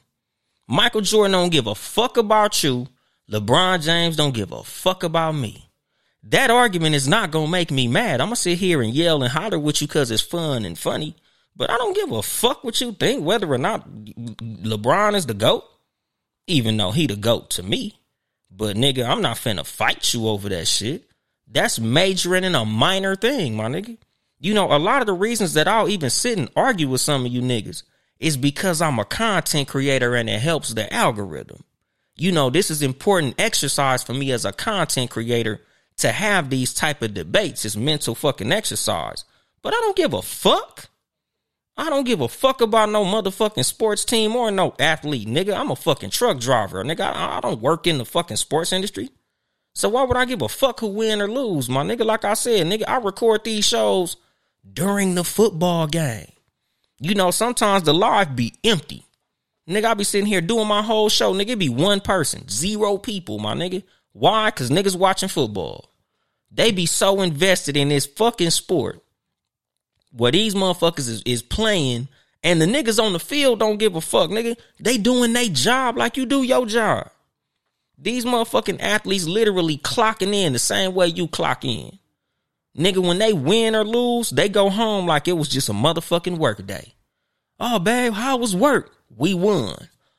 Michael 0.66 1.00
Jordan 1.00 1.32
don't 1.32 1.50
give 1.50 1.66
a 1.66 1.74
fuck 1.74 2.16
about 2.16 2.62
you. 2.62 2.88
LeBron 3.30 3.82
James 3.82 4.16
don't 4.16 4.34
give 4.34 4.52
a 4.52 4.62
fuck 4.62 5.02
about 5.02 5.32
me. 5.32 5.67
That 6.24 6.50
argument 6.50 6.94
is 6.94 7.08
not 7.08 7.30
gonna 7.30 7.50
make 7.50 7.70
me 7.70 7.88
mad. 7.88 8.20
I'm 8.20 8.26
gonna 8.28 8.36
sit 8.36 8.58
here 8.58 8.82
and 8.82 8.92
yell 8.92 9.22
and 9.22 9.32
holler 9.32 9.58
with 9.58 9.80
you 9.80 9.86
because 9.86 10.10
it's 10.10 10.22
fun 10.22 10.64
and 10.64 10.78
funny. 10.78 11.16
But 11.56 11.70
I 11.70 11.76
don't 11.76 11.94
give 11.94 12.12
a 12.12 12.22
fuck 12.22 12.62
what 12.62 12.80
you 12.80 12.92
think, 12.92 13.24
whether 13.24 13.50
or 13.52 13.58
not 13.58 13.88
LeBron 13.88 15.14
is 15.14 15.26
the 15.26 15.34
GOAT, 15.34 15.64
even 16.46 16.76
though 16.76 16.92
he 16.92 17.06
the 17.06 17.16
GOAT 17.16 17.50
to 17.50 17.62
me. 17.62 17.98
But 18.50 18.76
nigga, 18.76 19.08
I'm 19.08 19.22
not 19.22 19.36
finna 19.36 19.66
fight 19.66 20.14
you 20.14 20.28
over 20.28 20.48
that 20.48 20.68
shit. 20.68 21.04
That's 21.50 21.78
majoring 21.78 22.44
in 22.44 22.54
a 22.54 22.64
minor 22.64 23.16
thing, 23.16 23.56
my 23.56 23.66
nigga. 23.66 23.96
You 24.38 24.54
know, 24.54 24.72
a 24.72 24.78
lot 24.78 25.00
of 25.00 25.06
the 25.06 25.14
reasons 25.14 25.54
that 25.54 25.66
I'll 25.66 25.88
even 25.88 26.10
sit 26.10 26.38
and 26.38 26.50
argue 26.54 26.88
with 26.88 27.00
some 27.00 27.26
of 27.26 27.32
you 27.32 27.40
niggas 27.40 27.82
is 28.20 28.36
because 28.36 28.80
I'm 28.80 28.98
a 28.98 29.04
content 29.04 29.68
creator 29.68 30.14
and 30.14 30.28
it 30.28 30.40
helps 30.40 30.74
the 30.74 30.92
algorithm. 30.92 31.64
You 32.16 32.32
know, 32.32 32.50
this 32.50 32.70
is 32.70 32.82
important 32.82 33.40
exercise 33.40 34.02
for 34.02 34.12
me 34.12 34.32
as 34.32 34.44
a 34.44 34.52
content 34.52 35.10
creator 35.10 35.60
to 35.98 36.12
have 36.12 36.50
these 36.50 36.74
type 36.74 37.02
of 37.02 37.14
debates. 37.14 37.64
It's 37.64 37.76
mental 37.76 38.14
fucking 38.14 38.52
exercise. 38.52 39.24
But 39.62 39.74
I 39.74 39.76
don't 39.76 39.96
give 39.96 40.14
a 40.14 40.22
fuck. 40.22 40.88
I 41.76 41.90
don't 41.90 42.04
give 42.04 42.20
a 42.20 42.28
fuck 42.28 42.60
about 42.60 42.90
no 42.90 43.04
motherfucking 43.04 43.64
sports 43.64 44.04
team 44.04 44.34
or 44.34 44.50
no 44.50 44.74
athlete, 44.80 45.28
nigga. 45.28 45.56
I'm 45.56 45.70
a 45.70 45.76
fucking 45.76 46.10
truck 46.10 46.40
driver, 46.40 46.82
nigga. 46.82 47.00
I, 47.00 47.36
I 47.36 47.40
don't 47.40 47.60
work 47.60 47.86
in 47.86 47.98
the 47.98 48.04
fucking 48.04 48.36
sports 48.36 48.72
industry. 48.72 49.10
So 49.74 49.88
why 49.88 50.02
would 50.02 50.16
I 50.16 50.24
give 50.24 50.42
a 50.42 50.48
fuck 50.48 50.80
who 50.80 50.88
win 50.88 51.20
or 51.20 51.28
lose, 51.28 51.68
my 51.68 51.84
nigga? 51.84 52.04
Like 52.04 52.24
I 52.24 52.34
said, 52.34 52.66
nigga, 52.66 52.84
I 52.88 52.96
record 52.96 53.44
these 53.44 53.64
shows 53.64 54.16
during 54.72 55.14
the 55.14 55.22
football 55.22 55.86
game. 55.86 56.32
You 57.00 57.14
know, 57.14 57.30
sometimes 57.30 57.84
the 57.84 57.94
live 57.94 58.34
be 58.34 58.54
empty. 58.64 59.04
Nigga, 59.68 59.84
I 59.84 59.94
be 59.94 60.02
sitting 60.02 60.26
here 60.26 60.40
doing 60.40 60.66
my 60.66 60.82
whole 60.82 61.08
show. 61.08 61.32
Nigga, 61.32 61.50
it 61.50 61.58
be 61.58 61.68
one 61.68 62.00
person, 62.00 62.48
zero 62.48 62.98
people, 62.98 63.38
my 63.38 63.54
nigga. 63.54 63.84
Why? 64.12 64.50
Cause 64.50 64.70
niggas 64.70 64.96
watching 64.96 65.28
football. 65.28 65.87
They 66.50 66.70
be 66.72 66.86
so 66.86 67.20
invested 67.22 67.76
in 67.76 67.88
this 67.88 68.06
fucking 68.06 68.50
sport 68.50 69.02
where 70.12 70.32
these 70.32 70.54
motherfuckers 70.54 71.08
is, 71.08 71.22
is 71.24 71.42
playing 71.42 72.08
and 72.42 72.62
the 72.62 72.66
niggas 72.66 73.02
on 73.02 73.12
the 73.12 73.20
field 73.20 73.58
don't 73.58 73.78
give 73.78 73.96
a 73.96 74.00
fuck, 74.00 74.30
nigga. 74.30 74.56
They 74.78 74.96
doing 74.96 75.32
their 75.32 75.48
job 75.48 75.96
like 75.96 76.16
you 76.16 76.24
do 76.24 76.42
your 76.42 76.66
job. 76.66 77.10
These 77.98 78.24
motherfucking 78.24 78.80
athletes 78.80 79.26
literally 79.26 79.76
clocking 79.78 80.32
in 80.32 80.52
the 80.52 80.58
same 80.58 80.94
way 80.94 81.08
you 81.08 81.26
clock 81.26 81.64
in. 81.64 81.98
Nigga, 82.76 83.04
when 83.04 83.18
they 83.18 83.32
win 83.32 83.74
or 83.74 83.84
lose, 83.84 84.30
they 84.30 84.48
go 84.48 84.70
home 84.70 85.06
like 85.06 85.26
it 85.26 85.32
was 85.32 85.48
just 85.48 85.68
a 85.68 85.72
motherfucking 85.72 86.38
work 86.38 86.64
day. 86.64 86.94
Oh, 87.58 87.80
babe, 87.80 88.12
how 88.12 88.36
was 88.36 88.54
work? 88.54 88.94
We 89.16 89.34
won. 89.34 89.74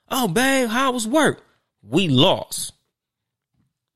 Oh, 0.10 0.28
babe, 0.28 0.68
how 0.68 0.92
was 0.92 1.08
work? 1.08 1.42
We 1.82 2.10
lost. 2.10 2.74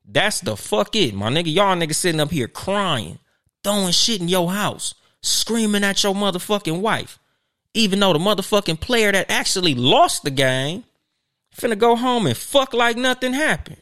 That's 0.04 0.40
the 0.40 0.56
fuck 0.56 0.94
it, 0.96 1.14
my 1.14 1.30
nigga. 1.30 1.52
Y'all 1.52 1.76
niggas 1.76 1.94
sitting 1.94 2.20
up 2.20 2.30
here 2.30 2.48
crying, 2.48 3.18
throwing 3.62 3.92
shit 3.92 4.20
in 4.20 4.28
your 4.28 4.52
house 4.52 4.94
screaming 5.24 5.84
at 5.84 6.02
your 6.02 6.14
motherfucking 6.14 6.80
wife. 6.80 7.18
Even 7.72 7.98
though 7.98 8.12
the 8.12 8.18
motherfucking 8.18 8.78
player 8.78 9.10
that 9.10 9.30
actually 9.30 9.74
lost 9.74 10.22
the 10.22 10.30
game 10.30 10.84
finna 11.56 11.78
go 11.78 11.96
home 11.96 12.26
and 12.26 12.36
fuck 12.36 12.74
like 12.74 12.96
nothing 12.96 13.32
happened. 13.32 13.80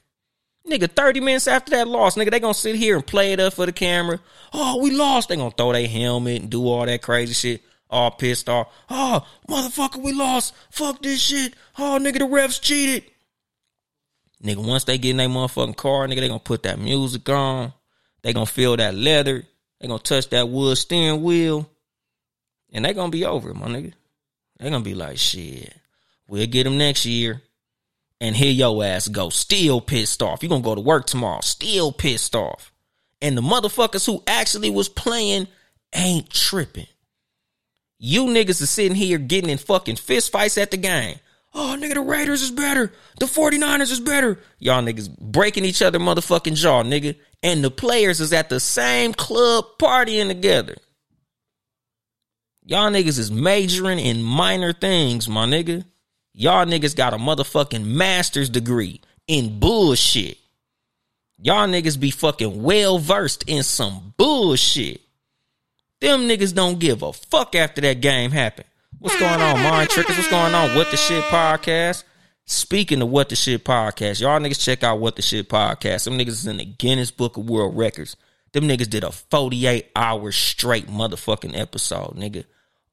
Nigga, 0.67 0.91
30 0.91 1.21
minutes 1.21 1.49
after 1.49 1.71
that 1.71 1.89
loss, 1.89 2.15
nigga, 2.15 2.31
they 2.31 2.39
gonna 2.39 2.55
sit 2.55 2.77
here 2.77 2.95
and 2.95 3.07
play 3.07 3.33
it 3.33 3.41
up 3.41 3.55
for 3.55 3.67
the 3.67 3.73
camera. 3.73 4.21
Oh, 4.53 4.81
we 4.81 4.93
lost. 4.93 5.29
They 5.29 5.37
gonna 5.37 5.51
throw 5.51 5.73
their 5.73 5.89
helmet 5.89 6.43
and 6.43 6.51
do 6.51 6.67
all 6.67 6.87
that 6.87 7.03
crazy 7.03 7.35
shit. 7.35 7.63
All 7.91 8.13
pissed 8.13 8.49
off. 8.49 8.69
Oh, 8.89 9.27
motherfucker, 9.49 10.03
we 10.03 10.13
lost. 10.13 10.55
Fuck 10.71 11.03
this 11.03 11.21
shit. 11.21 11.55
Oh, 11.79 11.99
nigga, 12.01 12.21
the 12.21 12.27
refs 12.27 12.61
cheated. 12.61 13.05
Nigga, 14.45 14.67
once 14.67 14.85
they 14.85 14.99
get 14.99 15.11
in 15.11 15.17
their 15.19 15.29
motherfucking 15.29 15.77
car, 15.77 16.07
nigga, 16.07 16.21
they 16.21 16.29
gonna 16.29 16.41
put 16.41 16.65
that 16.65 16.79
music 16.79 17.29
on. 17.29 17.73
They 18.23 18.33
gonna 18.33 18.47
feel 18.47 18.77
that 18.77 18.95
leather. 18.95 19.45
They 19.81 19.89
gonna 19.89 20.01
touch 20.01 20.31
that 20.31 20.49
wood 20.49 20.79
steering 20.79 21.23
wheel. 21.23 21.69
And 22.73 22.85
they 22.85 22.95
gonna 22.95 23.11
be 23.11 23.25
over, 23.25 23.55
my 23.55 23.67
nigga. 23.67 23.93
They 24.59 24.71
gonna 24.71 24.85
be 24.85 24.95
like, 24.95 25.19
shit, 25.19 25.73
we'll 26.27 26.47
get 26.47 26.65
them 26.65 26.79
next 26.79 27.07
year 27.07 27.43
and 28.23 28.37
here 28.37 28.53
your 28.53 28.85
ass 28.85 29.09
go, 29.09 29.31
still 29.31 29.81
pissed 29.81 30.23
off. 30.23 30.45
You 30.45 30.49
gonna 30.49 30.63
go 30.63 30.77
to 30.77 30.81
work 30.81 31.07
tomorrow, 31.07 31.41
still 31.41 31.91
pissed 31.91 32.37
off. 32.37 32.73
And 33.21 33.37
the 33.37 33.43
motherfuckers 33.43 34.07
who 34.07 34.23
actually 34.29 34.71
was 34.71 34.89
playing 34.89 35.49
ain't 35.93 36.31
tripping. 36.31 36.87
You 37.99 38.27
niggas 38.27 38.63
are 38.63 38.67
sitting 38.67 38.95
here 38.95 39.19
getting 39.19 39.51
in 39.51 39.59
fucking 39.59 39.97
fist 39.97 40.31
fights 40.31 40.57
at 40.57 40.71
the 40.71 40.77
game. 40.77 41.17
Oh, 41.55 41.77
nigga, 41.79 41.95
the 41.95 42.01
Raiders 42.01 42.43
is 42.43 42.51
better. 42.51 42.93
The 43.19 43.27
49ers 43.27 43.91
is 43.91 44.01
better. 44.01 44.39
Y'all 44.59 44.83
niggas 44.83 45.17
breaking 45.19 45.65
each 45.65 45.83
other 45.83 45.99
motherfucking 45.99 46.55
jaw, 46.55 46.83
nigga. 46.83 47.17
And 47.43 47.63
the 47.63 47.71
players 47.71 48.21
is 48.21 48.33
at 48.33 48.49
the 48.49 48.61
same 48.61 49.13
club 49.13 49.67
partying 49.79 50.29
together. 50.29 50.77
Y'all 52.65 52.91
niggas 52.91 53.19
is 53.19 53.31
majoring 53.31 53.99
in 53.99 54.23
minor 54.23 54.73
things, 54.73 55.29
my 55.29 55.45
nigga. 55.45 55.85
Y'all 56.33 56.65
niggas 56.65 56.97
got 56.97 57.13
a 57.13 57.19
motherfucking 57.19 57.85
master's 57.85 58.49
degree 58.49 59.01
in 59.27 59.59
bullshit. 59.59 60.39
Y'all 61.39 61.67
niggas 61.67 61.99
be 61.99 62.11
fucking 62.11 62.63
well 62.63 62.99
versed 62.99 63.45
in 63.49 63.63
some 63.63 64.15
bullshit. 64.17 65.03
Them 66.01 66.23
niggas 66.23 66.55
don't 66.55 66.79
give 66.79 67.03
a 67.03 67.13
fuck 67.13 67.55
after 67.55 67.81
that 67.83 68.01
game 68.01 68.31
happened. 68.31 68.69
What's 69.03 69.19
going 69.19 69.41
on, 69.41 69.61
Mind 69.61 69.91
Trickers? 69.91 70.17
What's 70.17 70.31
going 70.31 70.55
on? 70.55 70.77
What 70.77 70.89
the 70.93 70.97
Shit 70.97 71.25
Podcast? 71.25 72.05
Speaking 72.45 73.03
of 73.03 73.09
What 73.09 73.31
the 73.31 73.35
Shit 73.35 73.65
Podcast, 73.65 74.21
y'all 74.21 74.39
niggas 74.39 74.65
check 74.65 74.85
out 74.85 75.01
What 75.01 75.17
the 75.17 75.23
Shit 75.23 75.49
Podcast. 75.49 76.03
Some 76.03 76.17
niggas 76.17 76.29
is 76.29 76.47
in 76.47 76.59
the 76.59 76.65
Guinness 76.65 77.11
Book 77.11 77.37
of 77.37 77.51
World 77.51 77.77
Records. 77.77 78.17
Them 78.53 78.69
niggas 78.69 78.89
did 78.89 79.03
a 79.03 79.11
48 79.11 79.91
hour 79.97 80.31
straight 80.31 80.87
motherfucking 80.87 81.59
episode, 81.59 82.15
nigga. 82.15 82.45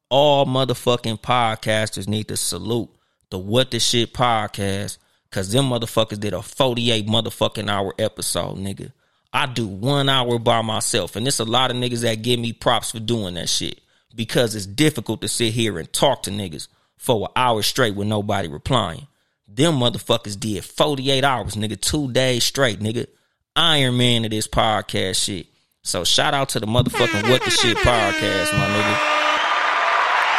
All 0.09 0.47
motherfucking 0.47 1.21
podcasters 1.21 2.07
need 2.07 2.29
to 2.29 2.37
salute 2.37 2.89
the 3.29 3.37
What 3.37 3.69
the 3.69 3.79
Shit 3.79 4.11
podcast, 4.11 4.97
cause 5.29 5.51
them 5.51 5.69
motherfuckers 5.69 6.19
did 6.19 6.33
a 6.33 6.41
48 6.41 7.05
motherfucking 7.05 7.69
hour 7.69 7.93
episode, 7.99 8.57
nigga. 8.57 8.93
I 9.31 9.45
do 9.45 9.67
one 9.67 10.09
hour 10.09 10.39
by 10.39 10.63
myself, 10.63 11.15
and 11.15 11.27
it's 11.27 11.39
a 11.39 11.45
lot 11.45 11.69
of 11.69 11.77
niggas 11.77 12.01
that 12.01 12.23
give 12.23 12.39
me 12.39 12.51
props 12.51 12.89
for 12.89 12.99
doing 12.99 13.35
that 13.35 13.47
shit 13.47 13.79
because 14.15 14.55
it's 14.55 14.65
difficult 14.65 15.21
to 15.21 15.27
sit 15.27 15.53
here 15.53 15.77
and 15.79 15.91
talk 15.91 16.23
to 16.23 16.31
niggas 16.31 16.67
for 16.97 17.27
an 17.27 17.31
hour 17.35 17.61
straight 17.61 17.95
with 17.95 18.07
nobody 18.07 18.47
replying. 18.47 19.07
Them 19.47 19.75
motherfuckers 19.75 20.39
did 20.39 20.63
48 20.63 21.23
hours, 21.23 21.55
nigga, 21.55 21.79
two 21.79 22.11
days 22.11 22.43
straight, 22.43 22.79
nigga. 22.79 23.07
Iron 23.55 23.97
Man 23.97 24.25
of 24.25 24.31
this 24.31 24.47
podcast 24.47 25.23
shit. 25.23 25.47
So 25.81 26.03
shout 26.03 26.33
out 26.33 26.49
to 26.49 26.59
the 26.59 26.67
motherfucking 26.67 27.29
What 27.29 27.43
the 27.43 27.49
Shit 27.49 27.77
podcast, 27.77 28.53
my 28.53 28.67
nigga. 28.67 29.15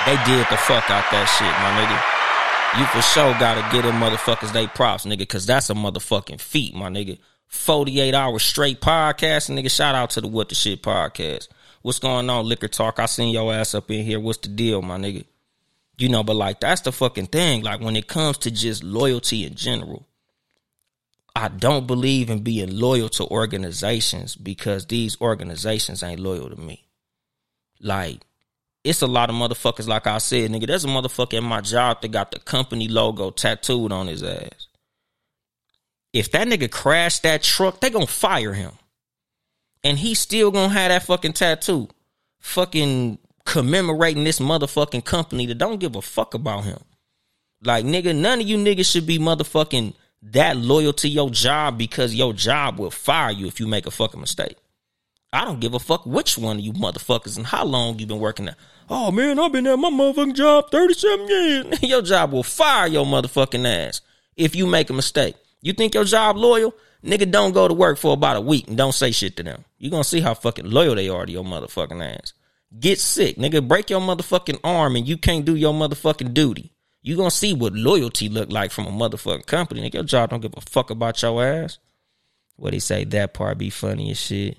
They 0.06 0.16
did 0.24 0.46
the 0.48 0.56
fuck 0.56 0.88
out 0.90 1.10
that 1.10 1.26
shit, 1.38 1.46
my 1.46 1.82
nigga 1.82 2.16
you 2.78 2.86
for 2.86 3.02
sure 3.02 3.32
gotta 3.38 3.62
get 3.72 3.82
them 3.82 4.00
motherfuckers 4.00 4.52
they 4.52 4.66
props, 4.66 5.04
nigga, 5.04 5.28
cause 5.28 5.46
that's 5.46 5.70
a 5.70 5.74
motherfucking 5.74 6.40
feat, 6.40 6.74
my 6.74 6.88
nigga. 6.88 7.18
48 7.46 8.14
hours 8.14 8.44
straight 8.44 8.80
podcast, 8.80 9.50
nigga. 9.50 9.70
Shout 9.70 9.96
out 9.96 10.10
to 10.10 10.20
the 10.20 10.28
What 10.28 10.48
the 10.48 10.54
Shit 10.54 10.82
podcast. 10.82 11.48
What's 11.82 11.98
going 11.98 12.28
on, 12.28 12.46
Liquor 12.46 12.68
Talk? 12.68 12.98
I 12.98 13.06
seen 13.06 13.32
your 13.32 13.54
ass 13.54 13.74
up 13.74 13.90
in 13.90 14.04
here. 14.04 14.20
What's 14.20 14.38
the 14.38 14.48
deal, 14.48 14.82
my 14.82 14.98
nigga? 14.98 15.24
You 15.96 16.10
know, 16.10 16.22
but 16.22 16.36
like 16.36 16.60
that's 16.60 16.82
the 16.82 16.92
fucking 16.92 17.28
thing. 17.28 17.62
Like 17.62 17.80
when 17.80 17.96
it 17.96 18.06
comes 18.06 18.38
to 18.38 18.50
just 18.50 18.84
loyalty 18.84 19.46
in 19.46 19.54
general, 19.54 20.06
I 21.34 21.48
don't 21.48 21.86
believe 21.86 22.28
in 22.28 22.42
being 22.42 22.76
loyal 22.76 23.08
to 23.10 23.26
organizations 23.26 24.36
because 24.36 24.86
these 24.86 25.18
organizations 25.20 26.02
ain't 26.02 26.20
loyal 26.20 26.50
to 26.50 26.56
me. 26.56 26.84
Like 27.80 28.20
it's 28.84 29.00
a 29.00 29.06
lot 29.06 29.30
of 29.30 29.36
motherfuckers, 29.36 29.88
like 29.88 30.06
I 30.06 30.18
said, 30.18 30.50
nigga. 30.50 30.66
There's 30.66 30.84
a 30.84 30.88
motherfucker 30.88 31.38
in 31.38 31.44
my 31.44 31.62
job 31.62 32.02
that 32.02 32.08
got 32.08 32.30
the 32.30 32.40
company 32.40 32.88
logo 32.88 33.30
tattooed 33.30 33.92
on 33.92 34.06
his 34.06 34.22
ass. 34.22 34.68
If 36.12 36.30
that 36.32 36.46
nigga 36.46 36.70
crashed 36.70 37.22
that 37.22 37.42
truck, 37.42 37.80
they 37.80 37.88
gonna 37.88 38.06
fire 38.06 38.52
him. 38.52 38.72
And 39.82 39.98
he 39.98 40.14
still 40.14 40.50
gonna 40.50 40.72
have 40.72 40.90
that 40.90 41.04
fucking 41.04 41.32
tattoo. 41.32 41.88
Fucking 42.40 43.18
commemorating 43.44 44.24
this 44.24 44.38
motherfucking 44.38 45.04
company 45.04 45.46
that 45.46 45.58
don't 45.58 45.80
give 45.80 45.96
a 45.96 46.02
fuck 46.02 46.34
about 46.34 46.64
him. 46.64 46.78
Like, 47.62 47.84
nigga, 47.84 48.14
none 48.16 48.40
of 48.40 48.46
you 48.46 48.56
niggas 48.56 48.90
should 48.90 49.06
be 49.06 49.18
motherfucking 49.18 49.94
that 50.22 50.56
loyal 50.56 50.92
to 50.94 51.08
your 51.08 51.30
job 51.30 51.78
because 51.78 52.14
your 52.14 52.32
job 52.32 52.78
will 52.78 52.90
fire 52.90 53.32
you 53.32 53.46
if 53.46 53.60
you 53.60 53.66
make 53.66 53.86
a 53.86 53.90
fucking 53.90 54.20
mistake. 54.20 54.56
I 55.32 55.44
don't 55.44 55.60
give 55.60 55.74
a 55.74 55.78
fuck 55.78 56.04
which 56.06 56.36
one 56.36 56.58
of 56.58 56.64
you 56.64 56.72
motherfuckers 56.72 57.36
and 57.36 57.46
how 57.46 57.64
long 57.64 57.98
you 57.98 58.06
been 58.06 58.18
working 58.18 58.46
there. 58.46 58.56
Oh 58.88 59.10
man, 59.12 59.38
I've 59.38 59.52
been 59.52 59.66
at 59.66 59.78
my 59.78 59.90
motherfucking 59.90 60.34
job 60.34 60.70
37 60.70 61.28
years. 61.28 61.82
your 61.82 62.02
job 62.02 62.32
will 62.32 62.42
fire 62.42 62.88
your 62.88 63.06
motherfucking 63.06 63.66
ass 63.66 64.00
if 64.36 64.56
you 64.56 64.66
make 64.66 64.90
a 64.90 64.92
mistake. 64.92 65.36
You 65.62 65.72
think 65.72 65.94
your 65.94 66.04
job 66.04 66.36
loyal? 66.36 66.74
Nigga, 67.04 67.30
don't 67.30 67.52
go 67.52 67.66
to 67.66 67.74
work 67.74 67.98
for 67.98 68.12
about 68.12 68.36
a 68.36 68.40
week 68.40 68.68
and 68.68 68.76
don't 68.76 68.92
say 68.92 69.10
shit 69.10 69.36
to 69.36 69.42
them. 69.42 69.64
You 69.78 69.90
gonna 69.90 70.04
see 70.04 70.20
how 70.20 70.34
fucking 70.34 70.70
loyal 70.70 70.94
they 70.94 71.08
are 71.08 71.24
to 71.24 71.32
your 71.32 71.44
motherfucking 71.44 72.16
ass. 72.16 72.34
Get 72.78 73.00
sick, 73.00 73.36
nigga. 73.36 73.66
Break 73.66 73.90
your 73.90 74.00
motherfucking 74.00 74.60
arm 74.62 74.96
and 74.96 75.08
you 75.08 75.16
can't 75.16 75.44
do 75.44 75.56
your 75.56 75.72
motherfucking 75.72 76.34
duty. 76.34 76.72
You 77.02 77.16
gonna 77.16 77.30
see 77.30 77.54
what 77.54 77.72
loyalty 77.72 78.28
look 78.28 78.52
like 78.52 78.70
from 78.70 78.86
a 78.86 78.90
motherfucking 78.90 79.46
company. 79.46 79.80
Nigga, 79.80 79.94
your 79.94 80.02
job 80.04 80.30
don't 80.30 80.40
give 80.40 80.54
a 80.56 80.60
fuck 80.60 80.90
about 80.90 81.20
your 81.22 81.44
ass. 81.44 81.78
What 82.56 82.74
he 82.74 82.80
say? 82.80 83.04
That 83.04 83.32
part 83.32 83.56
be 83.56 83.70
funny 83.70 84.10
as 84.10 84.18
shit. 84.18 84.58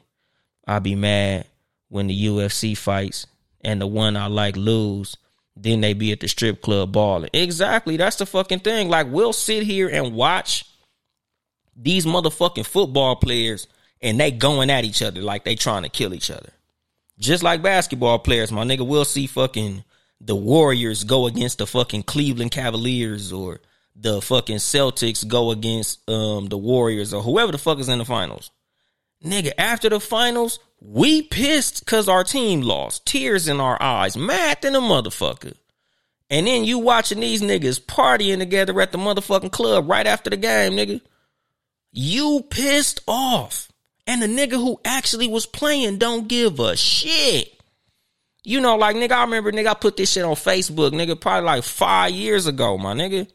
I 0.67 0.79
be 0.79 0.95
mad 0.95 1.45
when 1.89 2.07
the 2.07 2.25
UFC 2.25 2.75
fights 2.75 3.27
and 3.61 3.79
the 3.79 3.87
one 3.87 4.17
I 4.17 4.27
like 4.27 4.55
lose. 4.55 5.15
Then 5.55 5.81
they 5.81 5.93
be 5.93 6.11
at 6.11 6.21
the 6.21 6.27
strip 6.27 6.61
club 6.61 6.91
balling. 6.91 7.29
Exactly. 7.33 7.97
That's 7.97 8.15
the 8.15 8.25
fucking 8.25 8.59
thing. 8.59 8.89
Like 8.89 9.07
we'll 9.11 9.33
sit 9.33 9.63
here 9.63 9.87
and 9.87 10.15
watch 10.15 10.65
these 11.75 12.05
motherfucking 12.05 12.65
football 12.65 13.15
players 13.15 13.67
and 14.01 14.19
they 14.19 14.31
going 14.31 14.69
at 14.69 14.83
each 14.83 15.01
other 15.01 15.21
like 15.21 15.43
they 15.43 15.55
trying 15.55 15.83
to 15.83 15.89
kill 15.89 16.13
each 16.13 16.31
other. 16.31 16.51
Just 17.19 17.43
like 17.43 17.61
basketball 17.61 18.19
players, 18.19 18.51
my 18.51 18.63
nigga, 18.63 18.85
we'll 18.85 19.05
see 19.05 19.27
fucking 19.27 19.83
the 20.19 20.35
Warriors 20.35 21.03
go 21.03 21.27
against 21.27 21.59
the 21.59 21.67
fucking 21.67 22.03
Cleveland 22.03 22.51
Cavaliers 22.51 23.31
or 23.31 23.59
the 23.95 24.21
fucking 24.21 24.57
Celtics 24.57 25.27
go 25.27 25.51
against 25.51 26.07
um 26.09 26.47
the 26.47 26.57
Warriors 26.57 27.13
or 27.13 27.21
whoever 27.21 27.51
the 27.51 27.57
fuck 27.57 27.79
is 27.79 27.89
in 27.89 27.99
the 27.99 28.05
finals. 28.05 28.51
Nigga, 29.23 29.51
after 29.57 29.89
the 29.89 29.99
finals, 29.99 30.59
we 30.79 31.21
pissed 31.21 31.85
cause 31.85 32.09
our 32.09 32.23
team 32.23 32.61
lost. 32.61 33.05
Tears 33.05 33.47
in 33.47 33.59
our 33.59 33.81
eyes. 33.81 34.17
Mad 34.17 34.61
than 34.61 34.75
a 34.75 34.81
motherfucker. 34.81 35.53
And 36.29 36.47
then 36.47 36.63
you 36.63 36.79
watching 36.79 37.19
these 37.19 37.41
niggas 37.41 37.81
partying 37.81 38.39
together 38.39 38.79
at 38.81 38.91
the 38.91 38.97
motherfucking 38.97 39.51
club 39.51 39.87
right 39.87 40.07
after 40.07 40.29
the 40.29 40.37
game, 40.37 40.73
nigga. 40.73 41.01
You 41.91 42.45
pissed 42.49 43.01
off. 43.07 43.71
And 44.07 44.21
the 44.21 44.27
nigga 44.27 44.53
who 44.53 44.79
actually 44.83 45.27
was 45.27 45.45
playing 45.45 45.97
don't 45.97 46.27
give 46.27 46.59
a 46.59 46.75
shit. 46.75 47.53
You 48.43 48.59
know, 48.59 48.75
like 48.75 48.95
nigga, 48.95 49.11
I 49.11 49.23
remember 49.23 49.51
nigga, 49.51 49.67
I 49.67 49.73
put 49.75 49.97
this 49.97 50.11
shit 50.11 50.25
on 50.25 50.35
Facebook, 50.35 50.91
nigga, 50.91 51.19
probably 51.19 51.45
like 51.45 51.63
five 51.63 52.11
years 52.11 52.47
ago, 52.47 52.77
my 52.77 52.93
nigga. 52.93 53.27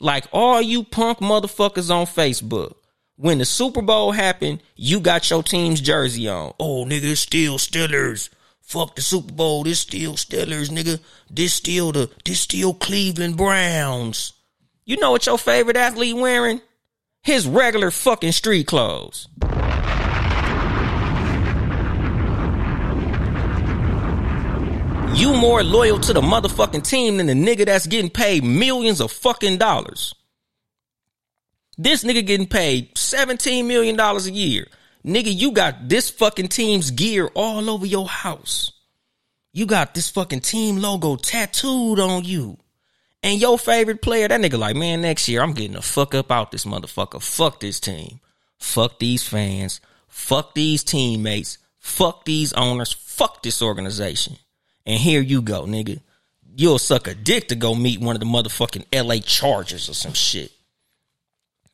Like 0.00 0.26
all 0.32 0.60
you 0.60 0.82
punk 0.82 1.18
motherfuckers 1.18 1.90
on 1.90 2.06
Facebook 2.06 2.74
when 3.18 3.38
the 3.38 3.44
Super 3.44 3.82
Bowl 3.82 4.12
happened, 4.12 4.62
you 4.76 5.00
got 5.00 5.28
your 5.28 5.42
team's 5.42 5.80
jersey 5.80 6.28
on. 6.28 6.54
Oh, 6.58 6.84
nigga, 6.84 7.04
it's 7.04 7.20
still 7.20 7.58
Steelers. 7.58 8.30
Fuck 8.62 8.94
the 8.94 9.02
Super 9.02 9.32
Bowl. 9.32 9.64
This 9.64 9.80
still 9.80 10.12
Steelers, 10.12 10.70
nigga. 10.70 11.00
This 11.28 11.54
still 11.54 11.90
the 11.90 12.10
this 12.24 12.40
still 12.40 12.74
Cleveland 12.74 13.36
Browns. 13.36 14.32
You 14.84 14.98
know 14.98 15.10
what 15.10 15.26
your 15.26 15.36
favorite 15.36 15.76
athlete 15.76 16.16
wearing? 16.16 16.60
His 17.28 17.46
regular 17.46 17.90
fucking 17.90 18.32
street 18.32 18.66
clothes. 18.66 19.28
You 25.14 25.36
more 25.36 25.62
loyal 25.62 25.98
to 25.98 26.14
the 26.14 26.22
motherfucking 26.22 26.88
team 26.88 27.18
than 27.18 27.26
the 27.26 27.34
nigga 27.34 27.66
that's 27.66 27.86
getting 27.86 28.08
paid 28.08 28.44
millions 28.44 29.02
of 29.02 29.12
fucking 29.12 29.58
dollars. 29.58 30.14
This 31.76 32.02
nigga 32.02 32.24
getting 32.26 32.46
paid 32.46 32.94
$17 32.94 33.66
million 33.66 34.00
a 34.00 34.18
year. 34.30 34.66
Nigga, 35.04 35.30
you 35.30 35.52
got 35.52 35.86
this 35.86 36.08
fucking 36.08 36.48
team's 36.48 36.90
gear 36.90 37.26
all 37.34 37.68
over 37.68 37.84
your 37.84 38.08
house. 38.08 38.72
You 39.52 39.66
got 39.66 39.92
this 39.92 40.08
fucking 40.08 40.40
team 40.40 40.78
logo 40.78 41.16
tattooed 41.16 42.00
on 42.00 42.24
you. 42.24 42.56
And 43.22 43.40
your 43.40 43.58
favorite 43.58 44.00
player, 44.00 44.28
that 44.28 44.40
nigga 44.40 44.58
like, 44.58 44.76
man, 44.76 45.00
next 45.00 45.28
year 45.28 45.42
I'm 45.42 45.52
getting 45.52 45.72
the 45.72 45.82
fuck 45.82 46.14
up 46.14 46.30
out 46.30 46.52
this 46.52 46.64
motherfucker. 46.64 47.22
Fuck 47.22 47.60
this 47.60 47.80
team. 47.80 48.20
Fuck 48.58 48.98
these 48.98 49.26
fans. 49.26 49.80
Fuck 50.06 50.54
these 50.54 50.84
teammates. 50.84 51.58
Fuck 51.78 52.24
these 52.24 52.52
owners. 52.52 52.92
Fuck 52.92 53.42
this 53.42 53.62
organization. 53.62 54.36
And 54.86 54.98
here 54.98 55.20
you 55.20 55.42
go, 55.42 55.64
nigga. 55.64 56.00
You'll 56.56 56.78
suck 56.78 57.06
a 57.06 57.14
dick 57.14 57.48
to 57.48 57.54
go 57.54 57.74
meet 57.74 58.00
one 58.00 58.16
of 58.16 58.20
the 58.20 58.26
motherfucking 58.26 58.86
LA 58.92 59.18
Chargers 59.18 59.88
or 59.88 59.94
some 59.94 60.12
shit. 60.12 60.50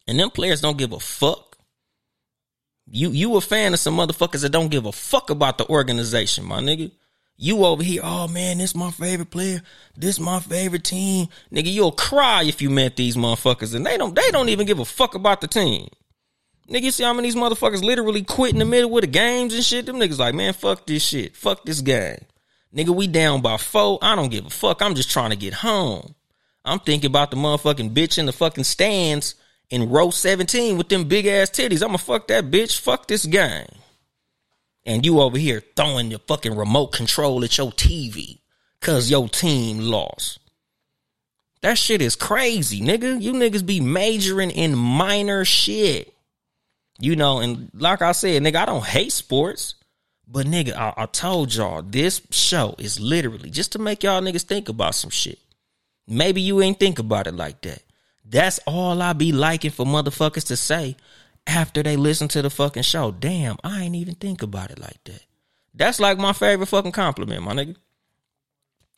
And 0.07 0.19
them 0.19 0.31
players 0.31 0.61
don't 0.61 0.79
give 0.79 0.93
a 0.93 1.01
fuck. 1.01 1.57
You 2.87 3.11
you 3.11 3.35
a 3.37 3.41
fan 3.41 3.73
of 3.73 3.81
some 3.81 3.97
motherfuckers 3.97 4.43
that 4.43 4.53
don't 4.53 4.71
give 4.71 4.85
a 4.85 4.93
fuck 4.93 5.31
about 5.31 5.57
the 5.57 5.67
organization, 5.69 6.45
my 6.45 6.61
nigga. 6.61 6.91
You 7.37 7.65
over 7.65 7.83
here, 7.83 8.01
oh 8.05 8.29
man, 8.29 8.59
this 8.59 8.75
my 8.75 8.91
favorite 8.93 9.31
player. 9.31 9.61
This 9.97 10.21
my 10.21 10.39
favorite 10.39 10.85
team. 10.85 11.29
Nigga, 11.53 11.73
you'll 11.73 11.93
cry 11.93 12.45
if 12.45 12.63
you 12.63 12.71
met 12.71 12.97
these 12.97 13.17
motherfuckers 13.17 13.75
and 13.75 13.85
they 13.85 13.99
don't 13.99 14.15
they 14.15 14.31
don't 14.31 14.49
even 14.49 14.67
give 14.67 14.79
a 14.79 14.85
fuck 14.85 15.15
about 15.15 15.41
the 15.41 15.49
team. 15.49 15.89
Nigga, 16.69 16.83
you 16.83 16.91
see 16.93 17.05
how 17.05 17.13
many 17.13 17.29
these 17.29 17.37
motherfuckers 17.37 17.83
literally 17.83 18.23
quit 18.23 18.53
in 18.53 18.59
the 18.59 18.65
middle 18.65 18.95
of 18.97 19.01
the 19.03 19.07
games 19.07 19.53
and 19.53 19.65
shit? 19.65 19.85
Them 19.85 19.97
niggas 19.97 20.19
like, 20.19 20.35
man, 20.35 20.53
fuck 20.55 20.87
this 20.87 21.05
shit. 21.05 21.37
Fuck 21.37 21.65
this 21.65 21.81
game. 21.81 22.25
Nigga, 22.75 22.89
we 22.89 23.07
down 23.07 23.43
by 23.43 23.57
four. 23.57 23.99
I 24.01 24.17
don't 24.17 24.31
give 24.31 24.47
a 24.47 24.51
fuck. 24.51 24.81
I'm 24.81 24.95
just 24.95 25.11
trying 25.11 25.31
to 25.31 25.37
get 25.37 25.55
home. 25.55 26.15
I'm 26.65 26.79
thinking 26.79 27.09
about 27.09 27.31
the 27.31 27.37
motherfucking 27.37 27.91
bitch 27.91 28.17
in 28.17 28.27
the 28.27 28.33
fucking 28.33 28.65
stands 28.65 29.35
in 29.69 29.91
row 29.91 30.11
17 30.11 30.79
with 30.79 30.89
them 30.89 31.05
big 31.05 31.27
ass 31.27 31.51
titties. 31.51 31.85
I'ma 31.85 31.99
fuck 31.99 32.29
that 32.29 32.51
bitch. 32.51 32.79
Fuck 32.79 33.09
this 33.09 33.27
game. 33.27 33.67
And 34.87 35.05
you 35.05 35.21
over 35.21 35.39
here 35.39 35.63
throwing 35.77 36.11
your 36.11 36.21
fucking 36.21 36.57
remote 36.57 36.89
control 36.89 37.43
at 37.45 37.57
your 37.57 37.73
TV 37.73 38.41
cause 38.81 39.11
your 39.11 39.29
team 39.29 39.79
lost. 39.79 40.39
That 41.63 41.79
shit 41.79 42.03
is 42.03 42.15
crazy, 42.17 42.83
nigga. 42.83 43.21
You 43.23 43.33
niggas 43.33 43.65
be 43.65 43.81
majoring 43.81 44.51
in 44.51 44.77
minor 44.77 45.47
shit. 45.47 46.13
You 47.01 47.17
know, 47.17 47.39
and 47.41 47.71
like 47.73 48.03
I 48.03 48.13
said, 48.13 48.43
nigga, 48.43 48.57
I 48.57 48.67
don't 48.67 48.85
hate 48.85 49.13
sports. 49.13 49.75
But 50.27 50.47
nigga, 50.47 50.75
I, 50.75 50.93
I 50.97 51.07
told 51.07 51.55
y'all 51.55 51.83
this 51.83 52.23
show 52.31 52.75
is 52.79 53.01
literally 53.01 53.51
just 53.51 53.73
to 53.73 53.79
make 53.79 54.03
y'all 54.03 54.21
niggas 54.21 54.43
think 54.43 54.69
about 54.69 54.95
some 54.95 55.11
shit. 55.11 55.39
Maybe 56.07 56.41
you 56.41 56.61
ain't 56.61 56.79
think 56.79 56.99
about 56.99 57.27
it 57.27 57.35
like 57.35 57.63
that. 57.63 57.83
That's 58.25 58.59
all 58.67 59.01
I 59.01 59.13
be 59.13 59.33
liking 59.33 59.71
for 59.71 59.85
motherfuckers 59.85 60.47
to 60.47 60.57
say 60.57 60.97
after 61.47 61.83
they 61.83 61.97
listen 61.97 62.29
to 62.29 62.43
the 62.43 62.51
fucking 62.51 62.83
show. 62.83 63.11
Damn, 63.13 63.57
I 63.63 63.83
ain't 63.83 63.95
even 63.97 64.15
think 64.15 64.43
about 64.43 64.71
it 64.71 64.79
like 64.79 65.03
that. 65.05 65.23
That's 65.75 66.01
like 66.01 66.19
my 66.19 66.33
favorite 66.33 66.67
fucking 66.67 66.93
compliment, 66.93 67.43
my 67.43 67.53
nigga. 67.53 67.77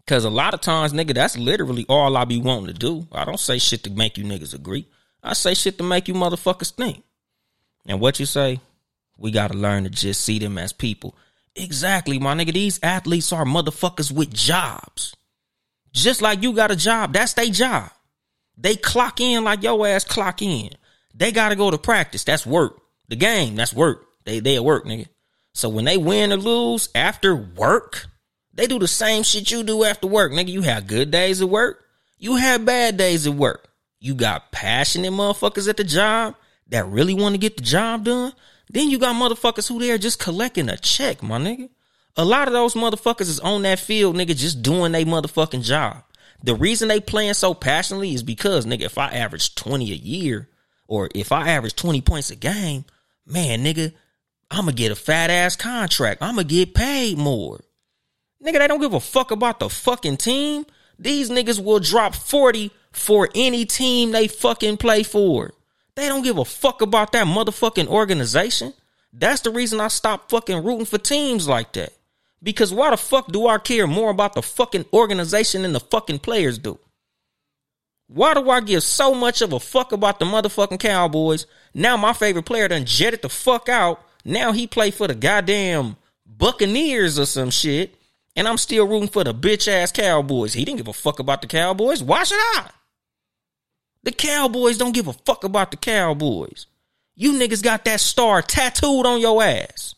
Cause 0.06 0.24
a 0.24 0.30
lot 0.30 0.54
of 0.54 0.60
times, 0.60 0.92
nigga, 0.92 1.14
that's 1.14 1.36
literally 1.36 1.84
all 1.88 2.16
I 2.16 2.24
be 2.24 2.40
wanting 2.40 2.66
to 2.66 2.72
do. 2.72 3.08
I 3.10 3.24
don't 3.24 3.40
say 3.40 3.58
shit 3.58 3.82
to 3.84 3.90
make 3.90 4.16
you 4.16 4.24
niggas 4.24 4.54
agree. 4.54 4.86
I 5.22 5.32
say 5.32 5.54
shit 5.54 5.78
to 5.78 5.84
make 5.84 6.06
you 6.06 6.14
motherfuckers 6.14 6.72
think. 6.72 7.02
And 7.86 8.00
what 8.00 8.20
you 8.20 8.26
say? 8.26 8.60
We 9.18 9.32
got 9.32 9.50
to 9.50 9.58
learn 9.58 9.84
to 9.84 9.90
just 9.90 10.20
see 10.22 10.38
them 10.38 10.58
as 10.58 10.72
people. 10.72 11.16
Exactly, 11.56 12.18
my 12.18 12.34
nigga. 12.34 12.52
These 12.52 12.78
athletes 12.82 13.32
are 13.32 13.44
motherfuckers 13.44 14.12
with 14.12 14.32
jobs. 14.32 15.16
Just 15.92 16.22
like 16.22 16.42
you 16.42 16.52
got 16.52 16.70
a 16.70 16.76
job, 16.76 17.12
that's 17.12 17.32
their 17.32 17.46
job. 17.46 17.90
They 18.58 18.76
clock 18.76 19.20
in 19.20 19.44
like 19.44 19.62
your 19.62 19.86
ass 19.86 20.04
clock 20.04 20.42
in. 20.42 20.70
They 21.16 21.32
got 21.32 21.48
to 21.48 21.56
go 21.56 21.70
to 21.70 21.78
practice. 21.78 22.24
That's 22.24 22.46
work. 22.46 22.80
The 23.08 23.16
game, 23.16 23.56
that's 23.56 23.72
work. 23.72 24.04
They 24.24 24.40
they 24.40 24.56
at 24.56 24.64
work, 24.64 24.84
nigga. 24.84 25.06
So 25.54 25.68
when 25.68 25.86
they 25.86 25.96
win 25.96 26.32
or 26.32 26.36
lose 26.36 26.90
after 26.94 27.34
work, 27.34 28.06
they 28.52 28.66
do 28.66 28.78
the 28.78 28.88
same 28.88 29.22
shit 29.22 29.50
you 29.50 29.62
do 29.62 29.84
after 29.84 30.06
work, 30.06 30.32
nigga. 30.32 30.48
You 30.48 30.62
have 30.62 30.86
good 30.86 31.10
days 31.10 31.40
at 31.40 31.48
work. 31.48 31.84
You 32.18 32.36
have 32.36 32.64
bad 32.64 32.96
days 32.96 33.26
at 33.26 33.34
work. 33.34 33.68
You 33.98 34.14
got 34.14 34.52
passionate 34.52 35.12
motherfuckers 35.12 35.68
at 35.68 35.76
the 35.76 35.84
job 35.84 36.34
that 36.68 36.86
really 36.86 37.14
want 37.14 37.34
to 37.34 37.38
get 37.38 37.56
the 37.56 37.62
job 37.62 38.04
done. 38.04 38.32
Then 38.68 38.90
you 38.90 38.98
got 38.98 39.14
motherfuckers 39.16 39.68
who 39.68 39.78
there 39.78 39.96
just 39.98 40.18
collecting 40.18 40.68
a 40.68 40.76
check, 40.76 41.22
my 41.22 41.38
nigga. 41.38 41.70
A 42.16 42.24
lot 42.24 42.48
of 42.48 42.54
those 42.54 42.74
motherfuckers 42.74 43.28
is 43.28 43.40
on 43.40 43.62
that 43.62 43.78
field, 43.78 44.16
nigga, 44.16 44.36
just 44.36 44.62
doing 44.62 44.92
their 44.92 45.04
motherfucking 45.04 45.62
job. 45.62 46.02
The 46.42 46.54
reason 46.54 46.88
they 46.88 47.00
playing 47.00 47.34
so 47.34 47.54
passionately 47.54 48.14
is 48.14 48.22
because, 48.22 48.66
nigga, 48.66 48.82
if 48.82 48.98
I 48.98 49.08
average 49.08 49.54
20 49.54 49.92
a 49.92 49.94
year, 49.94 50.48
or 50.88 51.08
if 51.14 51.32
I 51.32 51.50
average 51.50 51.76
20 51.76 52.00
points 52.00 52.30
a 52.30 52.36
game, 52.36 52.84
man, 53.26 53.64
nigga, 53.64 53.92
I'ma 54.50 54.72
get 54.72 54.92
a 54.92 54.96
fat 54.96 55.30
ass 55.30 55.56
contract. 55.56 56.22
I'ma 56.22 56.42
get 56.42 56.74
paid 56.74 57.18
more. 57.18 57.60
Nigga, 58.44 58.58
they 58.58 58.68
don't 58.68 58.80
give 58.80 58.94
a 58.94 59.00
fuck 59.00 59.30
about 59.30 59.60
the 59.60 59.68
fucking 59.68 60.18
team. 60.18 60.66
These 60.98 61.30
niggas 61.30 61.62
will 61.62 61.80
drop 61.80 62.14
40 62.14 62.70
for 62.92 63.28
any 63.34 63.64
team 63.64 64.12
they 64.12 64.28
fucking 64.28 64.76
play 64.76 65.02
for. 65.02 65.52
They 65.94 66.08
don't 66.08 66.22
give 66.22 66.38
a 66.38 66.44
fuck 66.44 66.82
about 66.82 67.12
that 67.12 67.26
motherfucking 67.26 67.88
organization. 67.88 68.74
That's 69.12 69.40
the 69.40 69.50
reason 69.50 69.80
I 69.80 69.88
stopped 69.88 70.30
fucking 70.30 70.62
rooting 70.62 70.86
for 70.86 70.98
teams 70.98 71.48
like 71.48 71.72
that. 71.72 71.92
Because 72.42 72.72
why 72.72 72.90
the 72.90 72.96
fuck 72.96 73.32
do 73.32 73.46
I 73.46 73.58
care 73.58 73.86
more 73.86 74.10
about 74.10 74.34
the 74.34 74.42
fucking 74.42 74.84
organization 74.92 75.62
than 75.62 75.72
the 75.72 75.80
fucking 75.80 76.20
players 76.20 76.58
do? 76.58 76.78
Why 78.08 78.34
do 78.34 78.48
I 78.50 78.60
give 78.60 78.82
so 78.82 79.14
much 79.14 79.42
of 79.42 79.52
a 79.52 79.60
fuck 79.60 79.92
about 79.92 80.18
the 80.18 80.24
motherfucking 80.24 80.78
Cowboys? 80.78 81.46
Now 81.74 81.96
my 81.96 82.12
favorite 82.12 82.44
player 82.44 82.68
done 82.68 82.84
jetted 82.84 83.22
the 83.22 83.28
fuck 83.28 83.68
out. 83.68 84.00
Now 84.24 84.52
he 84.52 84.66
play 84.66 84.90
for 84.90 85.08
the 85.08 85.14
goddamn 85.14 85.96
Buccaneers 86.24 87.18
or 87.18 87.26
some 87.26 87.50
shit. 87.50 87.96
And 88.36 88.46
I'm 88.46 88.58
still 88.58 88.86
rooting 88.86 89.08
for 89.08 89.24
the 89.24 89.34
bitch 89.34 89.66
ass 89.66 89.90
Cowboys. 89.92 90.52
He 90.52 90.64
didn't 90.64 90.78
give 90.78 90.88
a 90.88 90.92
fuck 90.92 91.18
about 91.18 91.40
the 91.40 91.48
Cowboys. 91.48 92.02
Why 92.02 92.22
should 92.24 92.38
I? 92.38 92.70
The 94.02 94.12
Cowboys 94.12 94.78
don't 94.78 94.94
give 94.94 95.08
a 95.08 95.12
fuck 95.12 95.42
about 95.42 95.70
the 95.70 95.76
Cowboys. 95.76 96.66
You 97.16 97.32
niggas 97.32 97.62
got 97.62 97.84
that 97.86 98.00
star 98.00 98.42
tattooed 98.42 99.06
on 99.06 99.20
your 99.20 99.42
ass. 99.42 99.94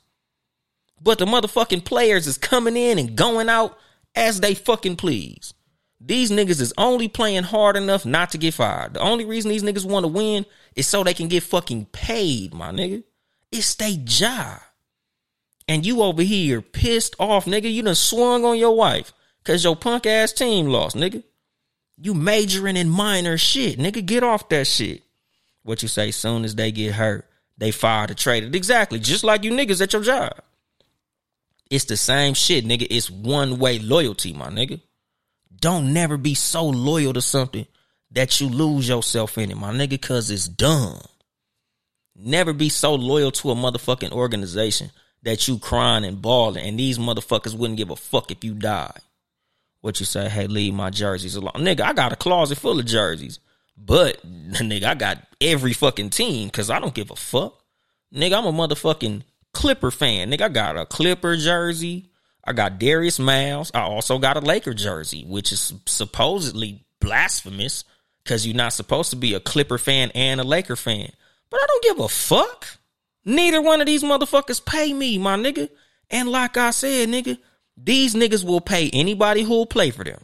But 1.02 1.18
the 1.18 1.26
motherfucking 1.26 1.84
players 1.84 2.26
is 2.26 2.38
coming 2.38 2.76
in 2.76 2.98
and 2.98 3.16
going 3.16 3.48
out 3.48 3.76
as 4.14 4.40
they 4.40 4.54
fucking 4.54 4.96
please. 4.96 5.52
These 6.01 6.30
niggas 6.30 6.61
is 6.61 6.72
only 6.78 7.09
playing 7.09 7.42
hard 7.42 7.76
enough 7.76 8.07
not 8.07 8.30
to 8.30 8.38
get 8.38 8.55
fired. 8.55 8.94
The 8.94 9.01
only 9.01 9.24
reason 9.24 9.51
these 9.51 9.64
niggas 9.64 9.84
want 9.84 10.05
to 10.05 10.09
win 10.09 10.46
is 10.76 10.86
so 10.86 11.03
they 11.03 11.14
can 11.14 11.28
get 11.28 11.42
fucking 11.42 11.86
paid, 11.86 12.55
my 12.55 12.70
nigga. 12.70 13.03
It's 13.51 13.74
their 13.74 13.96
job. 14.05 14.61
And 15.66 15.84
you 15.84 16.03
over 16.03 16.22
here 16.22 16.62
pissed 16.62 17.16
off, 17.18 17.46
nigga. 17.46 17.72
You 17.72 17.82
done 17.82 17.94
swung 17.94 18.44
on 18.44 18.59
your 18.59 18.76
wife 18.76 19.12
because 19.42 19.64
your 19.64 19.76
punk 19.76 20.07
ass 20.07 20.32
team 20.32 20.66
lost, 20.66 20.96
nigga. 20.96 21.24
You 22.01 22.14
majoring 22.14 22.76
in 22.76 22.88
minor 22.88 23.36
shit, 23.36 23.78
nigga. 23.78 24.05
Get 24.05 24.22
off 24.22 24.49
that 24.51 24.66
shit. 24.66 25.03
What 25.64 25.82
you 25.82 25.88
say? 25.88 26.12
Soon 26.12 26.44
as 26.44 26.55
they 26.55 26.70
get 26.70 26.94
hurt, 26.94 27.28
they 27.59 27.72
fire 27.72 28.07
the 28.07 28.14
trader. 28.14 28.46
Exactly, 28.46 29.01
just 29.01 29.24
like 29.24 29.42
you 29.42 29.51
niggas 29.51 29.82
at 29.82 29.92
your 29.92 30.03
job. 30.03 30.32
It's 31.70 31.84
the 31.84 31.96
same 31.96 32.34
shit, 32.34 32.64
nigga. 32.64 32.86
It's 32.88 33.11
one 33.11 33.59
way 33.59 33.78
loyalty, 33.78 34.32
my 34.32 34.49
nigga. 34.49 34.80
Don't 35.61 35.92
never 35.92 36.16
be 36.16 36.34
so 36.34 36.66
loyal 36.66 37.12
to 37.12 37.20
something 37.20 37.66
that 38.11 38.40
you 38.40 38.48
lose 38.48 38.88
yourself 38.88 39.36
in 39.38 39.50
it, 39.50 39.56
my 39.56 39.72
nigga, 39.72 40.00
cause 40.00 40.30
it's 40.30 40.48
dumb. 40.48 41.00
Never 42.16 42.52
be 42.52 42.68
so 42.68 42.94
loyal 42.94 43.30
to 43.32 43.50
a 43.50 43.54
motherfucking 43.54 44.12
organization 44.12 44.90
that 45.22 45.46
you 45.46 45.59
crying 45.59 46.04
and 46.04 46.22
bawling, 46.22 46.66
and 46.66 46.78
these 46.78 46.98
motherfuckers 46.98 47.56
wouldn't 47.56 47.76
give 47.76 47.90
a 47.90 47.96
fuck 47.96 48.30
if 48.30 48.42
you 48.44 48.54
die 48.54 48.98
what 49.80 50.00
you 50.00 50.06
say, 50.06 50.28
hey, 50.28 50.46
leave 50.46 50.74
my 50.74 50.90
jerseys 50.90 51.36
alone. 51.36 51.52
Nigga, 51.56 51.82
I 51.82 51.92
got 51.92 52.12
a 52.12 52.16
closet 52.16 52.59
full 52.59 52.78
of 52.78 52.86
jerseys. 52.86 53.38
But 53.76 54.20
nigga, 54.26 54.84
I 54.84 54.94
got 54.94 55.18
every 55.40 55.72
fucking 55.72 56.11
team 56.11 56.48
because 56.48 56.70
I 56.70 56.80
don't 56.80 56.94
give 56.94 57.11
a 57.11 57.16
fuck. 57.16 57.62
Nigga, 58.14 58.38
I'm 58.38 58.46
a 58.46 58.52
motherfucking 58.52 59.22
Clipper 59.52 59.90
fan. 59.90 60.30
Nigga, 60.30 60.42
I 60.42 60.48
got 60.48 60.76
a 60.76 60.86
Clipper 60.86 61.36
jersey. 61.36 62.07
I 62.49 62.55
got 62.55 62.78
Darius 62.78 63.18
Miles. 63.18 63.70
I 63.74 63.80
also 63.80 64.18
got 64.18 64.38
a 64.38 64.40
Laker 64.40 64.72
jersey, 64.72 65.22
which 65.28 65.53
is 65.53 65.74
supposedly 65.84 66.82
blasphemous 66.99 67.84
because 68.24 68.46
you're 68.46 68.57
not 68.57 68.72
supposed 68.72 69.11
to 69.11 69.16
be 69.16 69.34
a 69.34 69.40
Clipper 69.40 69.76
fan 69.76 70.11
and 70.14 70.40
a 70.40 70.44
Laker 70.44 70.74
fan. 70.74 71.12
But 71.51 71.61
I 71.62 71.66
don't 71.66 71.84
give 71.84 72.01
a 72.01 72.09
fuck. 72.09 72.66
Neither 73.22 73.61
one 73.61 73.82
of 73.82 73.86
these 73.86 74.03
motherfuckers 74.03 74.64
pay 74.64 74.94
me, 74.94 75.18
my 75.18 75.36
nigga. 75.36 75.68
And 76.11 76.30
like 76.30 76.57
I 76.57 76.70
said, 76.70 77.11
nigga, 77.11 77.36
these 77.76 78.14
niggas 78.14 78.44
will 78.44 78.62
pay 78.62 78.88
anybody 78.94 79.42
who'll 79.42 79.66
play 79.66 79.90
for 79.90 80.03
them. 80.03 80.22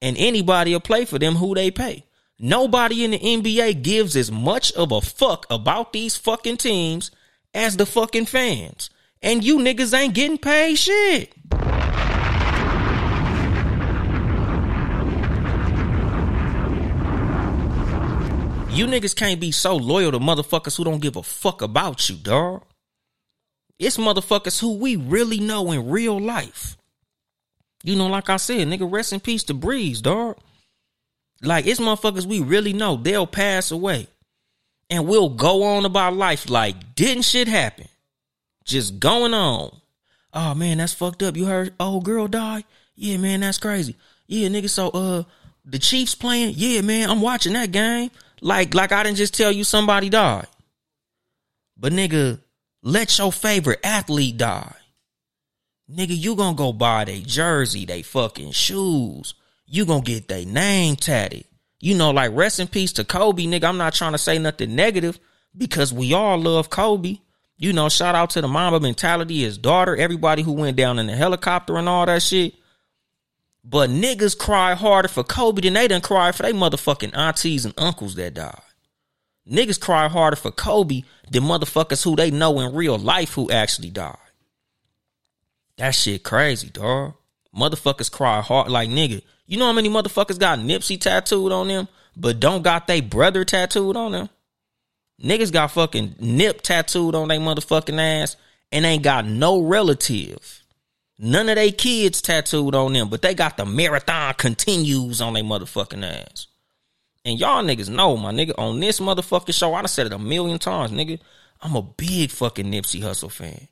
And 0.00 0.16
anybody 0.16 0.72
will 0.72 0.80
play 0.80 1.04
for 1.04 1.18
them 1.18 1.34
who 1.34 1.54
they 1.54 1.70
pay. 1.70 2.06
Nobody 2.38 3.04
in 3.04 3.10
the 3.10 3.18
NBA 3.18 3.82
gives 3.82 4.16
as 4.16 4.32
much 4.32 4.72
of 4.72 4.90
a 4.90 5.02
fuck 5.02 5.44
about 5.50 5.92
these 5.92 6.16
fucking 6.16 6.56
teams 6.56 7.10
as 7.52 7.76
the 7.76 7.84
fucking 7.84 8.24
fans. 8.24 8.88
And 9.20 9.44
you 9.44 9.58
niggas 9.58 9.92
ain't 9.92 10.14
getting 10.14 10.38
paid 10.38 10.76
shit. 10.76 11.34
You 18.78 18.86
niggas 18.86 19.16
can't 19.16 19.40
be 19.40 19.50
so 19.50 19.74
loyal 19.74 20.12
to 20.12 20.20
motherfuckers 20.20 20.76
who 20.76 20.84
don't 20.84 21.02
give 21.02 21.16
a 21.16 21.22
fuck 21.24 21.62
about 21.62 22.08
you, 22.08 22.14
dog. 22.14 22.62
It's 23.76 23.96
motherfuckers 23.96 24.60
who 24.60 24.74
we 24.74 24.94
really 24.94 25.40
know 25.40 25.72
in 25.72 25.90
real 25.90 26.20
life 26.20 26.76
You 27.82 27.96
know, 27.96 28.06
like 28.06 28.30
I 28.30 28.36
said, 28.36 28.68
nigga, 28.68 28.88
rest 28.88 29.12
in 29.12 29.18
peace 29.18 29.42
to 29.44 29.54
Breeze, 29.54 30.00
dog. 30.00 30.38
Like 31.42 31.66
it's 31.66 31.80
motherfuckers 31.80 32.24
we 32.24 32.38
really 32.38 32.72
know, 32.72 32.94
they'll 32.94 33.26
pass 33.26 33.72
away. 33.72 34.06
And 34.88 35.08
we'll 35.08 35.30
go 35.30 35.64
on 35.64 35.84
about 35.84 36.14
life 36.14 36.48
like 36.48 36.94
didn't 36.94 37.22
shit 37.22 37.48
happen. 37.48 37.88
Just 38.64 39.00
going 39.00 39.34
on. 39.34 39.76
Oh 40.32 40.54
man, 40.54 40.78
that's 40.78 40.94
fucked 40.94 41.24
up. 41.24 41.36
You 41.36 41.46
heard 41.46 41.74
old 41.80 42.04
girl 42.04 42.28
die? 42.28 42.62
Yeah, 42.94 43.16
man, 43.16 43.40
that's 43.40 43.58
crazy. 43.58 43.96
Yeah, 44.28 44.48
nigga, 44.48 44.70
so 44.70 44.90
uh 44.90 45.24
the 45.64 45.80
Chiefs 45.80 46.14
playing? 46.14 46.54
Yeah, 46.56 46.82
man, 46.82 47.10
I'm 47.10 47.22
watching 47.22 47.54
that 47.54 47.72
game. 47.72 48.12
Like, 48.40 48.74
like 48.74 48.92
I 48.92 49.02
didn't 49.02 49.16
just 49.16 49.34
tell 49.34 49.52
you 49.52 49.64
somebody 49.64 50.08
died. 50.08 50.46
But 51.76 51.92
nigga, 51.92 52.40
let 52.82 53.16
your 53.18 53.32
favorite 53.32 53.80
athlete 53.84 54.36
die. 54.36 54.74
Nigga, 55.90 56.16
you 56.16 56.34
gonna 56.36 56.56
go 56.56 56.72
buy 56.72 57.04
their 57.04 57.20
jersey, 57.20 57.86
they 57.86 58.02
fucking 58.02 58.52
shoes. 58.52 59.34
You 59.66 59.86
gonna 59.86 60.02
get 60.02 60.28
their 60.28 60.44
name 60.44 60.96
tatted. 60.96 61.44
You 61.80 61.96
know, 61.96 62.10
like 62.10 62.34
rest 62.34 62.60
in 62.60 62.66
peace 62.66 62.92
to 62.94 63.04
Kobe, 63.04 63.44
nigga. 63.44 63.64
I'm 63.64 63.78
not 63.78 63.94
trying 63.94 64.12
to 64.12 64.18
say 64.18 64.38
nothing 64.38 64.74
negative 64.74 65.18
because 65.56 65.92
we 65.92 66.12
all 66.12 66.38
love 66.38 66.70
Kobe. 66.70 67.18
You 67.56 67.72
know, 67.72 67.88
shout 67.88 68.14
out 68.14 68.30
to 68.30 68.40
the 68.40 68.48
Mamba 68.48 68.80
mentality, 68.80 69.42
his 69.42 69.58
daughter, 69.58 69.96
everybody 69.96 70.42
who 70.42 70.52
went 70.52 70.76
down 70.76 70.98
in 70.98 71.06
the 71.06 71.16
helicopter 71.16 71.76
and 71.76 71.88
all 71.88 72.06
that 72.06 72.22
shit. 72.22 72.54
But 73.70 73.90
niggas 73.90 74.38
cry 74.38 74.74
harder 74.74 75.08
for 75.08 75.22
Kobe 75.22 75.60
than 75.60 75.74
they 75.74 75.88
done 75.88 76.00
cry 76.00 76.32
for 76.32 76.42
they 76.42 76.54
motherfucking 76.54 77.14
aunties 77.14 77.66
and 77.66 77.74
uncles 77.76 78.14
that 78.14 78.32
died. 78.32 78.62
Niggas 79.50 79.78
cry 79.78 80.08
harder 80.08 80.36
for 80.36 80.50
Kobe 80.50 81.02
than 81.30 81.42
motherfuckers 81.42 82.02
who 82.02 82.16
they 82.16 82.30
know 82.30 82.60
in 82.60 82.74
real 82.74 82.96
life 82.96 83.34
who 83.34 83.50
actually 83.50 83.90
died. 83.90 84.16
That 85.76 85.94
shit 85.94 86.22
crazy, 86.22 86.70
dog. 86.70 87.14
Motherfuckers 87.54 88.10
cry 88.10 88.40
hard 88.40 88.70
like 88.70 88.88
nigga. 88.88 89.20
You 89.46 89.58
know 89.58 89.66
how 89.66 89.72
many 89.72 89.90
motherfuckers 89.90 90.38
got 90.38 90.58
Nipsey 90.60 90.98
tattooed 90.98 91.52
on 91.52 91.68
them, 91.68 91.88
but 92.16 92.40
don't 92.40 92.62
got 92.62 92.86
they 92.86 93.02
brother 93.02 93.44
tattooed 93.44 93.96
on 93.96 94.12
them? 94.12 94.30
Niggas 95.22 95.52
got 95.52 95.72
fucking 95.72 96.14
Nip 96.18 96.62
tattooed 96.62 97.14
on 97.14 97.28
their 97.28 97.40
motherfucking 97.40 97.98
ass 98.00 98.36
and 98.72 98.86
ain't 98.86 99.02
got 99.02 99.26
no 99.26 99.60
relative. 99.60 100.57
None 101.18 101.48
of 101.48 101.56
they 101.56 101.72
kids 101.72 102.22
tattooed 102.22 102.74
on 102.74 102.92
them, 102.92 103.08
but 103.08 103.22
they 103.22 103.34
got 103.34 103.56
the 103.56 103.66
marathon 103.66 104.34
continues 104.34 105.20
on 105.20 105.32
their 105.32 105.42
motherfucking 105.42 106.04
ass. 106.04 106.46
And 107.24 107.38
y'all 107.38 107.64
niggas 107.64 107.88
know, 107.88 108.16
my 108.16 108.32
nigga, 108.32 108.54
on 108.56 108.78
this 108.78 109.00
motherfucking 109.00 109.54
show, 109.54 109.74
I 109.74 109.82
done 109.82 109.88
said 109.88 110.06
it 110.06 110.12
a 110.12 110.18
million 110.18 110.58
times, 110.58 110.92
nigga. 110.92 111.18
I'm 111.60 111.74
a 111.74 111.82
big 111.82 112.30
fucking 112.30 112.66
Nipsey 112.66 113.00
Hussle 113.00 113.32
fan. 113.32 113.66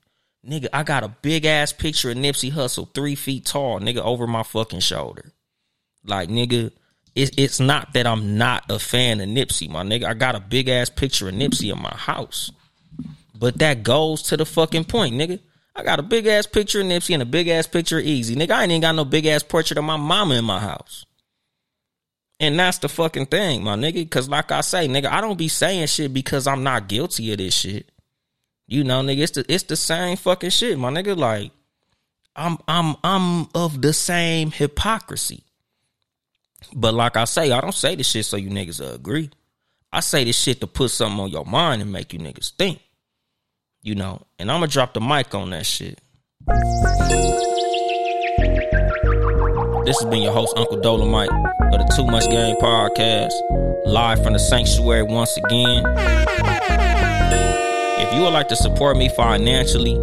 Nigga, 0.45 0.67
I 0.73 0.83
got 0.83 1.03
a 1.03 1.07
big 1.07 1.45
ass 1.45 1.71
picture 1.71 2.11
of 2.11 2.17
Nipsey 2.17 2.51
Hussle, 2.51 2.93
three 2.93 3.15
feet 3.15 3.45
tall, 3.45 3.79
nigga, 3.79 3.99
over 3.99 4.27
my 4.27 4.43
fucking 4.43 4.81
shoulder. 4.81 5.31
Like, 6.03 6.29
nigga, 6.29 6.71
it's 7.15 7.31
it's 7.37 7.59
not 7.59 7.93
that 7.93 8.05
I'm 8.05 8.37
not 8.37 8.69
a 8.69 8.77
fan 8.77 9.21
of 9.21 9.29
Nipsey, 9.29 9.69
my 9.69 9.83
nigga. 9.83 10.03
I 10.03 10.13
got 10.13 10.35
a 10.35 10.39
big 10.39 10.69
ass 10.69 10.89
picture 10.89 11.29
of 11.29 11.35
Nipsey 11.35 11.71
in 11.71 11.81
my 11.81 11.95
house. 11.95 12.51
But 13.33 13.59
that 13.59 13.83
goes 13.83 14.21
to 14.23 14.37
the 14.37 14.45
fucking 14.45 14.85
point, 14.85 15.15
nigga. 15.15 15.39
I 15.77 15.83
got 15.83 15.99
a 15.99 16.03
big 16.03 16.25
ass 16.25 16.47
picture 16.47 16.81
of 16.81 16.87
Nipsey 16.87 17.13
and 17.13 17.21
a 17.21 17.25
big 17.25 17.47
ass 17.47 17.67
picture 17.67 17.99
of 17.99 18.05
Easy. 18.05 18.35
Nigga, 18.35 18.51
I 18.51 18.63
ain't 18.63 18.71
even 18.71 18.81
got 18.81 18.95
no 18.95 19.05
big 19.05 19.27
ass 19.27 19.43
portrait 19.43 19.77
of 19.77 19.83
my 19.83 19.95
mama 19.95 20.33
in 20.33 20.43
my 20.43 20.59
house. 20.59 21.05
And 22.39 22.59
that's 22.59 22.79
the 22.79 22.89
fucking 22.89 23.27
thing, 23.27 23.63
my 23.63 23.75
nigga. 23.75 24.09
Cause 24.09 24.27
like 24.27 24.51
I 24.51 24.61
say, 24.61 24.87
nigga, 24.87 25.05
I 25.05 25.21
don't 25.21 25.37
be 25.37 25.47
saying 25.47 25.87
shit 25.87 26.13
because 26.13 26.47
I'm 26.47 26.63
not 26.63 26.87
guilty 26.87 27.31
of 27.31 27.37
this 27.37 27.53
shit. 27.53 27.91
You 28.67 28.83
know, 28.83 29.01
nigga, 29.01 29.19
it's 29.19 29.31
the 29.33 29.45
it's 29.47 29.63
the 29.63 29.75
same 29.75 30.17
fucking 30.17 30.49
shit, 30.49 30.77
my 30.77 30.89
nigga. 30.89 31.15
Like, 31.15 31.51
I'm 32.35 32.57
I'm 32.67 32.95
I'm 33.03 33.47
of 33.53 33.81
the 33.81 33.93
same 33.93 34.51
hypocrisy. 34.51 35.43
But 36.73 36.95
like 36.95 37.17
I 37.17 37.25
say, 37.25 37.51
I 37.51 37.61
don't 37.61 37.73
say 37.73 37.95
this 37.95 38.09
shit 38.09 38.25
so 38.25 38.35
you 38.35 38.49
niggas 38.49 38.95
agree. 38.95 39.29
I 39.91 40.01
say 40.01 40.23
this 40.23 40.37
shit 40.37 40.59
to 40.61 40.67
put 40.67 40.91
something 40.91 41.19
on 41.19 41.29
your 41.29 41.45
mind 41.45 41.81
and 41.81 41.91
make 41.91 42.13
you 42.13 42.19
niggas 42.19 42.51
think 42.51 42.81
you 43.87 43.95
know, 43.95 44.21
and 44.37 44.51
I'm 44.51 44.57
gonna 44.57 44.67
drop 44.67 44.93
the 44.93 44.99
mic 44.99 45.33
on 45.33 45.51
that 45.51 45.65
shit. 45.65 46.01
This 49.85 49.97
has 50.01 50.05
been 50.09 50.21
your 50.21 50.33
host, 50.33 50.57
Uncle 50.57 50.77
Dolemite 50.79 51.29
of 51.73 51.79
the 51.79 51.93
Too 51.95 52.05
Much 52.05 52.29
Game 52.29 52.57
podcast, 52.57 53.31
live 53.85 54.21
from 54.21 54.33
the 54.33 54.39
sanctuary 54.39 55.03
once 55.03 55.37
again. 55.37 55.85
If 58.01 58.13
you 58.13 58.23
would 58.23 58.33
like 58.33 58.49
to 58.49 58.57
support 58.57 58.97
me 58.97 59.07
financially, 59.07 59.97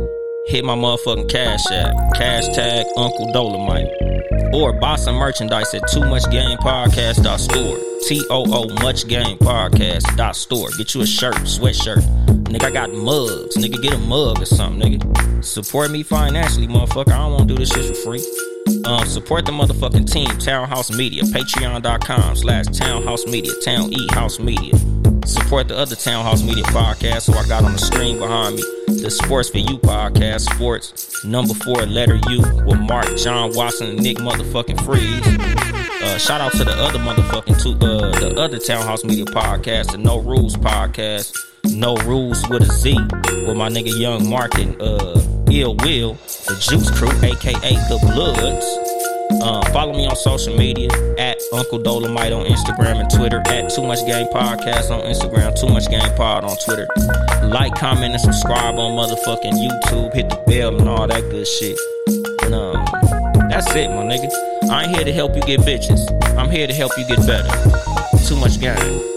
hit 0.47 0.65
my 0.65 0.75
motherfucking 0.75 1.31
cash 1.31 1.71
app, 1.71 1.95
cash 2.15 2.49
tag 2.55 2.87
Uncle 2.97 3.27
Dolemite, 3.35 4.55
or 4.55 4.73
buy 4.73 4.97
some 4.97 5.17
merchandise 5.17 5.75
at 5.75 5.87
Too 5.89 6.01
Much 6.01 6.25
Game 6.31 6.57
Podcast 6.57 7.39
store. 7.39 7.79
T 8.09 8.25
O 8.31 8.45
O 8.49 8.83
Much 8.83 9.07
Game 9.09 9.37
Podcast 9.37 10.35
store. 10.37 10.71
Get 10.79 10.95
you 10.95 11.03
a 11.03 11.07
shirt, 11.07 11.35
sweatshirt. 11.35 12.34
Nigga, 12.45 12.65
I 12.65 12.71
got 12.71 12.93
mugs. 12.93 13.57
Nigga, 13.57 13.81
get 13.83 13.95
a 13.95 13.99
mug 13.99 14.41
or 14.41 14.45
something, 14.47 14.99
nigga. 14.99 15.45
Support 15.45 15.91
me 15.91 16.03
financially, 16.03 16.67
motherfucker. 16.67 17.13
I 17.13 17.19
don't 17.19 17.33
want 17.33 17.49
to 17.49 17.55
do 17.55 17.59
this 17.59 17.71
shit 17.71 17.97
for 17.97 18.03
free. 18.19 18.25
Um, 18.85 19.07
support 19.07 19.45
the 19.47 19.53
motherfucking 19.53 20.11
team, 20.11 20.29
Townehouse 20.39 20.97
Media, 20.97 21.23
patreon.com 21.25 22.37
slash 22.37 22.67
Townehouse 22.67 23.27
Media, 23.27 23.53
Town 23.65 23.93
E 23.93 24.09
House 24.13 24.39
Media. 24.39 24.75
Support 25.27 25.69
the 25.69 25.77
other 25.77 25.97
Townehouse 25.97 26.45
Media 26.47 26.65
podcast 26.65 27.33
who 27.33 27.39
I 27.39 27.47
got 27.49 27.65
on 27.65 27.73
the 27.73 27.79
screen 27.79 28.19
behind 28.19 28.57
me. 28.57 28.63
The 29.03 29.11
Sports 29.11 29.49
for 29.49 29.59
You 29.59 29.79
podcast, 29.79 30.43
Sports 30.55 31.25
number 31.25 31.55
four, 31.55 31.77
letter 31.87 32.19
U, 32.29 32.41
with 32.67 32.79
Mark, 32.81 33.17
John 33.17 33.55
Watson, 33.55 33.89
and 33.89 34.03
Nick 34.03 34.19
motherfucking 34.19 34.85
Freeze. 34.85 35.27
Uh, 36.03 36.19
shout 36.19 36.41
out 36.41 36.53
to 36.53 36.65
the 36.65 36.75
other 36.75 36.99
motherfucking 36.99 37.63
two, 37.63 37.71
uh, 37.87 38.19
the 38.21 38.39
other 38.39 38.59
Townehouse 38.59 39.05
Media 39.05 39.25
podcast, 39.25 39.93
the 39.93 39.99
No 39.99 40.21
Rules 40.21 40.57
podcast, 40.57 41.35
No 41.65 41.97
Rules 42.05 42.47
with 42.49 42.63
a 42.63 42.73
Z, 42.73 42.95
with 43.47 43.57
my 43.57 43.69
nigga 43.69 43.99
Young 43.99 44.29
Mark 44.29 44.55
and 44.57 44.81
uh, 44.81 45.21
Ill 45.51 45.77
Will, 45.77 46.15
the 46.47 46.57
Juice 46.61 46.91
Crew, 46.91 47.11
aka 47.23 47.75
the 47.89 47.99
Bloods. 48.13 48.67
Uh, 49.43 49.63
follow 49.73 49.93
me 49.93 50.07
on 50.07 50.17
social 50.17 50.57
media 50.57 50.89
at 51.19 51.41
Uncle 51.53 51.79
Dolemite 51.79 52.37
on 52.37 52.47
Instagram 52.47 53.01
and 53.01 53.11
Twitter, 53.11 53.43
at 53.47 53.71
Too 53.71 53.83
Much 53.83 54.05
Game 54.07 54.27
Podcast 54.29 54.91
on 54.91 55.01
Instagram, 55.05 55.59
Too 55.59 55.69
Much 55.69 55.89
Game 55.89 56.15
Pod 56.17 56.45
on 56.45 56.57
Twitter. 56.65 56.87
Like, 57.43 57.75
comment, 57.75 58.13
and 58.13 58.21
subscribe 58.21 58.77
on 58.77 58.93
motherfucking 58.93 59.53
YouTube. 59.53 60.15
Hit 60.15 60.29
the 60.29 60.43
bell 60.47 60.79
and 60.79 60.89
all 60.89 61.07
that 61.07 61.23
good 61.31 61.47
shit. 61.47 61.79
And 62.43 62.55
um, 62.55 62.85
that's 63.49 63.75
it, 63.75 63.89
my 63.89 64.05
nigga. 64.05 64.31
I 64.71 64.85
ain't 64.85 64.95
here 64.95 65.05
to 65.05 65.13
help 65.13 65.35
you 65.35 65.43
get 65.43 65.61
bitches. 65.61 66.01
I'm 66.37 66.51
here 66.51 66.67
to 66.67 66.75
help 66.75 66.93
you 66.99 67.07
get 67.07 67.27
better. 67.27 67.49
Too 68.27 68.37
much 68.37 68.61
game. 68.61 69.14